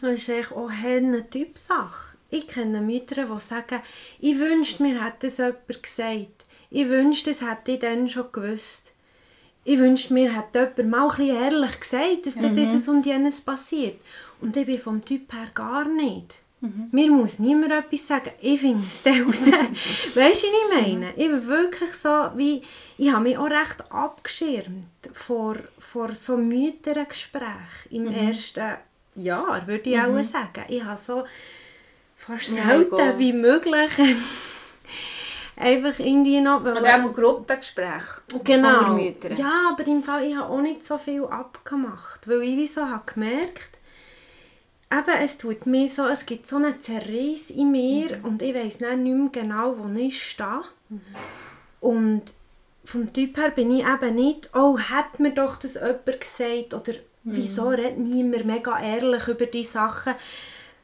Das 0.00 0.12
ist 0.12 0.30
eigentlich 0.30 0.50
auch 0.52 0.70
eine 0.70 1.28
Typsache. 1.28 2.16
ich 2.30 2.46
kenne 2.46 2.80
Mütter, 2.80 3.24
die 3.24 3.40
sagen, 3.40 3.80
ich 4.20 4.38
wünschte, 4.38 4.82
mir 4.82 5.04
hätte 5.04 5.26
es 5.26 5.38
jemand 5.38 5.82
gesagt. 5.82 6.44
Ich 6.70 6.88
wünschte, 6.88 7.30
das 7.30 7.42
hätte 7.42 7.72
ich 7.72 7.78
dann 7.80 8.08
schon 8.08 8.32
gewusst. 8.32 8.92
Ich 9.64 9.78
wünschte, 9.78 10.14
mir 10.14 10.34
hätte 10.34 10.72
jemand 10.76 10.90
mal 10.90 11.02
ein 11.02 11.08
bisschen 11.08 11.36
ehrlich 11.36 11.80
gesagt, 11.80 12.26
dass 12.26 12.36
mhm. 12.36 12.54
dieses 12.54 12.88
und 12.88 13.06
jenes 13.06 13.40
passiert. 13.42 14.00
Und 14.40 14.56
ich 14.56 14.66
bin 14.66 14.78
vom 14.78 15.04
Typ 15.04 15.32
her 15.32 15.48
gar 15.54 15.86
nicht. 15.86 16.36
Mhm. 16.62 16.88
Mir 16.92 17.10
muss 17.10 17.40
niemand 17.40 17.72
etwas 17.72 18.06
sagen. 18.06 18.30
Ich 18.40 18.60
finde 18.60 18.86
es 18.86 19.02
dann 19.02 19.22
raus. 19.24 19.40
weißt 19.46 20.14
du, 20.14 20.20
was 20.20 20.42
ich 20.44 20.74
meine? 20.74 21.10
Ich 21.16 21.28
bin 21.28 21.46
wirklich 21.48 21.92
so, 21.92 22.30
wie, 22.36 22.62
ich 22.98 23.12
habe 23.12 23.24
mich 23.24 23.36
auch 23.36 23.50
recht 23.50 23.82
abgeschirmt 23.90 24.86
vor, 25.12 25.56
vor 25.76 26.14
so 26.14 26.36
Müttergesprächen 26.36 27.90
im 27.90 28.04
mhm. 28.04 28.28
ersten 28.28 28.76
Jahr, 29.16 29.66
würde 29.66 29.90
ich 29.90 29.96
mhm. 29.96 30.16
auch 30.16 30.22
sagen. 30.22 30.64
Ich 30.68 30.84
habe 30.84 31.00
so 31.00 31.24
fast 32.16 32.46
selten 32.46 32.96
ja, 32.96 33.18
wie 33.18 33.32
möglich 33.32 33.90
einfach 35.56 35.98
irgendwie 35.98 36.40
noch... 36.40 36.60
Oder 36.60 37.04
auch 37.04 37.12
Gruppengespräch 37.12 38.04
genau. 38.44 38.96
Ja, 39.36 39.70
aber 39.72 39.84
im 39.84 40.04
Fall, 40.04 40.26
ich 40.26 40.36
habe 40.36 40.48
auch 40.48 40.60
nicht 40.60 40.86
so 40.86 40.96
viel 40.96 41.24
abgemacht, 41.24 42.28
weil 42.28 42.42
ich 42.42 42.56
wie 42.56 42.66
so 42.68 42.82
habe 42.82 43.02
gemerkt 43.12 43.81
eben, 44.92 45.22
es 45.22 45.38
tut 45.38 45.66
mir 45.66 45.88
so, 45.88 46.06
es 46.06 46.26
gibt 46.26 46.46
so 46.46 46.56
einen 46.56 46.80
Zerriss 46.80 47.50
in 47.50 47.70
mir 47.70 48.18
mhm. 48.18 48.24
und 48.24 48.42
ich 48.42 48.54
weiß 48.54 48.80
nicht 48.80 48.98
mehr 48.98 49.28
genau, 49.32 49.76
wo 49.78 49.92
ich 49.94 50.22
stehe. 50.22 50.62
Mhm. 50.88 51.00
Und 51.80 52.22
vom 52.84 53.12
Typ 53.12 53.36
her 53.36 53.50
bin 53.50 53.76
ich 53.76 53.86
eben 53.86 54.14
nicht, 54.14 54.50
oh, 54.54 54.78
hat 54.78 55.18
mir 55.20 55.32
doch 55.32 55.56
das 55.56 55.74
jemand 55.74 56.20
gesagt 56.20 56.74
oder 56.74 56.92
mhm. 56.92 57.36
wieso 57.36 57.68
redet 57.68 57.98
niemand 57.98 58.46
mega 58.46 58.80
ehrlich 58.80 59.28
über 59.28 59.46
die 59.46 59.64
Sachen. 59.64 60.14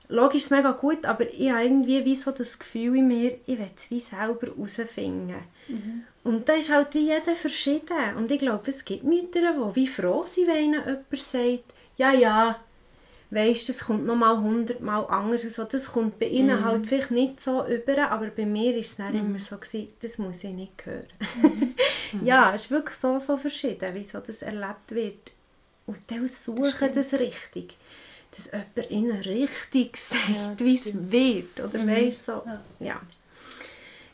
Logisch 0.09 0.45
ist 0.45 0.51
mega 0.51 0.71
gut, 0.73 1.05
aber 1.05 1.29
ich 1.31 1.51
habe 1.51 1.65
irgendwie 1.65 2.05
wie 2.05 2.17
so 2.17 2.31
das 2.31 2.59
Gefühl 2.59 2.97
in 2.97 3.09
mir, 3.09 3.39
ich 3.47 3.59
will 3.59 3.71
es 3.77 3.91
wie 3.91 4.01
selber 4.01 4.47
herausfinden. 4.47 5.43
Mhm. 5.69 6.05
Und 6.25 6.49
da 6.49 6.55
ist 6.55 6.73
halt 6.73 6.95
wie 6.95 7.11
jeder 7.11 7.37
verschieden. 7.37 8.17
Und 8.17 8.31
ich 8.31 8.39
glaube, 8.39 8.71
es 8.71 8.85
gibt 8.85 9.05
Mütter, 9.05 9.41
die 9.53 9.77
wie 9.77 9.87
froh 9.87 10.25
sind, 10.25 10.47
wenn 10.47 10.65
ihnen 10.65 10.83
jemand 10.85 11.17
sagt, 11.17 11.75
ja, 11.99 12.13
ja, 12.13 12.59
weißt, 13.31 13.69
das 13.69 13.81
kommt 13.81 14.07
nochmal 14.07 14.39
hundertmal 14.39 15.07
anders. 15.09 15.45
Also 15.45 15.65
das 15.65 15.87
kommt 15.87 16.19
bei 16.19 16.27
ihnen 16.27 16.61
mm. 16.61 16.65
halt 16.65 16.87
vielleicht 16.87 17.11
nicht 17.11 17.41
so 17.41 17.67
über, 17.67 18.11
aber 18.11 18.29
bei 18.29 18.47
mir 18.47 18.73
war 18.73 18.81
es 18.81 18.97
dann 18.97 19.13
mm. 19.13 19.17
immer 19.17 19.39
so, 19.39 19.59
gewesen, 19.59 19.89
das 20.01 20.19
muss 20.19 20.45
ich 20.45 20.51
nicht 20.51 20.87
hören. 20.87 21.07
Mm. 22.13 22.25
ja, 22.27 22.55
es 22.55 22.65
ist 22.65 22.71
wirklich 22.71 22.97
so, 22.97 23.19
so 23.19 23.37
verschieden, 23.37 23.95
wie 23.95 24.05
so 24.05 24.21
das 24.21 24.43
erlebt 24.43 24.91
wird. 24.91 25.33
Und 25.87 26.01
die 26.11 26.27
suchen 26.27 26.93
das, 26.95 27.11
das 27.11 27.21
richtig. 27.21 27.77
Dass 28.31 28.51
jemand 28.53 28.91
ihnen 28.91 29.21
richtig 29.21 29.97
sagt, 29.97 30.29
ja, 30.29 30.55
wie 30.59 30.77
es 30.77 31.11
wird. 31.11 31.61
Oder 31.61 31.83
mhm. 31.83 31.89
weißt 31.89 32.27
so, 32.27 32.43
ja. 32.45 32.61
ja. 32.81 33.01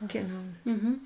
Genau. 0.07 0.43
Mhm. 0.65 1.01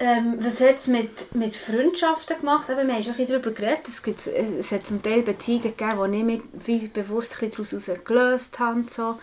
Ähm, 0.00 0.36
was 0.38 0.60
hat 0.60 0.76
es 0.76 0.86
mit, 0.86 1.34
mit 1.34 1.56
Freundschaften 1.56 2.38
gemacht? 2.38 2.70
Eben, 2.70 2.86
wir 2.86 2.94
haben 2.94 3.02
schon 3.02 3.16
ein 3.16 3.26
darüber 3.26 3.50
geredet. 3.50 3.88
Es, 3.88 4.02
gibt, 4.02 4.24
es 4.28 4.70
hat 4.70 4.86
zum 4.86 5.02
Teil 5.02 5.22
Beziehungen 5.22 5.76
gegeben, 5.76 6.12
die 6.12 6.76
ich 6.76 6.82
mich 6.82 6.92
bewusst 6.92 7.36
daraus 7.42 7.90
gelöst 8.04 8.58
habe. 8.60 8.84
So. 8.88 9.18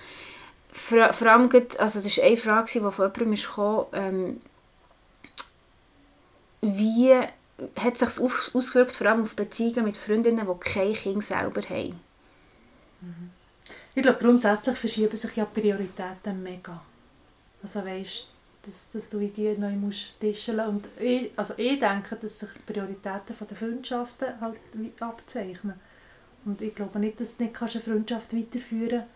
Vor, 0.73 1.13
vor 1.13 1.27
allem, 1.27 1.49
also 1.77 2.01
das 2.01 2.17
war 2.17 2.23
eine 2.25 2.37
Frage, 2.37 2.71
die 2.73 2.79
von 2.79 2.91
jemandem 2.91 3.35
kam, 3.35 3.85
ähm, 3.93 4.41
wie 6.61 7.13
hat 7.13 8.01
es 8.01 8.15
sich 8.15 8.25
ausgewirkt, 8.53 8.95
vor 8.95 9.07
allem 9.07 9.21
auf 9.21 9.35
Beziehungen 9.35 9.85
mit 9.85 9.95
Freundinnen, 9.95 10.45
die 10.45 10.69
kein 10.69 10.93
Kind 10.93 11.23
selber 11.23 11.61
haben? 11.61 11.99
Ich 13.93 14.03
glaube, 14.03 14.19
grundsätzlich 14.19 14.77
verschieben 14.77 15.15
sich 15.15 15.37
ja 15.37 15.45
Prioritäten 15.45 16.43
mega. 16.43 16.81
Also 17.63 17.85
weißt 17.85 18.34
dass, 18.65 18.89
dass 18.89 19.09
du 19.09 19.19
in 19.19 19.33
die 19.33 19.57
neu 19.57 19.71
musst 19.71 20.19
tischen 20.19 20.59
und 20.59 20.87
ich, 20.99 21.31
also 21.35 21.53
ich 21.57 21.79
denke, 21.79 22.15
dass 22.15 22.39
sich 22.39 22.49
die 22.53 22.73
Prioritäten 22.73 23.35
der 23.49 23.57
Freundschaften 23.57 24.39
halt 24.41 24.57
abzeichnen. 24.99 25.75
Und 26.45 26.61
ich 26.61 26.75
glaube 26.75 26.99
nicht, 26.99 27.19
dass 27.19 27.37
du 27.37 27.43
nicht 27.43 27.59
eine 27.59 27.69
Freundschaft 27.69 28.35
weiterführen 28.35 28.99
kannst, 28.99 29.09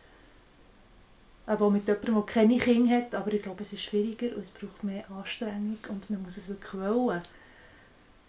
aber 1.45 1.71
mit 1.71 1.87
jemandem, 1.87 2.15
der 2.15 2.23
keine 2.25 2.57
Kinder 2.57 2.95
hat, 2.95 3.15
aber 3.15 3.33
ich 3.33 3.41
glaube, 3.41 3.63
es 3.63 3.73
ist 3.73 3.83
schwieriger 3.83 4.35
und 4.35 4.41
es 4.41 4.51
braucht 4.51 4.83
mehr 4.83 5.09
Anstrengung 5.09 5.77
und 5.87 6.09
man 6.09 6.21
muss 6.23 6.37
es 6.37 6.47
wirklich 6.47 6.73
wollen. 6.73 7.21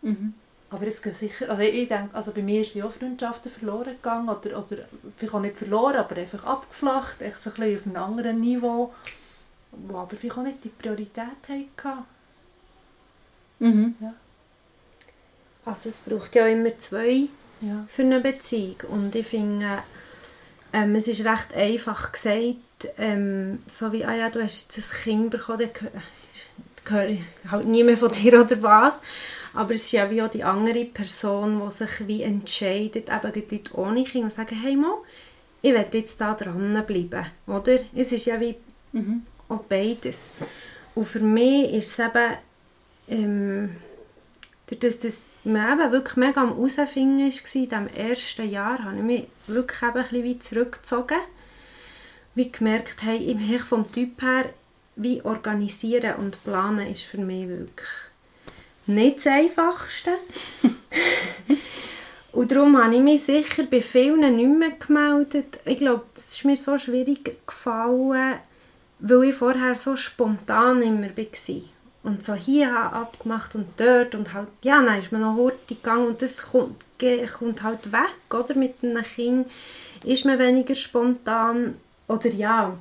Mhm. 0.02 0.34
Aber 0.70 0.86
es 0.86 1.02
geht 1.02 1.16
sicher, 1.16 1.50
also 1.50 1.62
ich 1.62 1.88
denke, 1.88 2.14
also 2.14 2.30
bei 2.32 2.42
mir 2.42 2.64
sind 2.64 2.82
auch 2.82 2.92
Freundschaften 2.92 3.50
verloren 3.50 3.96
gegangen 3.96 4.28
oder, 4.28 4.58
oder 4.58 4.76
vielleicht 5.16 5.34
auch 5.34 5.40
nicht 5.40 5.56
verloren, 5.56 5.96
aber 5.96 6.16
einfach 6.16 6.44
abgeflacht, 6.44 7.20
echt 7.20 7.42
so 7.42 7.50
ein 7.50 7.56
bisschen 7.56 7.76
auf 7.76 7.86
einem 7.86 7.96
anderen 7.96 8.40
Niveau 8.40 8.94
die 9.72 9.94
aber 9.94 10.16
vielleicht 10.16 10.38
auch 10.38 10.42
nicht 10.42 10.64
die 10.64 10.68
Priorität 10.68 11.24
hatten. 11.48 12.04
Mhm. 13.58 13.94
Ja. 14.00 14.14
Also 15.64 15.90
es 15.90 15.98
braucht 15.98 16.34
ja 16.34 16.46
immer 16.46 16.76
zwei 16.78 17.26
ja. 17.60 17.84
für 17.88 18.02
eine 18.02 18.20
Beziehung 18.20 18.76
und 18.88 19.14
ich 19.14 19.26
finde, 19.26 19.82
ähm, 20.72 20.94
es 20.94 21.06
ist 21.06 21.24
recht 21.24 21.54
einfach 21.54 22.12
gesagt, 22.12 22.56
ähm, 22.96 23.62
so 23.66 23.92
wie, 23.92 24.04
ah 24.04 24.14
ja, 24.14 24.30
du 24.30 24.42
hast 24.42 24.74
jetzt 24.74 24.92
ein 24.92 25.02
Kind 25.02 25.30
bekommen, 25.30 25.68
dann 25.74 25.90
gehöre 26.84 27.08
ich 27.08 27.20
halt 27.50 27.66
niemand 27.66 27.98
von 27.98 28.10
dir 28.10 28.40
oder 28.40 28.62
was. 28.62 29.00
Aber 29.52 29.74
es 29.74 29.82
ist 29.82 29.92
ja 29.92 30.08
wie 30.10 30.22
auch 30.22 30.28
die 30.28 30.44
andere 30.44 30.84
Person, 30.84 31.60
die 31.62 31.70
sich 31.70 32.06
wie 32.06 32.22
entscheidet, 32.22 33.10
eben 33.10 33.32
die 33.32 33.56
Leute 33.56 33.76
ohne 33.76 34.04
Kind 34.04 34.24
und 34.24 34.32
sagen, 34.32 34.56
hey 34.62 34.76
Mo, 34.76 35.04
ich 35.60 35.74
will 35.74 35.86
jetzt 35.92 36.20
da 36.20 36.34
dranbleiben, 36.34 37.26
oder? 37.46 37.80
Es 37.94 38.12
ist 38.12 38.26
ja 38.26 38.40
wie 38.40 38.56
mhm 38.92 39.26
auch 39.50 39.62
beides. 39.64 40.30
Und 40.94 41.06
für 41.06 41.20
mich 41.20 41.72
ist 41.72 41.98
es 41.98 42.06
eben, 42.06 42.36
ähm, 43.08 43.76
dadurch, 44.66 45.00
dass 45.00 45.28
man 45.44 45.78
eben 45.78 45.92
wirklich 45.92 46.16
mega 46.16 46.42
am 46.42 46.54
Herausfinden 46.54 47.18
war, 47.18 47.26
in 47.26 47.68
diesem 47.68 47.86
ersten 47.88 48.50
Jahr, 48.50 48.84
habe 48.84 48.96
ich 48.96 49.02
mich 49.02 49.28
wirklich 49.46 49.82
eben 49.82 49.96
ein 49.96 50.02
bisschen 50.02 50.24
wie 50.24 50.38
zurückgezogen. 50.38 51.18
Wie 52.34 52.50
gemerkt, 52.50 53.02
hey, 53.02 53.18
ich 53.18 53.62
vom 53.62 53.86
Typ 53.86 54.22
her, 54.22 54.50
wie 54.96 55.22
organisieren 55.22 56.16
und 56.16 56.42
planen 56.44 56.86
ist 56.90 57.02
für 57.02 57.18
mich 57.18 57.48
wirklich 57.48 57.88
nicht 58.86 59.18
das 59.18 59.26
Einfachste. 59.26 60.10
und 62.32 62.52
darum 62.52 62.76
habe 62.82 62.94
ich 62.94 63.00
mich 63.00 63.24
sicher 63.24 63.64
bei 63.64 63.80
vielen 63.80 64.36
nicht 64.36 64.58
mehr 64.58 64.70
gemeldet. 64.70 65.58
Ich 65.64 65.78
glaube, 65.78 66.04
es 66.16 66.36
ist 66.36 66.44
mir 66.44 66.56
so 66.56 66.76
schwierig 66.78 67.46
gefallen, 67.46 68.38
weil 69.00 69.24
ich 69.24 69.34
vorher 69.34 69.74
so 69.74 69.96
spontan 69.96 70.82
immer 70.82 71.08
war. 71.16 71.62
Und 72.02 72.24
so 72.24 72.34
hier 72.34 72.74
abgemacht 72.74 73.54
und 73.54 73.68
dort 73.76 74.14
und 74.14 74.32
halt, 74.32 74.48
ja, 74.62 74.82
dann 74.82 74.98
ist 74.98 75.12
man 75.12 75.20
noch 75.20 75.34
hurtig 75.34 75.82
gegangen 75.82 76.08
und 76.08 76.22
das 76.22 76.38
kommt, 76.38 76.82
kommt 77.38 77.62
halt 77.62 77.92
weg, 77.92 78.14
oder? 78.32 78.54
Mit 78.56 78.82
einem 78.82 79.02
Kind 79.02 79.50
ist 80.04 80.24
man 80.24 80.38
weniger 80.38 80.74
spontan, 80.74 81.74
oder 82.08 82.30
ja, 82.30 82.76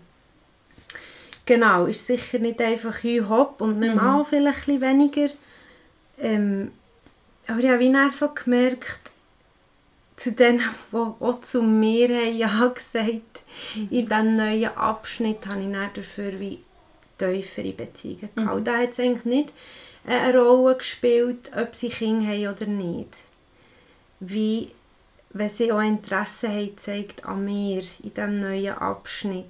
genau, 1.45 1.85
ist 1.85 2.07
sicher 2.07 2.39
nicht 2.39 2.61
einfach 2.61 3.03
hü 3.03 3.21
hopp 3.27 3.61
und 3.61 3.77
mit 3.77 3.89
dem 3.89 3.97
mhm. 3.97 4.25
vielleicht 4.25 4.67
ein 4.69 4.81
weniger. 4.81 5.29
Ähm, 6.17 6.71
aber 7.47 7.67
habe 7.67 7.79
wie 7.79 8.09
so 8.11 8.29
gemerkt, 8.29 9.08
zu 10.19 10.33
denen, 10.33 10.61
die 10.91 10.95
auch 10.95 11.41
zu 11.41 11.63
mir 11.63 12.09
haben 12.09 12.35
Ja 12.35 12.67
gesagt 12.75 13.43
mhm. 13.75 13.87
In 13.89 14.07
diesem 14.07 14.35
neuen 14.35 14.77
Abschnitt 14.77 15.47
habe 15.47 15.61
ich 15.61 15.71
dann 15.71 15.93
dafür 15.93 16.39
wie 16.39 16.59
tiefere 17.17 17.71
Beziehungen 17.71 18.29
gehabt. 18.35 18.59
Mhm. 18.59 18.63
Da 18.63 18.77
hat 18.77 18.91
es 18.91 18.99
eigentlich 18.99 19.25
nicht 19.25 19.53
eine 20.05 20.37
Rolle 20.37 20.77
gespielt, 20.77 21.51
ob 21.55 21.73
sie 21.73 21.89
Kinder 21.89 22.27
haben 22.27 22.47
oder 22.47 22.65
nicht. 22.65 23.17
Wie, 24.19 24.71
wenn 25.31 25.49
sie 25.49 25.71
auch 25.71 25.81
Interesse 25.81 26.49
haben, 26.49 26.77
zeigt 26.77 27.25
an 27.25 27.45
mir 27.45 27.83
in 28.03 28.13
diesem 28.13 28.33
neuen 28.35 28.73
Abschnitt 28.73 29.45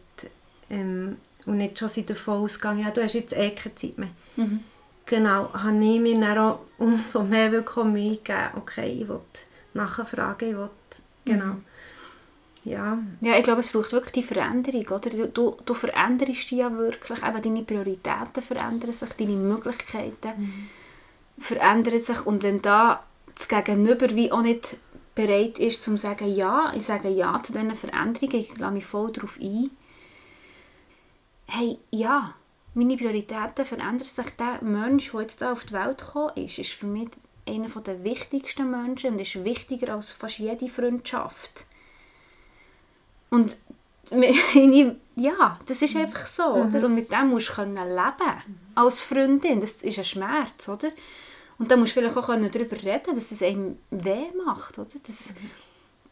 ähm, 0.70 1.18
und 1.46 1.58
nicht 1.58 1.80
schon 1.80 1.88
sie 1.88 2.06
davon 2.06 2.44
ausgegangen, 2.44 2.84
ja, 2.84 2.92
du 2.92 3.02
hast 3.02 3.14
jetzt 3.14 3.34
eh 3.34 3.52
keine 3.52 3.76
Zeit 3.76 3.98
mehr. 3.98 4.10
Mhm. 4.36 4.64
Genau, 5.06 5.52
habe 5.52 5.84
ich 5.84 6.00
mir 6.00 6.20
dann 6.20 6.38
auch 6.38 6.60
umso 6.78 7.24
mehr 7.24 7.50
Mühe 7.50 7.64
gegeben, 7.64 8.50
okay, 8.56 9.00
ich 9.02 9.08
will 9.08 9.22
nachfragen 9.74 10.58
will. 10.58 10.70
Genau. 11.26 11.46
Mhm. 11.46 11.66
Ja. 12.66 13.00
ja, 13.22 13.38
ich 13.38 13.44
glaube, 13.44 13.62
es 13.62 13.72
braucht 13.72 13.94
wirklich 13.94 14.12
die 14.12 14.24
Veränderung. 14.24 14.86
Oder? 14.88 15.10
Du, 15.10 15.28
du, 15.28 15.58
du 15.66 15.74
veränderst 15.74 16.52
dich 16.52 16.52
ja 16.52 16.72
wirklich, 16.78 17.24
eben 17.24 17.42
deine 17.42 17.64
Prioritäten 17.64 18.44
verändern 18.44 18.92
sich, 18.92 19.10
deine 19.14 19.32
Möglichkeiten 19.34 20.34
mhm. 20.38 20.70
verändern 21.40 22.00
sich. 22.00 22.26
Und 22.26 22.44
wenn 22.44 22.62
da 22.62 23.04
das 23.34 23.48
Gegenüber 23.48 24.10
wie 24.12 24.32
auch 24.32 24.42
nicht 24.42 24.78
bereit 25.16 25.58
ist, 25.60 25.84
zu 25.84 25.96
sagen, 25.98 26.34
ja, 26.34 26.74
ich 26.76 26.86
sage 26.86 27.10
ja 27.10 27.42
zu 27.42 27.54
diesen 27.54 27.76
Veränderungen, 27.76 28.36
ich 28.36 28.58
lasse 28.58 28.74
mich 28.74 28.86
voll 28.86 29.12
darauf 29.12 29.40
ein. 29.42 29.70
Hey, 31.48 31.80
ja, 31.92 32.36
meine 32.74 32.98
Prioritäten 32.98 33.66
verändern 33.66 34.08
sich. 34.08 34.26
Der 34.38 34.62
Mensch, 34.62 35.12
der 35.12 35.22
jetzt 35.22 35.42
da 35.42 35.54
auf 35.54 35.64
die 35.64 35.74
Welt 35.74 35.98
gekommen 35.98 36.36
ist, 36.36 36.60
ist 36.60 36.72
für 36.72 36.86
mich 36.86 37.10
einer 37.50 37.68
der 37.68 38.04
wichtigsten 38.04 38.70
Menschen 38.70 39.14
und 39.14 39.20
ist 39.20 39.44
wichtiger 39.44 39.94
als 39.96 40.12
fast 40.12 40.40
jede 40.40 40.70
Freundschaft. 40.70 41.66
Und 43.30 43.58
ja, 45.16 45.60
das 45.66 45.82
ist 45.82 45.96
einfach 45.96 46.26
so, 46.26 46.44
oder? 46.46 46.86
Und 46.86 46.96
mit 46.96 47.12
dem 47.12 47.30
musst 47.30 47.50
du 47.50 47.54
können 47.54 47.76
leben 47.76 48.64
als 48.76 49.02
Freundin. 49.02 49.60
Das 49.60 49.74
ist 49.74 49.98
ein 49.98 50.04
Schmerz, 50.04 50.68
oder? 50.68 50.92
Und 51.60 51.70
da 51.70 51.78
musst 51.78 51.96
du 51.96 52.00
vielleicht 52.00 52.18
auch 52.18 52.28
darüber 52.28 52.82
reden, 52.82 53.14
dass 53.14 53.32
es 53.32 53.44
einem 53.44 53.78
weh 53.92 54.32
macht, 54.46 54.80
oder? 54.80 54.88
Dass, 55.06 55.36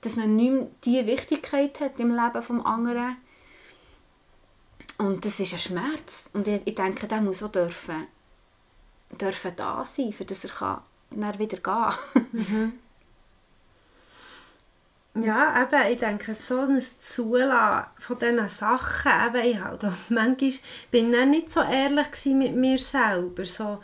dass 0.02 0.16
man 0.16 0.36
nicht 0.36 0.52
mehr 0.52 0.68
die 0.84 1.08
Wichtigkeit 1.08 1.80
hat 1.80 2.00
im 2.00 2.10
Leben 2.10 2.34
des 2.34 2.50
anderen. 2.50 3.18
Und 5.00 5.26
das 5.26 5.40
ist 5.40 5.54
ein 5.54 5.60
Schmerz. 5.60 6.30
Und 6.34 6.48
ich, 6.48 6.62
ich 6.66 6.76
denke, 6.76 7.08
der 7.08 7.22
muss 7.22 7.42
auch 7.42 7.52
dürfen, 7.52 8.08
dürfen 9.20 9.54
da 9.56 9.86
sein, 9.86 10.12
für 10.12 10.26
dass 10.26 10.44
er 10.44 10.52
kann 10.52 10.82
dann 11.12 11.40
wieder 11.40 11.58
gehen 11.58 11.62
kann. 11.62 12.74
Ja, 15.24 15.64
eben, 15.64 15.92
ich 15.92 16.00
denke, 16.00 16.36
so 16.36 16.60
ein 16.60 16.80
Zulassen 16.80 17.88
von 17.98 18.20
diesen 18.20 18.50
Sachen, 18.50 19.12
eben, 19.28 19.46
ich 19.48 19.58
glaube, 19.58 19.94
manchmal 20.10 20.52
bin 20.92 21.14
ich 21.14 21.26
nicht 21.26 21.50
so 21.50 21.62
ehrlich 21.62 22.26
mit 22.26 22.56
mir 22.56 22.78
selber, 22.78 23.46
so, 23.46 23.80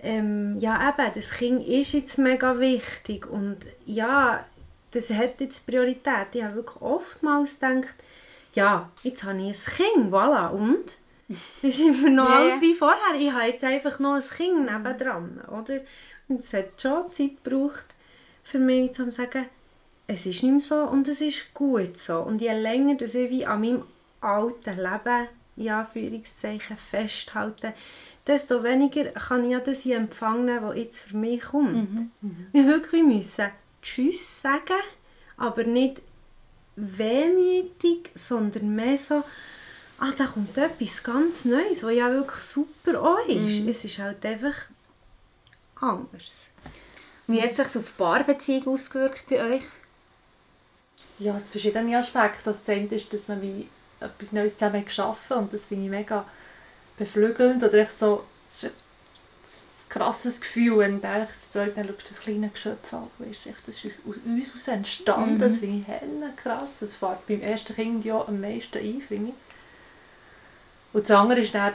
ähm, 0.00 0.58
ja 0.58 0.88
eben, 0.88 1.12
das 1.14 1.30
Kind 1.30 1.66
ist 1.66 1.92
jetzt 1.92 2.18
mega 2.18 2.58
wichtig 2.58 3.26
und 3.26 3.58
ja, 3.84 4.44
das 4.90 5.10
hat 5.10 5.40
jetzt 5.40 5.66
Priorität. 5.66 6.28
Ich 6.34 6.42
habe 6.42 6.56
wirklich 6.56 6.80
oftmals 6.80 7.58
gedacht, 7.58 7.94
ja, 8.54 8.90
jetzt 9.02 9.24
habe 9.24 9.40
ich 9.40 9.48
ein 9.48 9.74
Kind, 9.74 10.12
voilà, 10.12 10.50
und? 10.50 10.96
ist 11.62 11.80
immer 11.80 12.10
noch 12.10 12.28
Ja, 12.28 12.36
alles 12.36 12.60
wie 12.60 12.74
vorher. 12.74 13.14
Ich 13.18 13.32
habe 13.32 13.46
jetzt 13.46 13.64
einfach 13.64 13.98
noch 13.98 14.14
ein 14.14 14.22
Kind 14.22 14.70
nebendran, 14.70 15.40
oder? 15.48 15.80
Und 16.32 16.40
es 16.40 16.52
hat 16.54 16.80
schon 16.80 17.12
Zeit 17.12 17.44
gebraucht, 17.44 17.86
für 18.42 18.58
mich 18.58 18.92
zu 18.92 19.10
sagen, 19.10 19.46
es 20.06 20.26
ist 20.26 20.42
nicht 20.42 20.52
mehr 20.52 20.60
so 20.60 20.76
und 20.76 21.06
es 21.08 21.20
ist 21.20 21.52
gut 21.52 21.98
so. 21.98 22.20
Und 22.20 22.40
je 22.40 22.52
länger 22.52 22.94
dass 22.96 23.14
ich 23.14 23.30
wie 23.30 23.44
an 23.46 23.60
meinem 23.60 23.84
alten 24.20 24.76
Leben, 24.76 25.28
in 25.56 25.68
Anführungszeichen, 25.68 26.76
festhalte, 26.78 27.74
desto 28.26 28.62
weniger 28.64 29.04
kann 29.10 29.44
ich 29.44 29.50
ja 29.50 29.60
das 29.60 29.84
in 29.84 29.92
Empfang 29.92 30.46
nehmen, 30.46 30.62
was 30.62 30.76
jetzt 30.76 31.00
für 31.00 31.16
mich 31.16 31.42
kommt. 31.42 32.10
Wir 32.52 32.66
wirklich 32.66 33.02
müssen 33.02 33.48
Tschüss 33.82 34.40
sagen, 34.40 34.80
aber 35.36 35.64
nicht 35.64 36.00
wehmütig, 36.76 38.10
sondern 38.14 38.74
mehr 38.74 38.96
so, 38.96 39.22
ah, 39.98 40.12
da 40.16 40.24
kommt 40.24 40.56
etwas 40.56 41.02
ganz 41.02 41.44
Neues, 41.44 41.82
was 41.82 41.94
ja 41.94 42.10
wirklich 42.10 42.42
super 42.42 43.02
auch 43.02 43.28
ist. 43.28 43.66
Es 43.68 43.84
ist 43.84 43.98
halt 43.98 44.24
einfach 44.24 44.54
anders. 45.82 46.46
Wie 47.26 47.40
hat 47.40 47.50
es 47.50 47.56
sich 47.56 47.66
auf 47.66 47.86
die 47.86 47.98
Paarbeziehung 47.98 48.68
ausgewirkt 48.68 49.28
bei 49.28 49.56
euch? 49.56 49.62
Ja, 51.18 51.38
es 51.38 51.48
verschiedene 51.48 51.96
Aspekte. 51.96 52.52
Das 52.52 52.68
eine 52.68 52.86
ist, 52.86 53.12
dass 53.12 53.28
man 53.28 53.42
wie 53.42 53.68
etwas 54.00 54.32
Neues 54.32 54.56
zusammen 54.56 54.84
geschaffen 54.84 55.36
und 55.36 55.52
das 55.52 55.66
finde 55.66 55.84
ich 55.84 55.90
mega 55.90 56.24
beflügelnd 56.98 57.62
oder 57.62 57.74
echt 57.74 57.92
so 57.92 58.24
das 58.44 58.64
ist 58.64 58.72
ein 58.72 59.88
krasses 59.88 60.40
Gefühl, 60.40 60.78
wenn 60.78 61.00
du 61.00 61.08
denkst, 61.08 61.34
das 61.34 61.50
zweite 61.50 61.76
Mal 61.76 61.88
schaust 61.88 62.10
du 62.10 62.14
das 62.14 62.20
kleine 62.20 62.48
Geschöpf 62.48 62.92
an, 62.92 63.08
weißt, 63.18 63.46
echt, 63.46 63.68
das 63.68 63.84
ist 63.84 64.00
aus 64.08 64.16
uns 64.24 64.48
heraus 64.48 64.68
entstanden, 64.68 65.38
das 65.38 65.58
finde 65.58 65.80
ich 65.80 65.86
helle 65.86 66.32
krass, 66.36 66.80
das 66.80 66.96
fährt 66.96 67.26
beim 67.26 67.40
ersten 67.40 67.74
Kind 67.74 68.04
ja 68.04 68.20
am 68.26 68.40
meisten 68.40 68.78
ein, 68.78 69.00
finde 69.00 69.30
ich. 69.30 69.34
Und 70.92 71.08
das 71.08 71.16
andere 71.16 71.40
ist 71.40 71.54
dann 71.54 71.74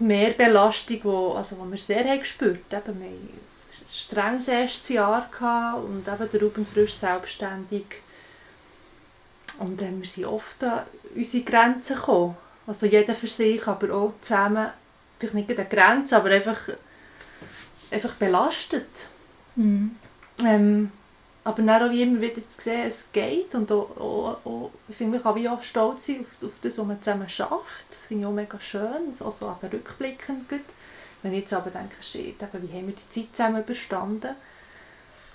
die 0.00 0.04
Mehrbelastung, 0.04 1.00
die 1.02 1.36
also, 1.36 1.58
wo 1.58 1.70
wir 1.70 1.78
sehr 1.78 2.04
haben 2.04 2.18
gespürt 2.18 2.60
haben. 2.70 2.70
Wir 2.70 2.78
hatten 2.78 3.02
ein 3.02 3.28
strenges 3.88 4.48
erstes 4.48 4.88
Jahr 4.88 5.28
gehabt 5.30 5.84
und 5.84 6.08
eben 6.08 6.30
der 6.30 6.40
Ruben 6.42 6.66
frisch 6.66 6.94
selbstständig. 6.94 7.84
Und 9.58 9.80
dann 9.80 10.00
wir 10.00 10.06
sind 10.06 10.24
oft 10.24 10.64
an 10.64 10.84
unsere 11.14 11.44
Grenzen 11.44 11.96
gekommen. 11.96 12.36
Also 12.66 12.86
jeder 12.86 13.14
für 13.14 13.26
sich, 13.26 13.66
aber 13.66 13.94
auch 13.94 14.14
zusammen, 14.20 14.70
vielleicht 15.18 15.34
nicht 15.34 15.50
an 15.50 15.56
der 15.56 15.64
Grenze, 15.66 16.16
aber 16.16 16.30
einfach, 16.30 16.70
einfach 17.90 18.14
belastet. 18.14 19.08
Ähm, 20.44 20.92
aber 21.44 21.62
dann 21.62 21.82
auch 21.82 21.90
wie 21.90 22.02
immer 22.02 22.20
wieder 22.20 22.46
zu 22.48 22.60
sehen, 22.60 22.86
es 22.86 23.06
geht 23.12 23.54
und 23.54 23.70
auch, 23.72 23.96
auch, 23.96 24.38
auch, 24.44 24.70
ich 24.88 24.96
finde, 24.96 25.16
man 25.16 25.22
kann 25.22 25.34
wie 25.36 25.48
auch 25.48 25.62
stolz 25.62 26.06
sein 26.06 26.20
auf, 26.20 26.46
auf 26.46 26.52
das, 26.60 26.76
was 26.78 26.86
man 26.86 26.98
zusammen 26.98 27.28
schafft. 27.28 27.86
Das 27.88 28.06
finde 28.06 28.22
ich 28.22 28.26
auch 28.28 28.32
mega 28.32 28.60
schön, 28.60 29.14
also 29.20 29.46
aber 29.48 29.72
rückblickend 29.72 30.48
gut. 30.48 30.60
Wenn 31.22 31.32
ich 31.34 31.40
jetzt 31.40 31.52
aber 31.54 31.70
denke, 31.70 31.96
shit, 32.02 32.36
eben, 32.42 32.68
wie 32.70 32.76
haben 32.76 32.86
wir 32.88 32.94
die 32.94 33.08
Zeit 33.08 33.34
zusammen 33.36 33.62
überstanden? 33.62 34.34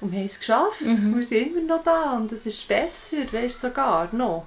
Und 0.02 0.12
wir 0.12 0.20
haben 0.20 0.26
es 0.26 0.38
geschafft, 0.40 0.82
wir 0.86 1.24
sind 1.24 1.56
immer 1.56 1.62
noch 1.78 1.84
da 1.84 2.14
und 2.18 2.32
es 2.32 2.46
ist 2.46 2.68
besser, 2.68 3.18
weißt 3.32 3.64
du, 3.64 3.68
sogar 3.70 4.14
noch. 4.14 4.46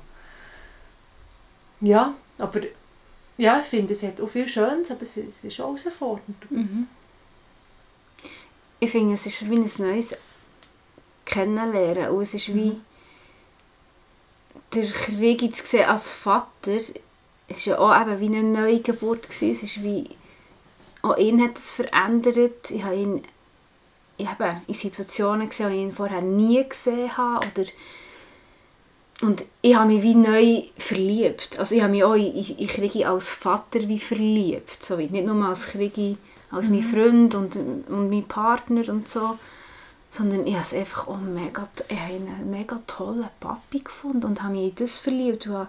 Ja, 1.80 2.14
aber 2.38 2.60
ja, 3.36 3.60
ich 3.60 3.66
finde, 3.66 3.92
es 3.94 4.02
hat 4.02 4.20
auch 4.20 4.28
viel 4.28 4.48
Schönes, 4.48 4.90
aber 4.90 5.02
es, 5.02 5.16
es 5.16 5.44
ist 5.44 5.60
auch 5.60 5.76
herausfordernd. 5.76 6.36
Das- 6.50 6.86
Ich 8.80 8.90
finde, 8.90 9.14
es 9.14 9.26
ist 9.26 9.48
wie 9.48 9.56
ein 9.56 9.70
neues 9.78 10.16
Kennenlernen. 11.28 12.10
Und 12.10 12.22
es 12.22 12.34
ist 12.34 12.54
wie 12.54 12.80
der 14.74 14.86
Krieg 14.86 15.42
jetzt 15.42 15.62
gesehen 15.62 15.88
als 15.88 16.10
Vater. 16.10 16.80
Es 17.48 17.66
war 17.66 17.74
ja 17.74 17.78
auch 17.78 18.02
eben 18.02 18.20
wie 18.20 18.36
eine 18.36 18.42
Neugeburt. 18.42 19.28
Gewesen. 19.28 19.50
Es 19.50 19.62
ist 19.62 19.82
wie... 19.82 20.08
Auch 21.02 21.16
ihn 21.16 21.40
hat 21.42 21.56
es 21.56 21.70
verändert. 21.70 22.70
Ich 22.70 22.82
habe 22.82 22.96
ihn 22.96 23.22
habe 24.26 24.60
in 24.66 24.74
Situationen 24.74 25.48
gesehen, 25.48 25.70
die 25.70 25.76
ich 25.76 25.82
ihn 25.82 25.92
vorher 25.92 26.20
nie 26.20 26.68
gesehen 26.68 27.16
habe. 27.16 27.46
Oder 27.46 27.68
und 29.20 29.44
ich 29.62 29.74
habe 29.74 29.92
mich 29.92 30.02
wie 30.02 30.14
neu 30.14 30.62
verliebt. 30.76 31.58
Also 31.58 31.74
ich 31.74 31.82
habe 31.82 31.90
mich 31.90 32.04
auch 32.04 32.14
in, 32.14 32.34
in 32.34 32.66
Kriegi 32.68 33.04
als 33.04 33.30
Vater 33.30 33.80
wie 33.88 33.98
verliebt. 33.98 34.82
So 34.82 34.96
wie, 34.98 35.06
nicht 35.06 35.26
nur 35.26 35.44
als 35.44 35.66
Kriegi, 35.66 36.16
als 36.52 36.68
mein 36.68 36.82
Freund 36.82 37.34
und, 37.34 37.56
und 37.56 38.10
mein 38.10 38.24
Partner 38.24 38.88
und 38.88 39.08
so. 39.08 39.36
Sondern 40.10 40.46
ich 40.46 40.54
habe 40.54 40.62
es 40.62 40.72
einfach 40.72 41.08
auch 41.08 41.18
mega, 41.18 41.68
ich 41.88 41.98
habe 41.98 42.14
einen 42.14 42.50
mega 42.50 42.80
tollen 42.86 43.28
Papi 43.40 43.80
gefunden 43.80 44.24
und 44.24 44.42
habe 44.42 44.54
mich 44.54 44.70
in 44.70 44.74
das 44.76 44.98
verliebt. 44.98 45.46
Und 45.46 45.54
habe 45.54 45.68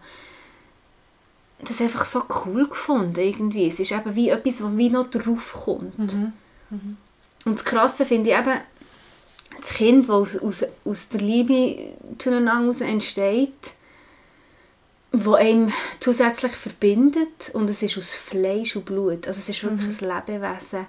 das 1.61 1.81
einfach 1.81 2.05
so 2.05 2.23
cool 2.45 2.67
gefunden 2.67 3.19
irgendwie. 3.19 3.67
Es 3.67 3.79
ist 3.79 3.91
eben 3.91 4.15
wie 4.15 4.29
etwas, 4.29 4.63
was 4.63 4.77
wie 4.77 4.89
noch 4.89 5.09
drauf 5.09 5.61
kommt. 5.65 6.15
Und 7.45 7.55
das 7.55 7.65
Krasse 7.65 8.05
finde 8.05 8.29
ich 8.31 8.37
eben, 8.37 8.59
das 9.57 9.69
Kind, 9.71 10.07
das 10.07 10.15
aus, 10.15 10.37
aus, 10.37 10.65
aus 10.85 11.09
der 11.09 11.21
Liebe 11.21 11.93
zueinander 12.17 12.85
entsteht, 12.85 13.73
wo 15.11 15.33
einem 15.33 15.73
zusätzlich 15.99 16.53
verbindet 16.53 17.49
und 17.53 17.69
es 17.69 17.81
ist 17.81 17.97
aus 17.97 18.13
Fleisch 18.13 18.75
und 18.75 18.85
Blut. 18.85 19.27
Also 19.27 19.39
es 19.39 19.49
ist 19.49 19.63
wirklich 19.63 20.01
ein 20.01 20.27
Lebewesen, 20.27 20.85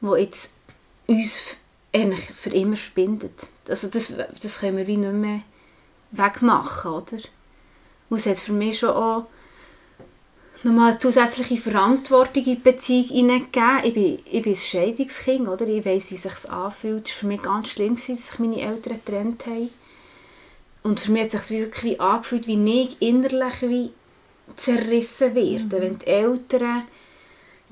das 0.00 0.18
jetzt 0.18 0.52
uns 1.06 1.42
eigentlich 1.92 2.24
für 2.32 2.50
immer 2.50 2.76
verbindet. 2.76 3.48
Also 3.68 3.88
das, 3.88 4.12
das 4.40 4.60
können 4.60 4.78
wir 4.78 4.86
wie 4.86 4.96
nicht 4.96 5.12
mehr 5.12 5.42
wegmachen, 6.10 6.92
oder? 6.92 7.18
Und 8.08 8.18
es 8.18 8.26
hat 8.26 8.38
für 8.38 8.52
mich 8.52 8.78
schon 8.78 8.90
auch 8.90 9.26
nochmal 10.62 10.90
eine 10.90 10.98
zusätzliche 10.98 11.56
Verantwortung 11.56 12.44
in 12.44 12.56
die 12.56 12.60
Beziehung 12.60 13.08
hineingegeben. 13.08 13.84
Ich 13.84 13.94
bin, 13.94 14.18
ich 14.24 14.42
bin 14.42 14.52
ein 14.52 14.56
Scheidungskind, 14.56 15.48
oder? 15.48 15.66
Ich 15.66 15.84
weiss, 15.84 16.10
wie 16.10 16.14
es 16.14 16.22
sich 16.22 16.50
anfühlt. 16.50 17.08
Es 17.08 17.14
war 17.14 17.20
für 17.20 17.26
mich 17.26 17.42
ganz 17.42 17.68
schlimm, 17.70 17.96
dass 17.96 18.06
sich 18.06 18.38
meine 18.38 18.60
Eltern 18.60 19.00
getrennt 19.04 19.46
haben. 19.46 19.70
Und 20.82 21.00
für 21.00 21.12
mich 21.12 21.22
hat 21.22 21.34
es 21.34 21.48
sich 21.48 21.60
wirklich 21.60 21.84
wie 21.84 22.00
angefühlt, 22.00 22.46
wie 22.46 22.82
ich 22.82 23.00
innerlich 23.00 23.62
wie 23.62 23.90
zerrissen 24.56 25.34
werde. 25.34 25.80
Wenn 25.80 25.98
die 25.98 26.06
Eltern, 26.06 26.84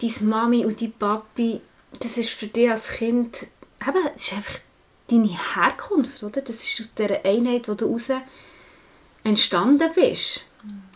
deine 0.01 0.29
Mami 0.29 0.65
und 0.65 0.81
dein 0.81 0.93
Papi, 0.93 1.61
das 1.99 2.19
ist 2.19 2.31
für 2.31 2.47
dich 2.47 2.71
als 2.71 2.89
Kind, 2.89 3.47
eben, 3.87 4.05
das 4.13 4.23
ist 4.23 4.33
einfach 4.33 4.59
deine 5.09 5.55
Herkunft, 5.55 6.23
oder? 6.23 6.41
Das 6.43 6.63
ist 6.63 6.81
aus 6.81 6.95
dieser 6.95 7.25
Einheit, 7.25 7.69
wo 7.69 7.75
du 7.75 7.87
raus 7.87 8.11
entstanden 9.25 9.91
bist. 9.95 10.43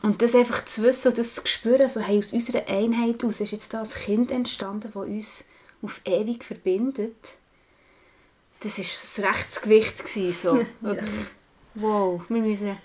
Und 0.03 0.21
das 0.21 0.35
einfach 0.35 0.65
zu 0.67 0.83
wissen 0.83 1.09
und 1.09 1.19
das 1.19 1.35
zu 1.37 1.47
spüren, 1.47 1.89
so, 1.89 2.01
hey, 2.01 2.19
aus 2.19 2.33
unserer 2.33 2.69
Einheit 2.69 3.25
aus 3.25 3.41
ist 3.41 3.53
jetzt 3.53 3.73
da 3.73 3.83
ein 3.83 3.89
Kind 3.89 4.31
entstanden, 4.31 4.91
das 4.93 5.03
uns 5.03 5.45
auf 5.83 6.01
ewig 6.05 6.45
verbindet. 6.45 7.17
Das 8.61 8.77
war 8.79 8.85
das 8.85 9.21
Rechtsgewicht. 9.23 10.05
Gewesen, 10.05 10.33
so. 10.33 10.67
Wirklich, 10.87 11.11
Wow, 11.75 12.23
wir 12.29 12.41
müssen 12.43 12.77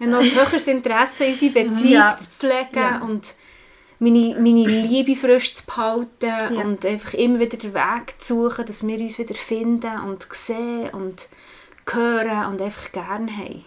ein 0.00 0.10
noch 0.10 0.22
höheres 0.22 0.66
Interesse 0.68 1.24
in 1.24 1.32
unsere 1.32 1.52
Beziehung 1.52 1.92
Ja. 1.92 2.16
zu 2.16 2.28
pflegen 2.28 2.74
Ja. 2.76 2.98
und 3.02 3.34
meine, 3.98 4.34
meine 4.34 4.66
Liebe 4.66 5.16
frisch 5.16 5.52
zu 5.52 5.66
behalten 5.66 6.56
und 6.56 6.84
einfach 6.84 7.14
immer 7.14 7.38
wieder 7.38 7.56
den 7.56 7.74
Weg 7.74 8.14
zu 8.18 8.48
suchen, 8.48 8.66
dass 8.66 8.86
wir 8.86 8.98
uns 8.98 9.18
wieder 9.18 9.34
finden 9.34 10.00
und 10.00 10.26
sehen 10.32 10.90
und 10.90 11.28
hören 11.90 12.52
und 12.52 12.60
einfach 12.60 12.92
gerne 12.92 13.30
haben. 13.36 13.64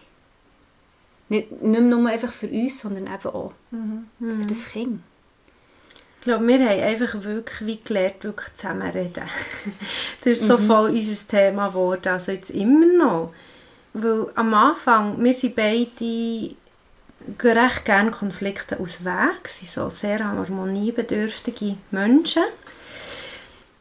Nicht, 1.29 1.61
nicht 1.61 1.81
nur 1.81 2.07
einfach 2.09 2.31
für 2.31 2.47
uns, 2.47 2.79
sondern 2.79 3.07
eben 3.07 3.29
auch 3.29 3.51
für 4.19 4.45
das 4.47 4.69
Kind. 4.69 5.01
Ich 6.19 6.23
glaube, 6.23 6.47
wir 6.47 6.59
haben 6.59 6.81
einfach 6.81 7.23
wirklich 7.23 7.65
wie 7.65 7.79
gelernt, 7.81 8.23
wirklich 8.23 8.53
zusammenreden. 8.55 9.23
das 10.23 10.25
ist 10.25 10.45
so 10.45 10.57
voll 10.57 10.89
unser 10.89 11.27
Thema 11.27 11.69
geworden, 11.69 12.07
also 12.09 12.31
jetzt 12.31 12.49
immer 12.49 12.85
noch. 12.85 13.33
Weil 13.93 14.27
am 14.35 14.53
Anfang, 14.53 15.23
wir 15.23 15.33
sind 15.33 15.55
beide 15.55 16.55
gehen 17.37 17.57
recht 17.57 17.85
gerne 17.85 18.11
Konflikte 18.11 18.79
aus 18.79 19.03
Weg. 19.03 19.47
Sie 19.47 19.65
sind 19.65 19.73
so 19.73 19.89
sehr 19.89 20.19
harmoniebedürftige 20.19 21.77
Menschen. 21.91 22.43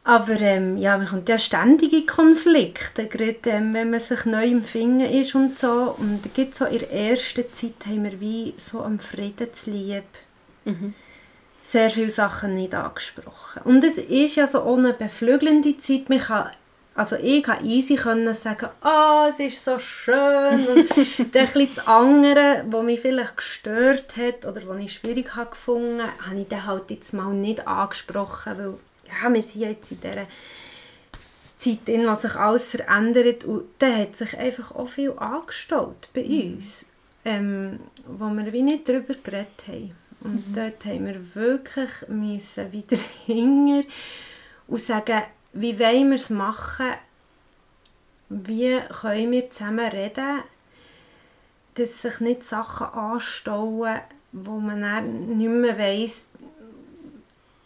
Aber 0.06 0.40
ähm, 0.40 0.76
ja, 0.76 0.96
man 0.96 1.08
kommt 1.08 1.28
ja 1.28 1.36
ständig 1.36 1.92
in 1.92 2.06
Konflikte, 2.06 3.08
gerade 3.08 3.40
ähm, 3.46 3.74
wenn 3.74 3.90
man 3.90 3.98
sich 3.98 4.24
neu 4.24 4.46
im 4.46 4.62
Finger 4.62 5.10
ist 5.10 5.34
und 5.34 5.58
so. 5.58 5.96
Und 5.98 6.32
gibt 6.32 6.54
so 6.54 6.64
in 6.64 6.78
der 6.78 6.92
ersten 6.92 7.44
Zeit 7.52 7.86
haben 7.86 8.04
wir 8.04 8.20
wie 8.20 8.54
so 8.56 8.82
am 8.82 9.00
Friedenslieb 9.00 10.04
mhm. 10.64 10.94
sehr 11.60 11.90
viele 11.90 12.10
Sachen 12.10 12.54
nicht 12.54 12.72
angesprochen. 12.76 13.62
Und 13.64 13.82
es 13.82 13.98
ist 13.98 14.36
ja 14.36 14.46
so 14.46 14.62
ohne 14.62 14.92
beflügelnde 14.92 15.76
Zeit. 15.78 16.08
Man 16.08 16.20
kann, 16.20 16.50
also 16.96 17.16
ich 17.16 17.42
kann 17.42 17.62
easy 17.62 17.94
können 17.94 18.32
sagen, 18.32 18.70
ah, 18.80 19.26
oh, 19.26 19.28
es 19.28 19.38
ist 19.38 19.62
so 19.62 19.78
schön. 19.78 20.66
Und 20.66 20.88
dann 21.34 21.44
das 21.44 21.86
andere, 21.86 22.64
was 22.70 22.84
mich 22.84 23.00
vielleicht 23.00 23.36
gestört 23.36 24.16
hat 24.16 24.46
oder 24.46 24.66
was 24.66 24.82
ich 24.82 24.94
schwierig 24.94 25.36
habe 25.36 25.50
gefunden, 25.50 26.00
habe 26.00 26.40
ich 26.40 26.48
dann 26.48 26.64
halt 26.64 26.90
jetzt 26.90 27.12
mal 27.12 27.34
nicht 27.34 27.68
angesprochen, 27.68 28.52
weil 28.56 28.74
ja, 29.08 29.32
wir 29.32 29.42
sind 29.42 29.60
jetzt 29.60 29.92
in 29.92 30.00
dieser 30.00 30.26
Zeit, 31.58 31.88
in 31.88 32.02
der 32.02 32.16
sich 32.16 32.34
alles 32.34 32.68
verändert 32.68 33.44
und 33.44 33.64
da 33.78 33.94
hat 33.94 34.16
sich 34.16 34.36
einfach 34.38 34.74
auch 34.74 34.88
viel 34.88 35.12
angestaut 35.18 36.08
bei 36.14 36.22
mhm. 36.22 36.54
uns, 36.54 36.86
ähm, 37.26 37.80
wo 38.06 38.24
wir 38.30 38.52
wie 38.54 38.62
nicht 38.62 38.88
darüber 38.88 39.14
geredet 39.14 39.64
haben. 39.68 39.94
Und 40.22 40.48
mhm. 40.48 40.54
dort 40.54 40.84
haben 40.86 41.06
wir 41.06 41.34
wirklich 41.34 41.90
müssen 42.08 42.72
wieder 42.72 42.96
hinger 43.26 43.82
und 44.66 44.80
sagen, 44.80 45.22
wie 45.56 45.78
wollen 45.78 46.10
wir 46.10 46.16
es 46.16 46.30
machen, 46.30 46.92
wie 48.28 48.78
können 49.00 49.32
wir 49.32 49.50
zusammen 49.50 49.88
reden, 49.88 50.42
dass 51.74 52.02
sich 52.02 52.20
nicht 52.20 52.42
Sachen 52.42 52.86
anstauen, 52.86 54.00
wo 54.32 54.58
man 54.58 54.82
dann 54.82 55.38
nicht 55.38 55.50
mehr 55.50 55.78
weiss, 55.78 56.28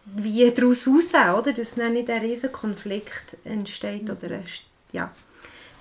wie 0.05 0.51
daraus 0.51 0.87
raus, 0.87 1.13
oder? 1.39 1.53
Dass 1.53 1.75
dann 1.75 1.93
nicht 1.93 2.11
ein 2.11 2.21
riesen 2.21 2.53
Konflikt 2.53 3.37
entsteht. 3.45 4.05
Mhm. 4.05 4.11
Oder 4.11 4.37
ein, 4.37 4.45
ja. 4.93 5.11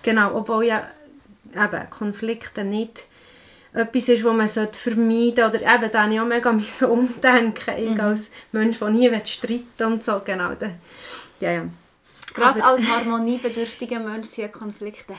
Genau, 0.03 0.35
obwohl 0.35 0.65
ja 0.65 0.87
eben 1.55 1.89
Konflikte 1.89 2.63
nicht 2.63 3.05
etwas 3.73 4.07
ist, 4.07 4.23
was 4.23 4.35
man 4.35 4.69
vermeiden 4.71 5.35
sollte. 5.35 5.57
Oder 5.57 5.75
eben, 5.75 5.91
da 5.91 6.03
habe 6.03 6.13
ich 6.13 6.19
auch 6.19 6.25
mega 6.25 6.49
umdenken, 6.87 7.73
ich 7.77 7.95
mhm. 7.95 7.99
als 7.99 8.29
Mensch, 8.51 8.79
der 8.79 8.89
nie 8.89 9.25
streiten 9.25 9.85
und 9.85 10.03
so, 10.03 10.21
genau. 10.23 10.53
Da, 10.53 10.69
ja, 11.39 11.51
ja. 11.51 11.65
Gerade 12.33 12.63
als 12.63 12.85
harmoniebedürftiger 12.85 13.99
Mensch 13.99 14.27
sind 14.27 14.51
Konflikte 14.51 15.13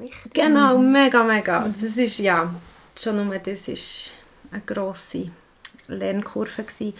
wichtig. 0.00 0.34
Genau, 0.34 0.78
mega, 0.78 1.22
mega. 1.22 1.68
Das 1.80 1.96
ist, 1.96 2.18
ja, 2.18 2.52
schon 2.98 3.24
nur 3.24 3.38
das 3.38 3.68
ist 3.68 4.12
eine 4.50 4.62
grosse 4.62 5.30
Lernkurve 5.88 6.62
gewesen. 6.62 6.94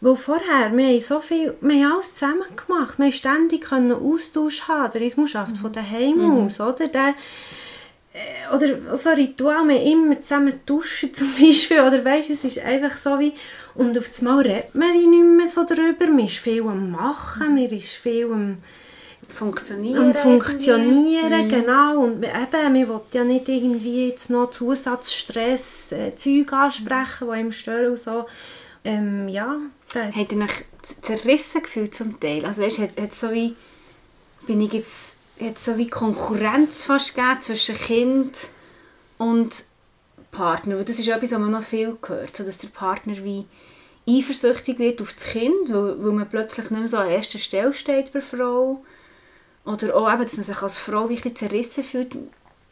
Weil 0.00 0.16
vorher, 0.16 0.76
wir 0.76 0.86
haben 0.86 1.00
so 1.00 1.20
viel, 1.20 1.54
wir 1.60 1.84
haben 1.84 1.92
alles 1.94 2.14
zusammen 2.14 2.44
gemacht, 2.56 2.98
wir 2.98 3.12
ständig 3.12 3.62
können 3.62 3.92
Austausch 3.92 4.62
haben, 4.68 4.92
der 4.92 5.02
Ismuschaft 5.02 5.52
mhm. 5.52 5.60
von 5.60 5.72
daheim 5.72 6.16
mhm. 6.16 6.44
aus, 6.44 6.60
oder? 6.60 6.88
Der, 6.88 7.14
äh, 8.12 8.54
oder 8.54 8.96
so 8.96 9.10
Ritual, 9.10 9.66
wir 9.68 9.82
immer 9.82 10.20
zusammen 10.20 10.60
duschen 10.66 11.14
zum 11.14 11.32
Beispiel, 11.34 11.80
oder 11.80 12.04
weißt, 12.04 12.30
es 12.30 12.44
ist 12.44 12.58
einfach 12.58 12.96
so 12.96 13.18
wie, 13.18 13.32
und 13.74 13.96
auf 13.96 14.10
einmal 14.18 14.40
redet 14.40 14.74
man 14.74 14.92
wie 14.92 15.06
nicht 15.06 15.24
mehr 15.24 15.48
so 15.48 15.64
darüber, 15.64 16.06
man 16.06 16.26
ist 16.26 16.38
viel 16.38 16.62
am 16.62 16.90
Machen, 16.90 17.54
man 17.54 17.64
ist 17.66 17.92
viel 17.92 18.30
am 18.32 18.56
funktionieren. 19.32 20.06
Und 20.06 20.16
funktionieren, 20.16 21.44
mhm. 21.44 21.48
genau. 21.48 22.02
Und 22.04 22.24
eben, 22.24 22.50
man 22.52 22.74
will 22.74 23.00
ja 23.12 23.24
nicht 23.24 23.48
irgendwie 23.48 24.08
jetzt 24.08 24.30
noch 24.30 24.50
Zusatzstress, 24.50 25.92
äh, 25.92 26.14
Zeug 26.14 26.52
ansprechen, 26.52 27.26
die 27.26 27.30
einem 27.30 27.52
stören 27.52 27.90
und 27.90 27.98
so. 27.98 28.26
Ähm, 28.84 29.28
ja. 29.28 29.58
Hat 29.94 30.32
ihr 30.32 30.42
euch 30.42 30.64
zerrissen 31.02 31.62
gefühlt 31.62 31.94
zum 31.94 32.18
Teil? 32.18 32.44
Also 32.44 32.62
weißt, 32.62 32.78
hat, 32.78 33.00
hat 33.00 33.12
so 33.12 33.30
wie, 33.30 33.54
bin 34.46 34.60
ich 34.60 34.72
jetzt, 34.72 35.16
hat 35.40 35.58
so 35.58 35.76
wie 35.76 35.88
Konkurrenz 35.88 36.86
fast 36.86 37.14
gegeben 37.14 37.40
zwischen 37.40 37.76
Kind 37.76 38.48
und 39.18 39.64
Partner? 40.30 40.76
Weil 40.76 40.84
das 40.84 40.98
ist 40.98 41.08
etwas, 41.08 41.32
was 41.32 41.38
man 41.38 41.50
noch 41.50 41.62
viel 41.62 41.96
hört, 42.06 42.36
so 42.36 42.44
dass 42.44 42.58
der 42.58 42.68
Partner 42.68 43.14
wie 43.22 43.46
eifersüchtig 44.08 44.78
wird 44.78 45.00
auf 45.00 45.12
das 45.12 45.24
Kind, 45.24 45.68
weil, 45.68 46.02
weil 46.02 46.12
man 46.12 46.28
plötzlich 46.28 46.70
nicht 46.70 46.80
mehr 46.80 46.88
so 46.88 46.96
an 46.96 47.10
erster 47.10 47.38
Stelle 47.38 47.72
steht 47.72 48.12
bei 48.12 48.20
Frau 48.20 48.82
oder 49.64 49.96
auch 49.96 50.12
eben, 50.12 50.22
dass 50.22 50.36
man 50.36 50.44
sich 50.44 50.60
als 50.60 50.78
Frau 50.78 51.08
wirklich 51.08 51.36
zerrissen 51.36 51.84
fühlt, 51.84 52.16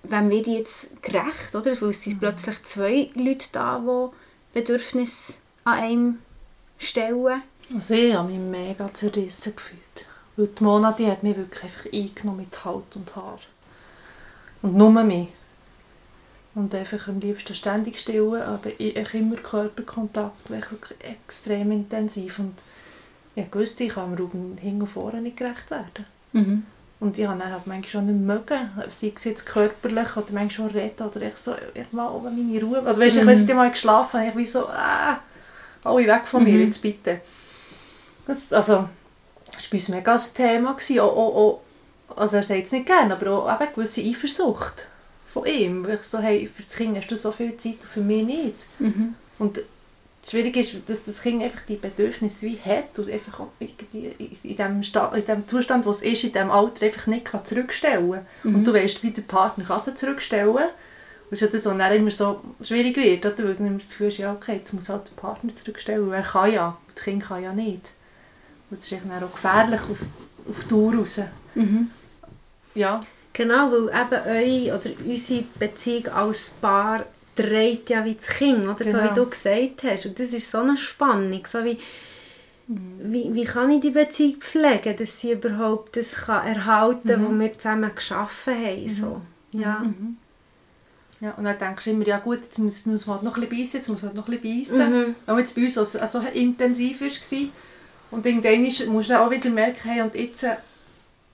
wenn 0.03 0.31
wir 0.31 0.43
die 0.43 0.55
jetzt 0.57 1.03
gerecht, 1.03 1.55
oder? 1.55 1.81
Weil 1.81 1.91
es 1.91 2.03
sind 2.03 2.15
mhm. 2.15 2.21
plötzlich 2.21 2.63
zwei 2.63 3.11
Leute 3.15 3.49
da, 3.53 3.79
die 3.79 4.59
Bedürfnisse 4.59 5.35
an 5.65 5.79
einem 5.79 6.19
stellen. 6.79 7.43
Also 7.75 7.95
ich 7.95 8.15
habe 8.15 8.29
mich 8.33 8.41
mega 8.41 8.93
zerrissen 8.93 9.55
gefühlt. 9.55 10.07
Weil 10.37 10.49
die 10.49 10.65
Mona, 10.65 10.93
die 10.93 11.07
hat 11.07 11.23
mich 11.23 11.37
wirklich 11.37 11.63
einfach 11.63 11.93
eingenommen 11.93 12.41
mit 12.41 12.65
Haut 12.65 12.97
und 12.97 13.15
Haar. 13.15 13.39
Und 14.63 14.75
nur 14.75 14.91
mich. 15.05 15.29
Und 16.55 16.75
einfach 16.75 17.07
am 17.07 17.21
liebsten 17.21 17.55
ständig 17.55 18.01
stillen, 18.01 18.43
aber 18.43 18.71
ich 18.79 19.15
immer 19.15 19.37
Körperkontakt, 19.37 20.51
wirklich 20.51 20.99
extrem 21.01 21.71
intensiv. 21.71 22.41
Und 22.41 22.55
ich 23.37 23.55
wusste, 23.55 23.85
ich 23.85 23.95
kann 23.95 24.11
mir 24.11 24.17
hinten 24.61 24.83
und 24.83 24.89
vorne 24.89 25.21
nicht 25.21 25.37
gerecht 25.37 25.71
werden. 25.71 26.07
Mhm. 26.33 26.67
Und 27.01 27.17
ich 27.17 27.27
habe 27.27 27.39
dann 27.39 27.51
halt 27.51 27.67
manchmal 27.67 27.91
schon 27.91 28.07
nicht 28.07 28.27
mögen, 28.27 28.71
sei 28.91 29.13
es 29.17 29.25
jetzt 29.25 29.47
körperlich 29.47 30.17
oder 30.17 30.27
manchmal 30.33 30.51
schon 30.51 30.79
reden 30.79 31.03
oder 31.03 31.23
ich 31.23 31.37
so, 31.37 31.55
ich 31.73 31.91
mal 31.93 32.11
oben 32.11 32.37
meine 32.37 32.63
Ruhe. 32.63 32.83
Oder 32.83 32.99
weißt, 32.99 33.17
mhm. 33.17 33.23
ich 33.23 33.27
weiß 33.27 33.41
nicht, 33.41 33.55
mal 33.55 33.71
geschlafen 33.71 34.21
ich 34.23 34.37
wie 34.37 34.47
so, 34.47 34.65
äh, 34.65 35.17
alle 35.83 36.07
weg 36.07 36.27
von 36.27 36.45
mir, 36.45 36.53
mhm. 36.53 36.67
jetzt 36.67 36.83
bitte. 36.83 37.21
Das, 38.27 38.53
also, 38.53 38.89
das 39.47 39.65
war 39.65 39.71
bei 39.71 39.77
uns 39.79 39.89
mega 39.89 40.15
ein 40.15 40.21
Thema. 40.35 40.73
Gewesen. 40.75 41.01
Auch, 41.01 41.17
auch, 41.17 41.37
auch, 41.37 42.17
also 42.17 42.37
er 42.37 42.43
sagt 42.43 42.67
es 42.67 42.73
nicht 42.73 42.87
gerne, 42.87 43.15
aber 43.15 43.31
auch 43.31 43.51
eben 43.51 43.61
eine 43.61 43.73
gewisse 43.73 44.03
Eifersucht 44.03 44.87
von 45.27 45.47
ihm. 45.47 45.87
Weil 45.87 45.95
ich 45.95 46.03
so, 46.03 46.19
hey, 46.19 46.51
für 46.55 46.63
das 46.63 46.77
Kind 46.77 46.99
hast 46.99 47.11
du 47.11 47.17
so 47.17 47.33
viel 47.33 47.57
Zeit 47.57 47.79
und 47.81 47.89
für 47.89 48.01
mich 48.01 48.27
nicht. 48.27 48.57
Mhm. 48.79 49.15
Und 49.39 49.61
das 50.23 50.33
Schwierige 50.33 50.61
ist, 50.61 50.77
dass 50.87 51.05
das 51.05 51.23
Kind 51.23 51.43
einfach 51.43 51.63
die 51.63 51.77
Bedürfnisse 51.77 52.47
wie 52.47 52.59
hat 52.59 52.99
und 52.99 53.11
einfach 53.11 53.41
in 53.59 54.57
dem, 54.57 54.83
in 54.83 55.25
dem 55.25 55.49
Zustand, 55.49 55.87
wo 55.87 55.91
es 55.91 56.03
ist, 56.03 56.25
in 56.25 56.33
diesem 56.33 56.51
Alter 56.51 56.85
einfach 56.87 57.07
nicht 57.07 57.25
kann 57.25 57.45
zurückstellen. 57.45 58.27
Mhm. 58.43 58.55
Und 58.55 58.67
du 58.67 58.75
weißt, 58.75 59.03
wie 59.03 59.13
der 59.13 59.23
Partner 59.23 59.65
kann 59.65 59.81
sie 59.81 59.95
zurückstellen 59.95 60.55
kann. 60.55 60.69
Das 61.31 61.41
ist 61.41 61.41
ja 61.41 61.47
das, 61.47 61.65
was 61.65 61.79
dann 61.79 61.93
immer 61.93 62.11
so 62.11 62.41
schwierig 62.61 62.97
wird, 62.97 63.25
oder? 63.25 63.45
weil 63.45 63.55
du 63.55 63.65
immer 63.65 63.79
das 63.79 63.89
Gefühl 63.89 64.09
hast, 64.09 64.19
ja, 64.19 64.33
okay, 64.33 64.57
jetzt 64.57 64.73
muss 64.75 64.89
halt 64.89 65.09
der 65.09 65.21
Partner 65.21 65.55
zurückstellen, 65.55 66.11
weil 66.11 66.19
er 66.19 66.23
kann 66.23 66.53
ja, 66.53 66.77
das 66.95 67.05
Kind 67.05 67.23
kann 67.23 67.43
ja 67.43 67.53
nicht. 67.53 67.89
Und 68.69 68.79
das 68.79 68.91
ist 68.91 69.01
dann 69.03 69.23
auch 69.23 69.33
gefährlich 69.33 69.81
auf, 69.81 69.99
auf 70.49 70.65
Dauer 70.65 70.97
raus. 70.97 71.21
Mhm. 71.55 71.91
Ja. 72.75 73.01
Genau, 73.33 73.71
weil 73.71 73.89
eben 73.89 74.69
eure 74.69 74.79
oder 74.79 74.91
unsere 75.07 75.45
Beziehung 75.59 76.09
als 76.09 76.51
Paar 76.61 77.07
dreht 77.43 77.91
ja 77.91 78.05
wie 78.05 78.15
das 78.15 78.27
Kind, 78.29 78.65
oder? 78.65 78.75
Genau. 78.75 78.91
so 78.91 78.99
wie 78.99 79.09
genau. 79.09 79.15
du 79.15 79.31
gesagt 79.31 79.83
hast. 79.85 80.07
Und 80.07 80.19
das 80.19 80.33
ist 80.33 80.51
so 80.51 80.59
eine 80.59 80.77
Spannung, 80.77 81.45
so 81.47 81.65
wie, 81.65 81.79
mhm. 82.67 82.99
wie, 83.01 83.35
wie 83.35 83.45
kann 83.45 83.71
ich 83.71 83.81
die 83.81 83.91
Beziehung 83.91 84.37
pflegen, 84.41 84.97
dass 84.97 85.21
sie 85.21 85.33
überhaupt 85.33 85.97
das 85.97 86.13
kann 86.13 86.47
erhalten 86.47 87.09
kann, 87.09 87.23
mhm. 87.23 87.39
was 87.39 87.41
wir 87.41 87.53
zusammen 87.53 87.95
geschaffen 87.95 88.55
haben. 88.55 88.83
Mhm. 88.83 88.89
So. 88.89 89.21
Ja. 89.53 89.79
Mhm. 89.81 90.17
Ja, 91.21 91.33
und 91.33 91.45
dann 91.45 91.59
denkst 91.59 91.85
du 91.85 91.91
immer, 91.91 92.07
ja 92.07 92.19
gut, 92.19 92.41
jetzt 92.43 92.59
muss, 92.59 92.87
muss 92.87 93.07
man 93.07 93.17
halt 93.17 93.25
noch 93.25 93.37
ein 93.37 93.47
bisschen 93.47 93.65
beißen, 93.65 93.81
jetzt 93.81 93.89
muss 93.91 94.03
man 94.03 94.09
halt 94.09 94.17
noch 94.17 94.29
ein 94.29 94.41
bisschen 94.41 94.77
beißen. 94.79 95.09
Mhm. 95.09 95.15
Auch 95.27 95.39
jetzt 95.39 95.55
bei 95.55 95.63
uns, 95.65 95.77
was 95.77 95.97
also 95.97 96.21
intensiv 96.33 97.01
war. 97.03 97.49
Und 98.11 98.27
irgendwann 98.27 98.63
musst 98.93 99.09
du 99.09 99.13
dann 99.13 99.23
auch 99.23 99.31
wieder 99.31 99.51
merken, 99.51 99.81
hey, 99.89 100.01
und 100.01 100.15
jetzt 100.15 100.45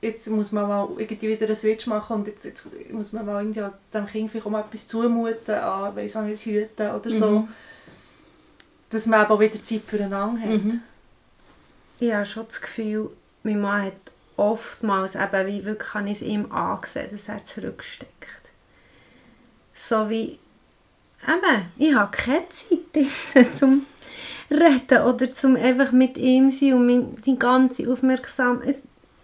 jetzt 0.00 0.28
muss 0.28 0.52
man 0.52 0.68
mal 0.68 0.88
irgendwie 0.98 1.28
wieder 1.28 1.46
einen 1.46 1.56
Switch 1.56 1.86
machen 1.86 2.16
und 2.16 2.26
jetzt, 2.26 2.44
jetzt 2.44 2.66
muss 2.92 3.12
man 3.12 3.26
mal 3.26 3.42
irgendwie 3.42 3.64
dem 3.92 4.06
Kind 4.06 4.30
vielleicht 4.30 4.46
auch 4.46 4.50
mal 4.50 4.60
etwas 4.60 4.86
zumuten, 4.86 5.54
an, 5.54 5.96
weiß 5.96 6.16
auch 6.16 6.22
nicht, 6.22 6.44
hüten 6.44 6.90
oder 6.90 7.10
so. 7.10 7.30
Mhm. 7.30 7.48
Dass 8.90 9.06
man 9.06 9.26
auch 9.26 9.40
wieder 9.40 9.62
Zeit 9.62 9.82
füreinander 9.86 10.40
hat. 10.40 10.64
Mhm. 10.64 10.80
Ich 11.98 12.12
habe 12.12 12.26
schon 12.26 12.46
das 12.46 12.60
Gefühl, 12.60 13.10
mein 13.42 13.60
Mann 13.60 13.86
hat 13.86 13.94
oftmals 14.36 15.14
eben, 15.14 15.46
wie 15.46 15.64
wirklich 15.64 15.94
habe 15.94 16.10
ich 16.10 16.20
es 16.20 16.22
ihm 16.22 16.52
angesehen, 16.52 17.08
dass 17.10 17.28
er 17.28 17.42
zurücksteckt. 17.42 18.50
So 19.72 20.08
wie, 20.10 20.38
eben, 21.26 21.66
ich 21.78 21.94
habe 21.94 22.10
keine 22.10 22.44
Zeit 22.50 23.46
zum 23.58 23.86
Reden 24.50 25.02
oder 25.02 25.32
zum 25.34 25.56
einfach 25.56 25.92
mit 25.92 26.16
ihm 26.18 26.50
sein 26.50 26.74
und 26.74 27.26
die 27.26 27.38
ganze 27.38 27.90
Aufmerksamkeit 27.90 28.76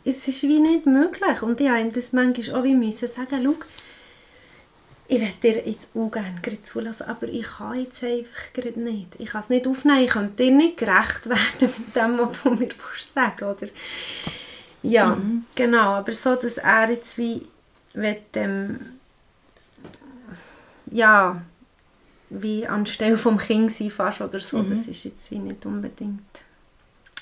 es 0.04 0.28
ist 0.28 0.42
wie 0.42 0.58
nicht 0.58 0.86
möglich. 0.86 1.42
Und 1.42 1.60
ich 1.60 1.68
habe 1.68 1.80
ihm 1.80 1.92
das 1.92 2.12
manchmal 2.12 2.60
auch 2.60 2.64
wie 2.64 2.74
müssen 2.74 3.08
sagen, 3.08 3.40
schau, 3.44 3.54
ich 5.08 5.20
möchte 5.20 5.52
dir 5.52 5.68
jetzt 5.68 5.88
auch 5.94 6.10
gerne 6.10 6.62
zulassen, 6.62 7.04
aber 7.04 7.28
ich 7.28 7.46
kann 7.46 7.78
jetzt 7.78 8.02
einfach 8.02 8.52
gerade 8.54 8.80
nicht. 8.80 9.08
Ich 9.18 9.30
kann 9.30 9.42
es 9.42 9.50
nicht 9.50 9.66
aufnehmen, 9.66 10.04
ich 10.04 10.10
kann 10.10 10.34
dir 10.36 10.50
nicht 10.50 10.78
gerecht 10.78 11.28
werden 11.28 11.74
mit 11.76 11.96
dem, 11.96 12.18
was 12.18 12.42
du 12.42 12.50
mir 12.50 12.68
sagen 12.98 13.44
oder 13.44 13.66
Ja, 14.82 15.16
mhm. 15.16 15.44
genau, 15.54 15.94
aber 15.94 16.12
so, 16.12 16.34
dass 16.34 16.56
er 16.56 16.90
jetzt 16.90 17.18
wie 17.18 17.42
will, 17.92 18.22
ähm, 18.34 18.80
ja, 20.86 21.42
wie 22.30 22.66
anstelle 22.66 23.18
vom 23.18 23.36
Kind 23.36 23.72
sein 23.72 23.90
fast 23.90 24.22
oder 24.22 24.40
so. 24.40 24.62
Das 24.62 24.86
ist 24.86 25.04
jetzt 25.04 25.30
wie 25.30 25.38
nicht 25.38 25.66
unbedingt 25.66 26.44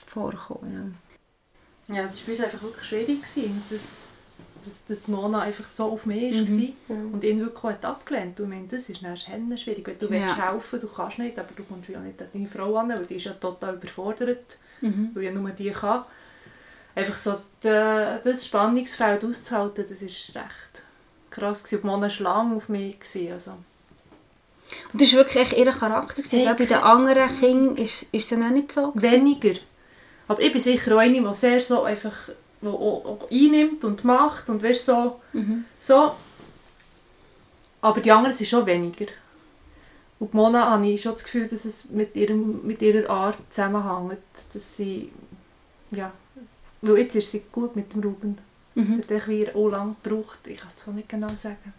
vorgekommen. 0.07 0.73
Ja. 0.73 1.10
Ja, 1.93 2.05
das 2.05 2.27
war 2.27 2.45
einfach 2.45 2.63
wirklich 2.63 2.87
schwierig. 2.87 3.23
Gewesen, 3.23 3.63
dass, 3.71 4.85
dass, 4.87 5.09
Mona 5.09 5.41
einfach 5.41 5.67
so 5.67 5.85
auf 5.93 6.07
mich 6.07 6.35
war 6.89 6.97
und 7.13 7.25
ihn 7.25 7.41
wirklich 7.41 7.65
auch 7.65 7.71
hat 7.71 7.85
abgelehnt 7.85 8.39
Und 8.41 8.47
ich 8.47 8.51
meine, 8.51 8.69
das 8.69 8.89
ist 8.89 9.03
dann 9.03 9.17
schwierig, 9.59 9.87
weil 9.89 9.97
du 9.97 10.07
Ja. 10.07 10.13
willst 10.13 10.37
helfen, 10.37 10.81
du 10.81 10.89
kannst 10.89 11.19
nicht, 11.19 11.39
aber 11.39 11.49
du 11.57 11.65
kommst 11.65 11.89
ja 11.89 11.99
nicht 12.01 12.21
an 12.21 12.29
deine 12.33 12.47
Frau 12.47 12.77
an, 12.77 12.91
weil 12.91 13.07
die 13.07 13.17
ist 13.17 13.25
ja 13.25 13.33
total 13.33 13.75
überfordert, 13.75 14.59
weil 15.15 15.25
ja 15.25 15.33
nur 15.33 15.51
die 15.51 15.71
kann. 15.71 16.05
Einfach 16.95 17.17
so 17.17 17.37
die, 17.63 17.69
das 17.69 18.47
Spannungsfeld 18.47 19.25
auszuhalten, 19.25 19.85
das 19.89 20.03
ist 20.03 20.35
recht 20.35 20.85
krass 21.31 21.65
gewesen. 21.65 21.83
Und 21.83 21.91
Mona 21.91 22.09
war 22.09 22.21
lange 22.21 22.57
auf 22.57 22.69
mich. 22.69 22.99
Gewesen, 23.01 23.33
also. 23.33 23.53
Und 24.93 25.01
das 25.01 25.13
war 25.13 25.19
wirklich 25.25 25.57
ihr 25.57 25.73
Charakter. 25.73 26.23
glaube, 26.23 26.55
bei 26.55 26.65
den 26.67 26.77
anderen 26.77 27.41
Kindern 27.41 27.77
ist, 27.77 28.07
ist 28.13 28.31
es 28.33 28.39
auch 28.39 28.51
nicht 28.51 28.73
so. 28.73 28.93
gewesen. 28.93 29.13
Weniger. 29.13 29.61
Aber 30.31 30.41
ich 30.43 30.53
bin 30.53 30.61
sicher 30.61 30.95
auch 30.95 31.01
eine, 31.01 31.21
die 31.21 31.35
sehr 31.35 31.61
so 31.61 31.83
einfach 31.83 32.29
wo 32.61 32.69
auch, 32.69 33.05
auch 33.05 33.31
einnimmt 33.33 33.83
und 33.83 34.05
macht 34.05 34.49
und 34.49 34.63
weißt, 34.63 34.87
so, 34.87 35.21
so. 35.77 36.13
Aber 37.81 38.01
die 38.01 38.13
anderen 38.13 38.33
sind 38.33 38.47
schon 38.47 38.65
weniger. 38.65 39.07
Und 40.21 40.33
Mona 40.33 40.71
habe 40.71 40.87
ich 40.87 41.03
schon 41.03 41.15
das 41.15 41.25
Gefühl, 41.25 41.49
dass 41.49 41.65
es 41.65 41.91
mit, 41.91 42.15
ihrem, 42.15 42.65
mit 42.65 42.81
ihrer 42.81 43.11
Art 43.11 43.39
zusammenhängt. 43.51 44.21
Dass 44.53 44.77
sie, 44.77 45.11
ja, 45.91 46.13
weil 46.81 46.99
jetzt 46.99 47.17
ist 47.17 47.33
sie 47.33 47.43
gut 47.51 47.75
mit 47.75 47.93
dem 47.93 48.03
Ruben. 48.03 48.39
Mhm. 48.77 49.03
Es 49.09 49.27
hat 49.27 49.57
auch 49.57 49.69
lange 49.69 49.97
gebraucht. 50.01 50.47
Ich 50.47 50.59
kann 50.59 50.71
es 50.77 50.87
auch 50.87 50.93
nicht 50.93 51.09
genau 51.09 51.35
sagen. 51.35 51.75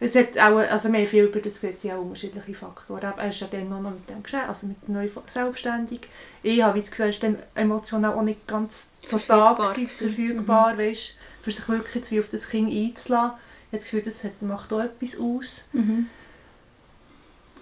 Es 0.00 0.14
hat 0.14 0.38
auch, 0.38 0.58
also 0.58 0.92
wir 0.92 1.00
haben 1.00 1.06
viel 1.08 1.24
über 1.24 1.40
das 1.40 1.56
sind 1.56 1.84
auch 1.92 2.00
unterschiedliche 2.00 2.54
Faktoren. 2.54 3.04
Aber 3.04 3.22
Er 3.22 3.30
ist 3.30 3.40
ja 3.40 3.48
dann 3.50 3.68
noch 3.68 3.80
mit 3.80 4.08
dem 4.08 4.22
Geschäft, 4.22 4.48
also 4.48 4.66
mit 4.66 4.88
neu 4.88 5.08
selbstständig. 5.26 6.00
Ich 6.42 6.62
habe 6.62 6.78
das 6.78 6.90
Gefühl, 6.90 7.06
er 7.06 7.10
ist 7.10 7.22
dann 7.22 7.38
emotional 7.54 8.14
auch 8.14 8.22
nicht 8.22 8.46
ganz 8.46 8.88
so 9.04 9.18
da 9.26 9.54
Verfügbar 9.54 9.74
gewesen, 9.74 9.88
verfügbar, 9.88 10.78
weißt, 10.78 11.14
für 11.42 11.50
sich 11.50 11.68
wirklich 11.68 11.94
jetzt 11.96 12.10
wie 12.10 12.20
auf 12.20 12.28
das 12.28 12.48
Kind 12.48 12.72
einzulassen. 12.72 13.32
Ich 13.70 13.72
habe 13.72 13.82
das 13.82 13.84
Gefühl, 13.84 14.02
das 14.02 14.24
hat, 14.24 14.42
macht 14.42 14.72
auch 14.72 14.80
etwas 14.80 15.18
aus. 15.18 15.64
Mhm. 15.72 16.06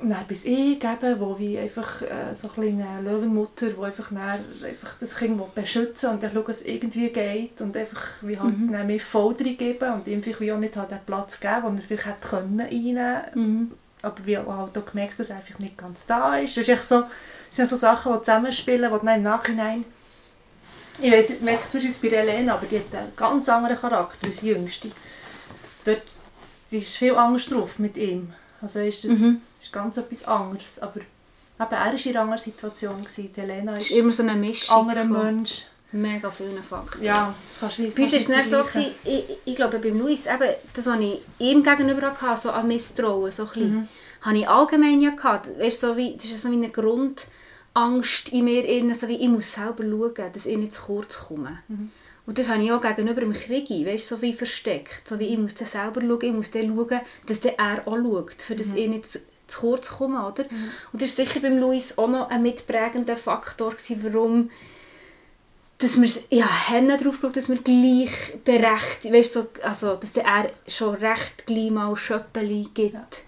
Und 0.00 0.10
dann 0.10 0.26
bis 0.26 0.44
ich 0.44 0.82
eben, 0.84 1.20
wo 1.20 1.38
wie 1.38 1.58
einfach 1.58 2.02
äh, 2.02 2.34
so 2.34 2.50
eine 2.56 2.72
kleine 2.74 3.00
Löwenmutter, 3.02 3.70
die 3.70 3.82
einfach, 3.82 4.10
dann, 4.10 4.44
einfach 4.64 4.94
das 5.00 5.16
Kind 5.16 5.54
beschützen 5.54 6.10
und 6.10 6.22
dann 6.22 6.32
schauen, 6.32 6.44
dass 6.46 6.58
es 6.60 6.66
irgendwie 6.66 7.08
geht 7.08 7.60
und 7.62 7.74
einfach 7.76 8.02
wie 8.20 8.38
halt 8.38 8.58
Mhm. 8.58 8.86
mehr 8.86 9.00
Forderung 9.00 9.56
geben 9.56 9.92
und 9.94 10.06
ihm 10.06 10.22
vielleicht 10.22 10.40
wie 10.40 10.52
auch 10.52 10.58
nicht 10.58 10.76
halt 10.76 10.90
den 10.90 10.98
Platz 11.06 11.40
geben, 11.40 11.62
den 11.66 11.78
er 11.78 11.82
vielleicht 11.82 12.06
hätte 12.06 12.28
können 12.28 12.60
einnehmen 12.60 13.22
Mhm. 13.34 13.72
aber 14.02 14.26
wir 14.26 14.40
haben 14.40 14.58
halt 14.58 14.76
auch 14.76 14.84
gemerkt, 14.86 15.18
dass 15.18 15.30
er 15.30 15.36
einfach 15.36 15.58
nicht 15.60 15.78
ganz 15.78 16.04
da 16.06 16.36
ist. 16.36 16.56
Das, 16.56 16.62
ist 16.64 16.68
echt 16.68 16.88
so, 16.88 17.00
das 17.00 17.56
sind 17.56 17.68
so 17.68 17.76
Sachen, 17.76 18.12
die 18.12 18.18
zusammenspielen, 18.18 18.92
die 18.92 19.06
dann 19.06 19.16
im 19.16 19.22
Nachhinein... 19.22 19.84
Ich 21.00 21.12
ich 21.12 21.40
merke 21.42 21.68
zum 21.70 21.80
Beispiel 21.80 21.88
jetzt 21.90 22.02
bei 22.02 22.08
Elena, 22.08 22.54
aber 22.54 22.66
die 22.66 22.78
hat 22.78 22.94
einen 22.94 23.12
ganz 23.16 23.48
anderen 23.48 23.78
Charakter 23.78 24.26
als 24.26 24.40
die 24.40 24.48
Jüngste. 24.48 24.90
Dort 25.84 26.02
die 26.70 26.78
ist 26.78 26.96
viel 26.96 27.14
Angst 27.14 27.50
drauf 27.52 27.78
mit 27.78 27.96
ihm. 27.96 28.32
Also 28.62 28.80
ist 28.80 29.04
das, 29.04 29.18
Mhm. 29.18 29.40
Das 29.66 29.70
ist 29.70 29.72
ganz 29.72 29.96
etwas 29.96 30.24
anderes. 30.24 30.78
Aber 30.80 31.00
eben, 31.00 31.06
er 31.58 31.68
war 31.68 31.92
in 31.92 32.10
einer 32.10 32.20
anderen 32.20 32.38
Situation. 32.42 33.02
Gewesen. 33.02 33.32
Die 33.34 33.40
Elena 33.40 33.72
Es 33.72 33.84
ist 33.84 33.90
ist 33.90 33.96
immer 33.98 34.12
so 34.12 34.22
eine 34.22 34.32
ein 34.32 34.40
Mischung 34.40 34.88
anderer 34.88 35.04
Mensch. 35.04 35.66
mega 35.92 36.30
vielen 36.30 36.62
Faktoren. 36.62 37.04
Ja, 37.04 37.34
fast 37.58 37.78
wie 37.78 37.88
Bei 37.88 38.02
uns 38.02 38.12
war 38.12 38.18
es 38.18 38.26
dann 38.26 38.36
nicht 38.38 38.50
so, 38.50 38.58
gewesen, 38.58 38.86
ich, 39.04 39.24
ich 39.44 39.56
glaube 39.56 39.78
beim 39.78 39.98
Luis, 39.98 40.26
eben, 40.26 40.48
das, 40.74 40.86
was 40.86 41.00
ich 41.00 41.20
ihm 41.38 41.62
gegenüber 41.62 42.12
hatte, 42.20 42.40
so 42.42 42.50
an 42.50 42.68
Misstrauen, 42.68 43.30
so 43.32 43.44
ein 43.44 43.48
bisschen, 43.48 43.88
habe 44.22 44.38
ich 44.38 44.48
allgemein 44.48 45.00
ja 45.00 45.10
gehabt. 45.10 45.58
Weißt, 45.58 45.80
so 45.80 45.96
wie, 45.96 46.14
das 46.16 46.26
ist 46.26 46.42
so 46.42 46.50
wie 46.50 46.56
eine 46.56 46.70
Grundangst 46.70 48.28
in 48.30 48.44
mir, 48.44 48.64
innen, 48.64 48.94
so 48.94 49.08
wie 49.08 49.16
ich 49.16 49.28
muss 49.28 49.52
selber 49.52 49.82
schauen, 49.84 50.32
dass 50.32 50.46
ich 50.46 50.56
nicht 50.56 50.72
zu 50.72 50.82
kurz 50.82 51.18
komme. 51.18 51.58
Und 52.26 52.38
das 52.38 52.48
habe 52.48 52.62
ich 52.62 52.72
auch 52.72 52.80
gegenüber 52.80 53.20
dem 53.20 53.32
Krieg, 53.32 53.70
weißt, 53.70 54.08
so 54.08 54.20
wie 54.20 54.32
versteckt. 54.32 55.06
So 55.08 55.18
wie 55.20 55.26
ich 55.28 55.38
muss 55.38 55.54
dann 55.54 55.68
selber 55.68 56.00
schauen, 56.00 56.22
ich 56.22 56.32
muss 56.32 56.50
dann 56.50 56.74
schauen, 56.74 57.00
dass 57.26 57.38
er 57.44 57.86
auch 57.86 57.96
schaut, 57.96 58.42
für 58.42 58.56
dass 58.56 58.72
ich 58.72 58.88
nicht 58.88 59.20
zu, 59.46 59.60
kurz 59.60 59.88
komme. 59.90 60.26
Oder? 60.26 60.44
Und 60.92 61.02
das 61.02 61.18
war 61.18 61.26
sicher 61.26 61.40
beim 61.40 61.58
Luis 61.58 61.98
auch 61.98 62.08
noch 62.08 62.30
ein 62.30 62.42
mitprägender 62.42 63.16
Faktor, 63.16 63.72
gewesen, 63.72 64.00
warum 64.02 64.50
dass 65.78 66.00
wir 66.00 66.08
ja, 66.30 66.46
haben 66.68 66.88
darauf 66.88 67.20
geschaut, 67.20 67.36
dass 67.36 67.48
wir 67.48 67.58
gleich 67.58 68.10
berechtigt, 68.44 69.12
weißt, 69.12 69.32
so, 69.32 69.46
also, 69.62 69.96
dass 69.96 70.14
der 70.14 70.24
er 70.24 70.50
schon 70.66 70.94
recht 70.94 71.46
gleich 71.46 71.70
mal 71.70 71.94
Schöppeli 71.96 72.68
gibt. 72.72 73.24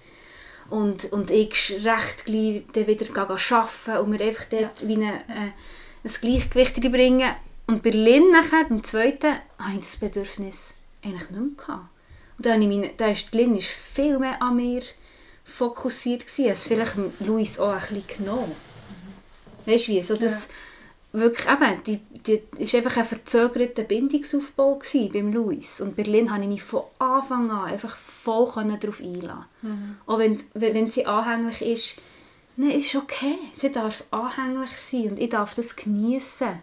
Und, 0.71 1.13
und 1.13 1.31
ich 1.31 1.85
recht 1.85 2.25
gleich 2.25 2.65
dann 2.73 2.87
wieder 2.87 3.07
arbeiten 3.21 3.99
und 3.99 4.13
wir 4.13 4.27
einfach 4.27 4.45
dort 4.51 4.87
wie 4.87 4.97
eine, 4.97 5.13
äh, 5.29 5.51
ein 6.05 6.13
Gleichgewicht 6.21 6.83
reinbringen. 6.83 7.33
Und 7.67 7.83
bei 7.83 7.91
Lynn 7.91 8.31
nachher, 8.31 8.65
beim 8.69 8.83
zweiten, 8.83 9.35
hatte 9.59 9.75
ich 9.75 9.81
das 9.81 9.97
Bedürfnis 9.99 10.75
eigentlich 11.05 11.31
nicht 11.31 11.41
mehr. 11.41 11.51
Gehabt. 11.57 11.89
Und 12.37 12.47
da, 12.47 12.53
habe 12.53 12.63
ich 12.63 12.69
meine, 12.69 12.91
da 12.97 13.09
ist, 13.09 13.33
die 13.33 13.43
ist 13.43 13.69
viel 13.69 14.19
mehr 14.19 14.41
an 14.41 14.57
mir 14.57 14.83
fokussiert 15.49 16.27
gewesen, 16.27 16.51
als 16.51 16.65
vielleicht 16.65 16.95
Luis 17.21 17.59
auch 17.59 17.73
ein 17.73 17.81
bisschen 17.81 18.25
genommen. 18.25 18.53
Weißt 19.67 19.89
du 19.89 19.93
wie? 19.93 20.03
So, 20.03 20.17
dass 20.17 20.49
wirklich 21.13 21.49
eben, 21.49 21.83
die, 21.85 22.01
die 22.21 22.43
ist 22.63 22.75
einfach 22.75 22.97
ein 22.97 23.05
verzögerter 23.05 23.83
Bindungsaufbau 23.83 24.77
gewesen 24.77 25.11
beim 25.13 25.33
Luis. 25.33 25.81
Und 25.81 25.97
bei 25.97 26.03
Lynn 26.03 26.29
konnte 26.29 26.43
ich 26.43 26.49
mich 26.49 26.63
von 26.63 26.83
Anfang 26.99 27.51
an 27.51 27.65
einfach 27.65 27.97
voll 27.97 28.47
darauf 28.79 29.01
einlassen. 29.01 29.45
Auch 30.07 30.19
wenn, 30.19 30.39
wenn 30.55 30.91
sie 30.91 31.07
anhänglich 31.07 31.63
ist, 31.63 32.03
nein, 32.57 32.73
es 32.73 32.87
ist 32.87 32.97
okay. 32.97 33.37
Sie 33.55 33.73
darf 33.73 34.05
anhänglich 34.11 34.71
sein 34.77 35.11
und 35.11 35.19
ich 35.19 35.31
darf 35.31 35.55
das 35.55 35.77
genießen. 35.77 36.61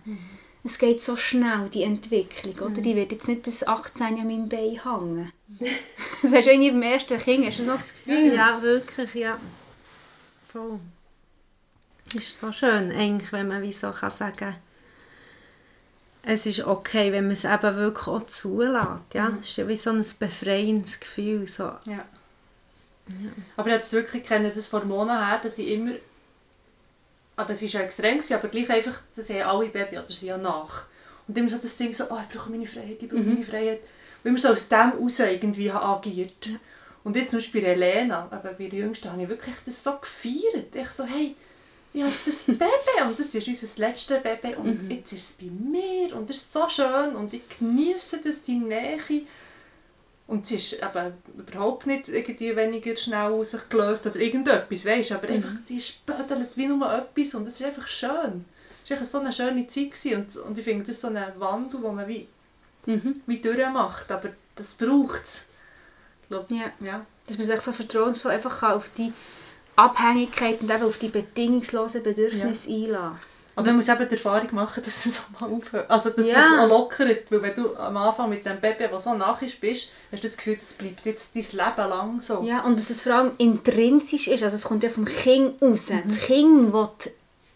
Es 0.65 0.79
geht 0.79 1.01
so 1.01 1.15
schnell, 1.15 1.69
die 1.69 1.83
Entwicklung. 1.83 2.71
Oder? 2.71 2.81
Die 2.81 2.95
wird 2.95 3.11
jetzt 3.11 3.27
nicht 3.27 3.43
bis 3.43 3.65
18 3.65 4.19
an 4.19 4.27
meinem 4.27 4.49
Bein 4.49 4.83
hängen. 4.83 5.31
das 6.21 6.33
hast 6.33 6.47
du 6.47 6.51
irgendwie 6.51 6.71
beim 6.71 6.81
ersten 6.81 7.19
Kind, 7.19 7.45
hast 7.45 7.59
du 7.59 7.63
noch 7.63 7.79
das 7.79 7.93
Gefühl? 7.93 8.33
Ja, 8.33 8.61
wirklich, 8.61 9.13
ja. 9.13 9.37
Voll. 10.51 10.79
Ist 12.15 12.37
so 12.37 12.51
schön, 12.51 12.91
eigentlich, 12.91 13.31
wenn 13.31 13.47
man 13.47 13.61
wie 13.61 13.71
so 13.71 13.91
kann 13.91 14.11
sagen 14.11 14.55
es 16.25 16.45
ist 16.45 16.65
okay, 16.65 17.11
wenn 17.11 17.25
man 17.25 17.33
es 17.33 17.45
eben 17.45 17.77
wirklich 17.77 18.07
auch 18.07 18.25
zulässt. 18.25 19.13
Ja? 19.13 19.31
Es 19.39 19.49
ist 19.49 19.57
ja 19.57 19.67
wie 19.67 19.75
so 19.75 19.91
ein 19.91 20.05
befreiendes 20.19 20.99
Gefühl. 20.99 21.45
So. 21.45 21.71
Ja. 21.85 22.05
Aber 23.55 23.67
ich 23.67 23.73
habe 23.73 23.83
es 23.83 23.93
wirklich 23.93 24.23
kennen, 24.23 24.51
das 24.53 24.67
vor 24.67 24.83
Monaten 24.85 25.25
her, 25.25 25.39
dass 25.41 25.57
ich 25.57 25.69
immer... 25.69 25.91
Aber 27.35 27.53
es 27.53 27.61
war 27.61 27.69
ja 27.69 27.79
extrem, 27.81 28.17
gewesen, 28.17 28.33
aber 28.33 28.47
gleich 28.47 28.69
einfach, 28.69 28.99
dass 29.15 29.29
haben 29.29 29.41
alle 29.41 29.67
Baby 29.69 29.97
oder 29.97 30.07
sie 30.09 30.27
ja 30.27 30.37
nach. 30.37 30.83
Und 31.27 31.37
immer 31.37 31.49
so 31.49 31.57
das 31.57 31.75
Ding 31.75 31.93
so, 31.93 32.05
oh, 32.09 32.17
ich 32.21 32.35
brauche 32.35 32.49
meine 32.49 32.67
Freiheit, 32.67 33.01
ich 33.01 33.09
brauche 33.09 33.21
meine 33.21 33.43
Freiheit. 33.43 33.81
Und 34.23 34.29
immer 34.29 34.39
so 34.39 34.49
aus 34.49 34.69
dem 34.69 34.91
raus 34.91 35.19
irgendwie 35.19 35.71
agiert. 35.71 36.49
Und 37.03 37.15
jetzt 37.15 37.31
zum 37.31 37.39
Beispiel 37.39 37.61
bei 37.61 37.67
Elena, 37.67 38.27
aber 38.31 38.53
bei 38.53 38.67
der 38.67 38.79
Jüngsten, 38.79 39.11
habe 39.11 39.21
ich 39.21 39.29
wirklich 39.29 39.55
das 39.65 39.83
so 39.83 39.97
gefeiert. 39.97 40.75
Ich 40.75 40.89
so, 40.89 41.03
hey, 41.03 41.35
ich 41.93 42.01
habe 42.01 42.11
ein 42.11 42.57
Baby 42.57 43.07
und 43.07 43.19
das 43.19 43.33
ist 43.33 43.47
unser 43.47 43.67
letztes 43.77 44.21
Baby 44.21 44.55
und 44.55 44.91
jetzt 44.91 45.13
ist 45.13 45.29
es 45.29 45.33
bei 45.33 45.45
mir 45.45 46.15
und 46.15 46.29
es 46.29 46.37
ist 46.37 46.51
so 46.51 46.67
schön 46.67 47.15
und 47.15 47.33
ich 47.33 47.43
genieße 47.57 48.19
das, 48.23 48.41
die 48.41 48.57
Nähe. 48.57 48.97
Und 50.27 50.47
sie 50.47 50.55
ist 50.55 50.73
eben 50.73 51.13
überhaupt 51.37 51.85
nicht 51.85 52.07
irgendwie 52.07 52.55
weniger 52.55 52.97
schnell 52.97 53.45
sich 53.45 53.69
gelöst 53.69 54.07
oder 54.07 54.15
irgendetwas, 54.15 54.85
weißt 54.85 55.11
aber 55.11 55.29
einfach, 55.29 55.51
die 55.69 55.79
spödelt 55.79 56.49
wie 56.55 56.65
nur 56.65 56.91
etwas 56.91 57.35
und 57.35 57.47
es 57.47 57.59
ist 57.59 57.65
einfach 57.65 57.87
schön. 57.87 58.45
Es 58.87 58.89
war 58.89 59.05
so 59.05 59.19
eine 59.19 59.31
schöne 59.31 59.67
Zeit 59.67 59.91
gewesen 59.91 60.15
und, 60.15 60.37
und 60.37 60.57
ich 60.57 60.63
finde, 60.63 60.85
das 60.85 60.95
ist 60.95 61.01
so 61.01 61.07
ein 61.07 61.23
Wandel, 61.37 61.79
den 61.79 61.95
man 61.95 62.07
wie, 62.07 62.27
wie 63.27 63.39
durchmacht, 63.39 64.11
aber 64.11 64.29
das 64.55 64.73
braucht 64.73 65.23
es. 65.23 65.47
Ja. 66.29 66.71
Ja. 66.79 67.05
Dass 67.27 67.37
man 67.37 67.45
sich 67.45 67.61
so 67.61 67.71
vertrauensvoll 67.71 68.31
einfach 68.31 68.61
kann 68.61 68.73
auf 68.73 68.89
die 68.89 69.13
Abhängigkeit 69.75 70.61
und 70.61 70.71
eben 70.71 70.83
auf 70.83 70.97
die 70.97 71.09
bedingungslosen 71.09 72.01
Bedürfnisse 72.01 72.69
einlassen 72.69 73.34
Aber 73.57 73.67
man 73.67 73.77
muss 73.77 73.87
eben 73.87 74.07
die 74.09 74.15
Erfahrung 74.15 74.49
machen, 74.53 74.83
dass 74.83 75.05
es 75.05 75.19
auch 75.19 75.39
mal 75.39 75.49
aufhört. 75.55 75.89
Also, 75.89 76.09
dass 76.09 76.25
Ja. 76.27 76.55
es 76.55 76.59
auch 76.61 76.67
lockert. 76.67 77.31
Weil 77.31 77.41
wenn 77.41 77.55
du 77.55 77.75
am 77.77 77.95
Anfang 77.95 78.29
mit 78.29 78.45
dem 78.45 78.59
Baby, 78.59 78.85
das 78.91 79.03
so 79.05 79.13
nach 79.13 79.41
ist, 79.41 79.61
bist, 79.61 79.89
hast 80.11 80.23
du 80.23 80.27
das 80.27 80.35
Gefühl, 80.35 80.55
das 80.57 80.73
bleibt 80.73 81.05
jetzt 81.05 81.31
dein 81.35 81.43
Leben 81.43 81.89
lang 81.89 82.19
so. 82.19 82.41
Ja, 82.43 82.61
und 82.63 82.77
dass 82.77 82.89
es 82.89 83.01
vor 83.01 83.13
allem 83.13 83.31
intrinsisch 83.37 84.27
ist, 84.27 84.43
also 84.43 84.55
es 84.57 84.63
kommt 84.63 84.83
ja 84.83 84.89
vom 84.89 85.05
Kind 85.05 85.61
raus. 85.61 85.85
Das 86.05 86.19
Kind 86.21 86.73
will 86.73 86.89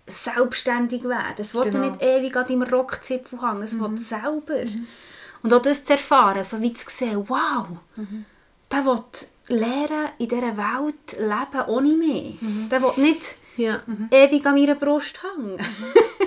selbstständig 0.07 1.03
werden. 1.03 1.35
Es 1.37 1.53
will 1.53 1.65
ja 1.65 1.69
Genau. 1.71 1.89
nicht 1.89 2.01
ewig 2.01 2.35
an 2.35 2.47
deinem 2.47 2.63
Rockzipfel 2.63 3.41
hängen, 3.41 3.61
es 3.63 3.79
will 3.79 3.97
selber. 3.97 4.63
Und 5.43 5.53
auch 5.53 5.61
das 5.61 5.85
zu 5.85 5.93
erfahren, 5.93 6.43
so 6.43 6.61
wie 6.61 6.73
zu 6.73 6.85
sehen, 6.89 7.23
wow, 7.27 7.65
der 8.71 8.85
will 8.85 9.03
lernen, 9.49 10.09
in 10.17 10.27
dieser 10.27 10.57
Welt 10.57 11.13
leben 11.17 11.65
ohne 11.67 11.89
mich. 11.89 12.37
Der 12.69 12.81
will 12.81 12.91
nicht 12.97 13.35
Ja. 13.59 13.81
ewig 14.11 14.45
an 14.45 14.55
meiner 14.55 14.75
Brust 14.75 15.19
hängen. 15.23 15.57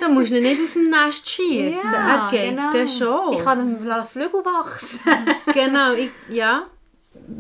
Da 0.00 0.08
musst 0.08 0.32
du 0.32 0.36
ihn 0.38 0.42
nicht 0.42 0.60
aus 0.60 0.72
dem 0.72 0.90
Nest 0.90 1.28
schießen. 1.28 1.94
er 1.94 2.28
geht 2.32 2.50
genau. 2.50 2.72
dann 2.72 2.88
schon. 2.88 3.34
Ich 3.34 3.44
kann 3.44 3.60
ihm 3.60 4.04
Flügel 4.04 4.44
wachsen. 4.44 4.98
genau, 5.54 5.92
ich, 5.92 6.10
ja. 6.28 6.66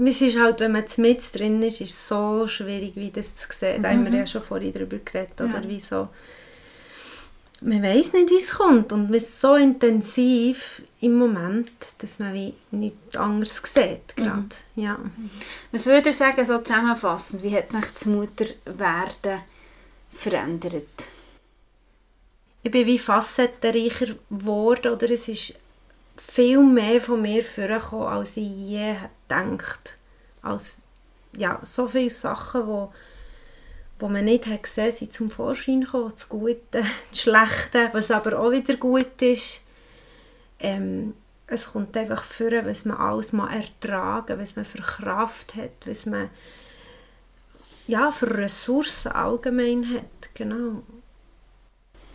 es 0.06 0.20
ist 0.20 0.38
halt, 0.38 0.60
wenn 0.60 0.70
man 0.70 0.84
mit 0.98 1.34
drin 1.34 1.60
ist, 1.62 1.80
ist 1.80 1.90
es 1.90 2.08
so 2.08 2.46
schwierig, 2.46 2.94
wie 2.94 3.10
das 3.10 3.34
zu 3.34 3.48
sehen. 3.50 3.82
Da 3.82 3.90
haben 3.90 4.04
wir 4.04 4.16
ja 4.16 4.26
schon 4.26 4.42
vorhin 4.42 4.72
darüber 4.72 4.98
geredet, 4.98 5.40
oder 5.40 5.60
Ja. 5.60 5.68
wie 5.68 5.80
so 5.80 6.08
man 7.64 7.82
weiß 7.82 8.12
nicht, 8.12 8.30
wie 8.30 8.36
es 8.36 8.50
kommt 8.50 8.92
und 8.92 9.14
es 9.14 9.22
ist 9.24 9.40
so 9.40 9.54
intensiv 9.54 10.82
im 11.00 11.14
Moment, 11.14 11.70
dass 11.98 12.18
man 12.18 12.34
wie 12.34 12.54
nichts 12.70 13.16
anderes 13.16 13.62
sieht 13.64 14.16
gerade. 14.16 14.46
Ja. 14.74 14.98
Was 15.70 15.86
würde 15.86 16.08
ihr 16.08 16.12
sagen, 16.12 16.44
so 16.44 16.58
zusammenfassend, 16.58 17.42
wie 17.42 17.54
hat 17.54 17.72
mich 17.72 17.86
das 17.86 18.06
Mutterwerden 18.06 19.42
verändert? 20.22 21.08
Ich 22.62 22.70
bin 22.70 22.86
wie 22.86 22.98
facettenreicher 22.98 24.14
geworden 24.30 24.92
oder 24.92 25.10
es 25.10 25.28
ist 25.28 25.58
viel 26.16 26.62
mehr 26.62 27.00
von 27.00 27.20
mir 27.20 27.42
vorgekommen, 27.42 28.06
als 28.06 28.36
ich 28.36 28.48
je 28.48 28.94
gedacht 29.28 29.96
Als 30.42 30.78
ja, 31.36 31.58
so 31.62 31.88
viele 31.88 32.10
Sachen, 32.10 32.66
wo, 32.66 32.92
wo 33.98 34.08
man 34.08 34.26
nicht 34.26 34.46
hat 34.46 34.62
gesehen 34.62 34.92
sind 34.92 35.12
zum 35.12 35.30
Vorschein 35.30 35.82
gekommen. 35.82 36.10
Das 36.10 36.28
Gute, 36.28 36.58
das 37.10 37.20
Schlechte, 37.20 37.88
was 37.92 38.10
aber 38.10 38.38
auch 38.38 38.50
wieder 38.50 38.76
gut 38.76 39.20
ist. 39.22 39.64
Ähm, 40.60 41.14
es 41.46 41.72
kommt 41.72 41.96
einfach 41.96 42.22
vor, 42.22 42.50
was 42.64 42.84
man 42.84 42.96
alles 42.96 43.32
mal 43.32 43.52
ertragen, 43.52 44.38
was 44.38 44.56
man 44.56 44.64
für 44.64 44.82
Kraft 44.82 45.54
hat, 45.56 45.86
was 45.86 46.06
man 46.06 46.30
ja, 47.86 48.10
für 48.10 48.38
Ressourcen 48.38 49.12
allgemein 49.12 49.88
hat. 49.94 50.34
Genau. 50.34 50.82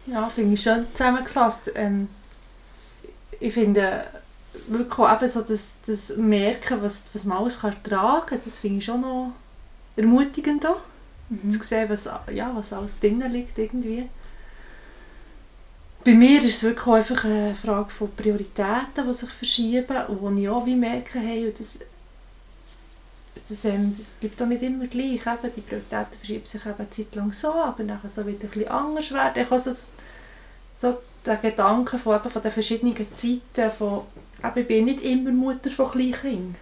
Ja, 0.05 0.29
finde 0.29 0.53
ich 0.53 0.61
schön 0.61 0.87
zusammengefasst. 0.93 1.71
Ähm, 1.75 2.07
ich 3.39 3.53
finde 3.53 4.05
wirklich 4.67 4.99
auch 4.99 5.21
eben 5.21 5.29
so 5.29 5.41
das, 5.41 5.77
das 5.85 6.17
Merken, 6.17 6.81
was, 6.81 7.05
was 7.13 7.25
man 7.25 7.39
alles 7.39 7.59
kann 7.59 7.73
ertragen 7.73 8.25
kann, 8.25 8.39
das 8.43 8.57
finde 8.57 8.79
ich 8.79 8.85
schon 8.85 9.01
noch 9.01 9.33
ermutigend 9.95 10.65
auch. 10.65 10.79
Zu 11.51 11.61
sehen, 11.61 11.89
was, 11.89 12.09
ja, 12.31 12.51
was 12.55 12.71
alles 12.71 13.01
drin 13.01 13.21
liegt 13.29 13.57
irgendwie. 13.57 14.07
Bei 16.05 16.13
mir 16.13 16.41
ist 16.41 16.55
es 16.57 16.63
wirklich 16.63 16.87
einfach 16.87 17.25
eine 17.25 17.53
Frage 17.53 17.89
von 17.89 18.15
Prioritäten, 18.15 19.05
die 19.05 19.13
sich 19.13 19.29
verschieben 19.29 20.05
und 20.07 20.21
wo 20.21 20.29
ich 20.29 20.47
auch 20.47 20.65
wie 20.65 20.75
merke, 20.77 21.19
hey, 21.19 21.53
das, 21.57 21.79
das, 23.49 23.65
ähm, 23.65 23.93
das 23.97 24.11
bleibt 24.11 24.41
auch 24.41 24.47
nicht 24.47 24.63
immer 24.63 24.87
gleich. 24.87 25.25
Eben, 25.25 25.53
die 25.55 25.61
Prioritäten 25.61 26.17
verschieben 26.17 26.45
sich 26.45 26.65
eben 26.65 26.75
eine 26.77 26.89
Zeit 26.89 27.15
lang 27.15 27.33
so, 27.33 27.53
aber 27.53 27.83
nachher 27.83 28.09
so 28.09 28.25
wieder 28.25 28.43
ein 28.43 28.49
bisschen 28.49 28.67
anders 28.67 29.11
werden. 29.11 29.43
Ich 29.43 29.49
habe 29.49 29.59
so, 29.59 29.71
so 30.77 30.97
den 31.25 31.41
Gedanken 31.41 31.99
von, 31.99 32.15
eben, 32.15 32.29
von 32.29 32.41
den 32.41 32.51
verschiedenen 32.51 32.95
Zeiten, 33.13 33.71
von, 33.77 34.01
eben, 34.43 34.59
ich 34.59 34.67
bin 34.67 34.85
nicht 34.85 35.01
immer 35.01 35.31
Mutter 35.31 35.69
von 35.69 35.91
Kleinkindern. 35.91 36.55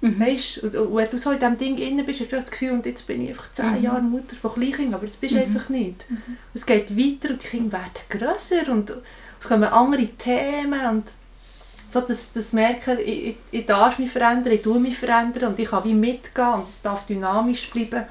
Mhm. 0.00 0.20
Weißt, 0.20 0.58
und, 0.58 0.74
und 0.74 0.96
wenn 0.96 1.08
du 1.08 1.18
so 1.18 1.30
in 1.30 1.38
diesem 1.38 1.58
Ding 1.58 1.76
drin 1.76 2.04
bist, 2.04 2.20
hast 2.20 2.32
du 2.32 2.36
das 2.36 2.50
Gefühl, 2.50 2.72
und 2.72 2.84
jetzt 2.84 3.06
bin 3.06 3.22
ich 3.22 3.30
einfach 3.30 3.50
zehn 3.52 3.82
Jahre 3.82 4.02
Mutter 4.02 4.36
von 4.36 4.52
Kleinkindern, 4.52 4.94
aber 4.94 5.06
das 5.06 5.16
bist 5.16 5.34
du 5.34 5.40
einfach 5.40 5.68
nicht. 5.70 6.04
Es 6.52 6.66
geht 6.66 6.96
weiter 6.96 7.32
und 7.32 7.42
die 7.42 7.46
Kinder 7.46 7.72
werden 7.72 7.90
grösser 8.10 8.70
und 8.70 8.92
es 9.40 9.48
kommen 9.48 9.64
andere 9.64 10.06
Themen 10.06 10.86
und 10.90 11.12
so 11.88 12.00
das, 12.00 12.32
das 12.32 12.52
Merken, 12.52 12.98
ich, 12.98 13.26
ich, 13.28 13.36
ich 13.50 13.66
darf 13.66 13.98
mich 13.98 14.10
verändern, 14.10 14.52
ich 14.52 14.62
tue 14.62 14.78
mich 14.80 14.96
verändern 14.98 15.50
und 15.52 15.58
ich 15.58 15.68
kann 15.68 15.84
wie 15.84 15.94
mitgehen 15.94 16.54
und 16.54 16.68
es 16.68 16.82
darf 16.82 17.06
dynamisch 17.06 17.70
bleiben. 17.70 18.04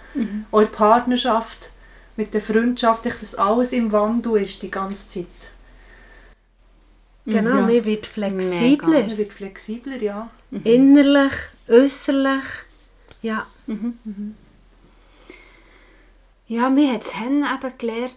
Auch 0.51 0.59
in 0.61 0.65
der 0.67 0.71
Partnerschaft, 0.71 1.69
mit 2.15 2.33
der 2.33 2.41
Freundschaft, 2.41 3.05
ich, 3.05 3.15
dass 3.15 3.35
alles 3.35 3.71
im 3.73 3.91
Wandel 3.91 4.37
ist 4.43 4.61
die 4.61 4.71
ganze 4.71 5.07
Zeit. 5.09 5.25
Genau, 7.25 7.49
Ja. 7.51 7.61
man 7.61 7.85
wird 7.85 8.05
flexibler. 8.05 9.01
Man 9.07 9.17
wird 9.17 9.33
flexibler, 9.33 10.01
ja. 10.01 10.29
Innerlich, 10.63 11.33
äußerlich. 11.67 12.43
Ja. 13.21 13.47
Ja, 16.47 16.69
mir 16.69 16.93
hat 16.93 17.01
es 17.03 17.13
eben 17.13 17.43
gelernt, 17.77 18.13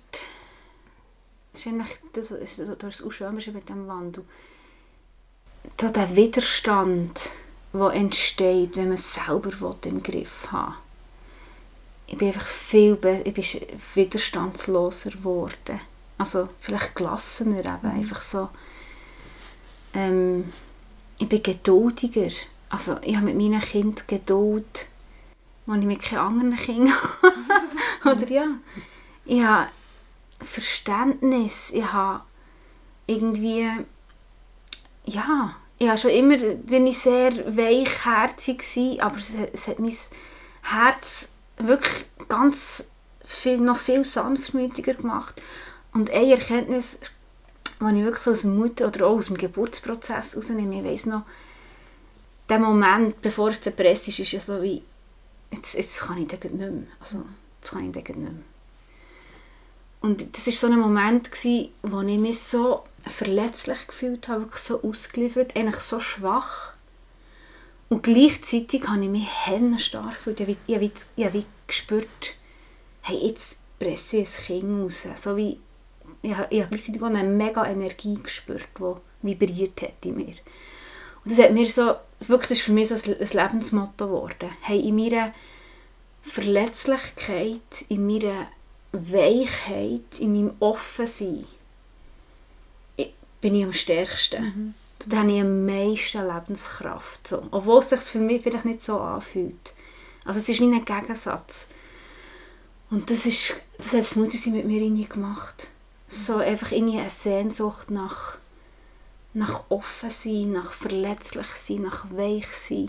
das 1.52 1.60
ist 1.60 1.66
eigentlich 1.68 1.98
das, 2.12 2.30
was- 2.32 2.78
das, 2.78 2.96
ist 3.00 3.06
auch 3.06 3.12
schön 3.12 3.34
mit 3.34 3.68
dem 3.68 3.86
Wandel, 3.86 4.24
so 5.80 5.88
der 5.90 6.16
Widerstand, 6.16 7.30
der 7.72 7.90
entsteht, 7.92 8.76
wenn 8.76 8.88
man 8.88 8.94
es 8.94 9.14
selber 9.14 9.76
im 9.84 10.02
Griff 10.02 10.50
haben 10.50 10.74
Ich 12.06 12.16
bin 12.16 12.28
einfach 12.28 12.46
viel 12.46 12.98
ich 13.24 13.34
bin 13.34 13.44
widerstandsloser 13.94 15.10
geworden. 15.10 15.80
Also 16.18 16.48
vielleicht 16.60 16.94
gelassener, 16.94 17.60
eben 17.60 17.90
einfach 17.90 18.22
so. 18.22 18.48
Ähm, 19.92 20.52
ich 21.18 21.28
bin 21.28 21.42
geduldiger. 21.42 22.30
Also 22.68 22.98
ich 23.02 23.16
habe 23.16 23.26
mit 23.26 23.36
meinen 23.36 23.60
Kindern 23.60 24.06
Geduld, 24.06 24.88
wenn 25.66 25.80
ich 25.80 25.86
mit 25.86 26.02
keinen 26.02 26.18
anderen 26.18 26.56
Kindern 26.56 26.94
Oder 28.04 28.28
ja. 28.30 28.48
Ich 29.24 29.42
habe 29.42 29.68
Verständnis. 30.40 31.70
Ich 31.70 31.92
habe 31.92 32.22
irgendwie. 33.06 33.68
Ja. 35.06 35.56
Habe 35.80 35.98
schon 35.98 36.10
immer 36.10 36.36
bin 36.38 36.86
ich 36.86 36.98
sehr 36.98 37.32
weichherzig 37.56 38.58
gewesen, 38.58 39.00
aber 39.00 39.16
es, 39.18 39.32
es 39.52 39.68
hat 39.68 39.78
mein 39.78 39.94
Herz 40.62 41.28
wirklich 41.58 42.06
ganz 42.28 42.88
viel, 43.24 43.60
noch 43.60 43.76
viel 43.76 44.04
sanftmütiger 44.04 44.94
gemacht. 44.94 45.40
Und 45.92 46.10
eine 46.10 46.32
Erkenntnis, 46.32 46.98
die 47.80 47.98
ich 47.98 48.04
wirklich 48.04 48.26
aus 48.26 48.40
der 48.42 48.50
Mutter 48.50 48.86
oder 48.86 49.06
auch 49.06 49.16
aus 49.16 49.26
dem 49.26 49.36
Geburtsprozess 49.36 50.36
rausnehme, 50.36 50.78
ich 50.80 50.84
weiss 50.84 51.06
noch, 51.06 51.22
der 52.48 52.58
Moment, 52.58 53.20
bevor 53.22 53.50
es 53.50 53.60
der 53.60 53.92
ist, 53.92 54.08
ist 54.08 54.32
ja 54.32 54.40
so 54.40 54.62
wie, 54.62 54.82
jetzt, 55.50 55.74
jetzt 55.74 56.00
kann 56.00 56.18
ich 56.18 56.28
gleich 56.28 56.44
nicht 56.44 56.54
mehr. 56.54 56.86
Also, 57.00 57.24
jetzt 57.60 57.72
kann 57.72 57.86
ich 57.86 57.92
gleich 57.92 58.08
nicht 58.08 58.18
mehr. 58.18 58.32
Und 60.00 60.36
das 60.36 60.46
war 60.46 60.52
so 60.52 60.66
ein 60.68 60.78
Moment, 60.78 61.32
gewesen, 61.32 61.70
wo 61.82 62.00
ich 62.02 62.18
mich 62.18 62.40
so 62.40 62.84
verletzlich 63.06 63.86
gefühlt 63.86 64.28
habe, 64.28 64.42
wirklich 64.42 64.62
so 64.62 64.82
ausgeliefert, 64.82 65.56
eigentlich 65.56 65.80
so 65.80 66.00
schwach. 66.00 66.74
Und 67.88 68.02
gleichzeitig 68.02 68.86
habe 68.88 69.04
ich 69.04 69.10
mich 69.10 69.28
stark 69.78 70.16
gefühlt. 70.16 70.40
Ich 70.40 70.48
habe 70.48 70.58
ich 70.66 70.74
habe 70.76 70.90
ich 71.16 71.24
habe 71.24 71.44
gespürt, 71.66 72.34
hey, 73.02 73.28
jetzt 73.28 73.60
presse 73.78 74.18
ich 74.18 74.38
ein 74.38 74.44
Kind 74.44 74.84
raus. 74.84 75.06
So 75.16 75.36
wie, 75.36 75.58
ich 76.22 76.34
habe, 76.34 76.48
ich 76.50 76.60
habe 76.60 76.70
gleichzeitig 76.70 77.02
auch 77.02 77.06
eine 77.06 77.22
mega 77.24 77.64
Energie 77.66 78.18
gespürt, 78.20 78.68
die 78.78 78.94
vibriert 79.22 79.82
hat 79.82 80.04
in 80.04 80.16
mir. 80.16 80.34
Und 81.24 81.32
das 81.32 81.38
hat 81.38 81.52
mir 81.52 81.66
so, 81.66 81.94
wirklich, 82.20 82.48
das 82.48 82.58
ist 82.58 82.64
für 82.64 82.72
mich 82.72 82.88
so 82.88 82.94
ein 82.94 83.20
ein 83.20 83.28
Lebensmotto 83.28 84.06
geworden. 84.06 84.50
Hey, 84.62 84.80
in 84.80 84.96
meiner 84.96 85.32
Verletzlichkeit, 86.22 87.84
in 87.88 88.06
meiner 88.06 88.48
Weichheit, 88.92 90.18
in 90.18 90.32
meinem 90.32 90.56
Offensein, 90.58 91.44
bin 93.46 93.54
ich 93.54 93.64
am 93.64 93.72
stärksten. 93.72 94.74
Da 95.08 95.18
habe 95.18 95.30
ich 95.30 95.40
am 95.40 95.64
meisten 95.64 96.26
Lebenskraft. 96.26 97.28
So. 97.28 97.46
Obwohl 97.52 97.78
es 97.78 97.90
sich 97.90 98.00
für 98.00 98.18
mich 98.18 98.42
vielleicht 98.42 98.64
nicht 98.64 98.82
so 98.82 98.98
anfühlt. 98.98 99.72
Also 100.24 100.40
es 100.40 100.48
ist 100.48 100.58
wie 100.58 100.64
ein 100.64 100.84
Gegensatz. 100.84 101.68
Und 102.90 103.08
das, 103.08 103.24
ist, 103.24 103.62
das 103.78 103.92
hat 103.92 104.00
das 104.00 104.16
Muttersein 104.16 104.52
mit 104.52 104.66
mir 104.66 104.82
irgendwie 104.82 105.04
gemacht. 105.04 105.68
So 106.08 106.38
einfach 106.38 106.72
irgendwie 106.72 106.98
eine 106.98 107.08
Sehnsucht 107.08 107.92
nach, 107.92 108.38
nach 109.32 109.62
offen 109.68 110.10
sein, 110.10 110.50
nach 110.50 110.72
verletzlich 110.72 111.46
sein, 111.46 111.82
nach 111.82 112.06
weich 112.10 112.48
sein. 112.48 112.88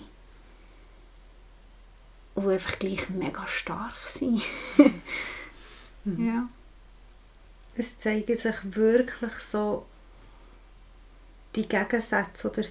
Und 2.34 2.50
einfach 2.50 2.80
gleich 2.80 3.12
mega 3.12 3.46
stark 3.46 4.00
sein. 4.04 4.42
ja. 6.18 6.50
Es 7.76 8.00
zeigen 8.00 8.36
sich 8.36 8.56
wirklich 8.64 9.34
so 9.34 9.86
die 11.58 11.68
Gegensätze. 11.68 12.50
Oder 12.50 12.64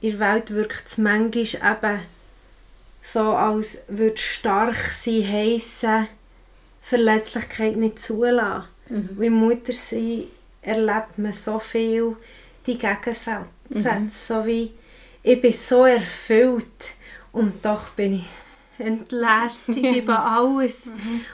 in 0.00 0.10
der 0.10 0.18
Welt 0.18 0.50
wirkt 0.50 0.86
es 0.86 0.98
manchmal 0.98 1.72
eben 1.72 2.00
so, 3.02 3.20
als 3.32 3.78
würde 3.88 4.16
stark 4.16 4.76
sein 4.76 5.26
heissen, 5.26 6.08
Verletzlichkeit 6.82 7.76
nicht 7.76 8.00
zulassen. 8.00 8.64
Mhm. 8.88 9.22
Im 9.22 9.32
Muttersein 9.34 10.24
erlebt 10.62 11.18
man 11.18 11.32
so 11.32 11.58
viel 11.58 12.16
die 12.66 12.78
Gegensätze. 12.78 13.48
So 14.08 14.44
wie, 14.44 14.72
ich 15.22 15.40
bin 15.40 15.52
so 15.52 15.84
erfüllt 15.84 16.66
und 17.32 17.64
doch 17.64 17.90
bin 17.90 18.14
ich 18.14 18.26
entleert, 18.78 19.54
ich 19.68 19.82
gebe 19.82 20.18
alles. 20.18 20.88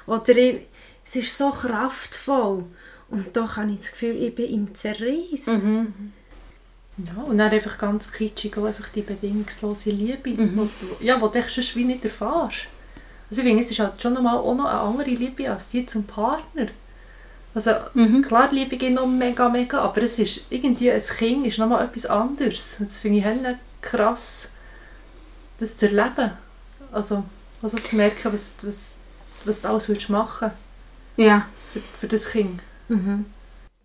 Oder 0.06 0.36
ich, 0.36 0.66
es 1.04 1.16
ist 1.16 1.36
so 1.36 1.50
kraftvoll 1.50 2.64
und 3.08 3.36
doch 3.36 3.56
habe 3.56 3.70
ich 3.72 3.78
das 3.78 3.90
Gefühl, 3.92 4.22
ich 4.22 4.34
bin 4.34 4.52
im 4.52 4.74
Zerriss. 4.74 5.46
Ja, 6.98 7.22
und 7.22 7.36
dann 7.38 7.50
einfach 7.50 7.76
ganz 7.76 8.10
kitschig 8.10 8.56
auch 8.56 8.64
einfach 8.64 8.88
die 8.88 9.02
bedingungslose 9.02 9.90
Liebe, 9.90 10.36
wo, 10.56 10.64
du- 10.64 11.04
ja, 11.04 11.20
wo 11.20 11.28
du 11.28 11.42
sonst 11.42 11.76
wie 11.76 11.84
nicht 11.84 12.04
erfährst. 12.04 12.66
Also 13.28 13.42
ich 13.42 13.46
finde, 13.48 13.62
es 13.62 13.70
ist 13.70 13.78
halt 13.80 14.00
schon 14.00 14.14
nochmal 14.14 14.36
auch 14.38 14.54
noch 14.54 14.64
eine 14.66 14.80
andere 14.80 15.10
Liebe 15.10 15.50
als 15.50 15.68
die 15.68 15.84
zum 15.84 16.04
Partner. 16.04 16.68
Also 17.54 17.70
klar, 18.22 18.48
die 18.50 18.56
Liebe 18.56 18.76
geht 18.76 18.94
noch 18.94 19.06
mega, 19.06 19.48
mega, 19.48 19.80
aber 19.80 20.02
es 20.02 20.18
ist 20.18 20.46
irgendwie, 20.50 20.90
ein 20.90 21.02
Kind 21.02 21.46
ist 21.46 21.58
nochmal 21.58 21.84
etwas 21.84 22.06
anderes. 22.06 22.76
Das 22.78 22.98
finde 22.98 23.18
ich 23.18 23.24
halt 23.24 23.58
krass. 23.82 24.50
das 25.58 25.76
zu 25.76 25.86
erleben. 25.86 26.32
Also, 26.92 27.24
also 27.62 27.76
zu 27.78 27.96
merken, 27.96 28.32
was, 28.32 28.54
was, 28.62 28.90
was 29.44 29.60
du 29.60 29.68
alles 29.68 29.88
würdest 29.88 30.08
machen 30.10 30.50
Ja, 31.16 31.46
für, 31.72 31.80
für 31.80 32.08
das 32.08 32.30
Kind. 32.30 32.60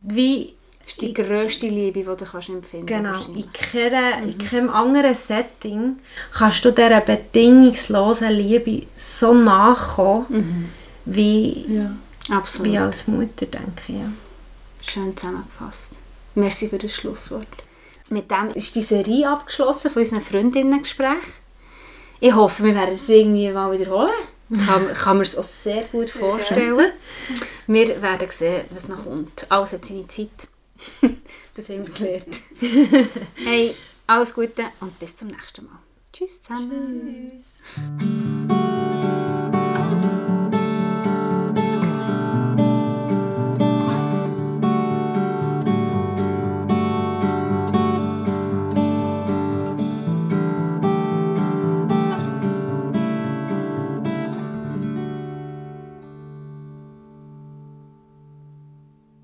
Wie 0.01 0.45
das 0.45 0.53
ist 0.91 1.01
die 1.01 1.13
grösste 1.13 1.67
Liebe, 1.67 1.99
die 1.99 2.05
du 2.05 2.25
kannst 2.25 2.49
empfinden 2.49 2.85
Genau, 2.85 3.09
wahrscheinlich. 3.13 3.45
in, 3.45 3.51
keiner, 3.53 4.21
in 4.23 4.37
keinem 4.37 4.69
anderen 4.69 5.15
Setting 5.15 5.97
kannst 6.33 6.63
du 6.65 6.71
dieser 6.71 7.01
bedingungslosen 7.01 8.31
Liebe 8.31 8.85
so 8.95 9.33
nachkommen, 9.33 10.71
wie, 11.05 11.65
Ja. 11.67 11.91
Wie 12.61 12.77
als 12.77 13.07
Mutter, 13.07 13.45
denke 13.45 13.81
ich. 13.87 13.95
Ja. 13.95 14.11
Schön 14.81 15.15
zusammengefasst. 15.17 15.91
Merci 16.35 16.69
für 16.69 16.77
das 16.77 16.93
Schlusswort. 16.93 17.47
Mit 18.09 18.29
dem 18.29 18.51
ist 18.53 18.75
die 18.75 18.81
Serie 18.81 19.29
abgeschlossen 19.29 19.89
von 19.91 20.01
unseren 20.01 20.21
Freundinnen-Gespräch. 20.21 21.17
Ich 22.19 22.33
hoffe, 22.33 22.63
wir 22.63 22.75
werden 22.75 22.95
es 22.95 23.09
irgendwie 23.09 23.49
mal 23.51 23.71
wiederholen. 23.77 24.11
Kann, 24.65 24.93
kann 24.93 25.17
mir 25.17 25.23
es 25.23 25.37
auch 25.37 25.43
sehr 25.43 25.83
gut 25.83 26.09
vorstellen. 26.11 26.91
Wir 27.67 28.01
werden 28.01 28.27
sehen, 28.29 28.65
was 28.69 28.87
noch 28.87 29.03
kommt. 29.03 29.45
Alles 29.49 29.73
hat 29.73 29.85
seine 29.85 30.07
Zeit. 30.07 30.29
das 31.55 31.69
haben 31.69 31.87
wir 31.87 31.93
gelernt. 31.93 32.41
hey, 33.35 33.75
alles 34.07 34.33
Gute 34.33 34.65
und 34.79 34.97
bis 34.99 35.15
zum 35.15 35.29
nächsten 35.29 35.65
Mal. 35.65 35.79
Tschüss 36.11 36.41
zusammen. 36.41 37.31
Tschüss. 37.31 38.60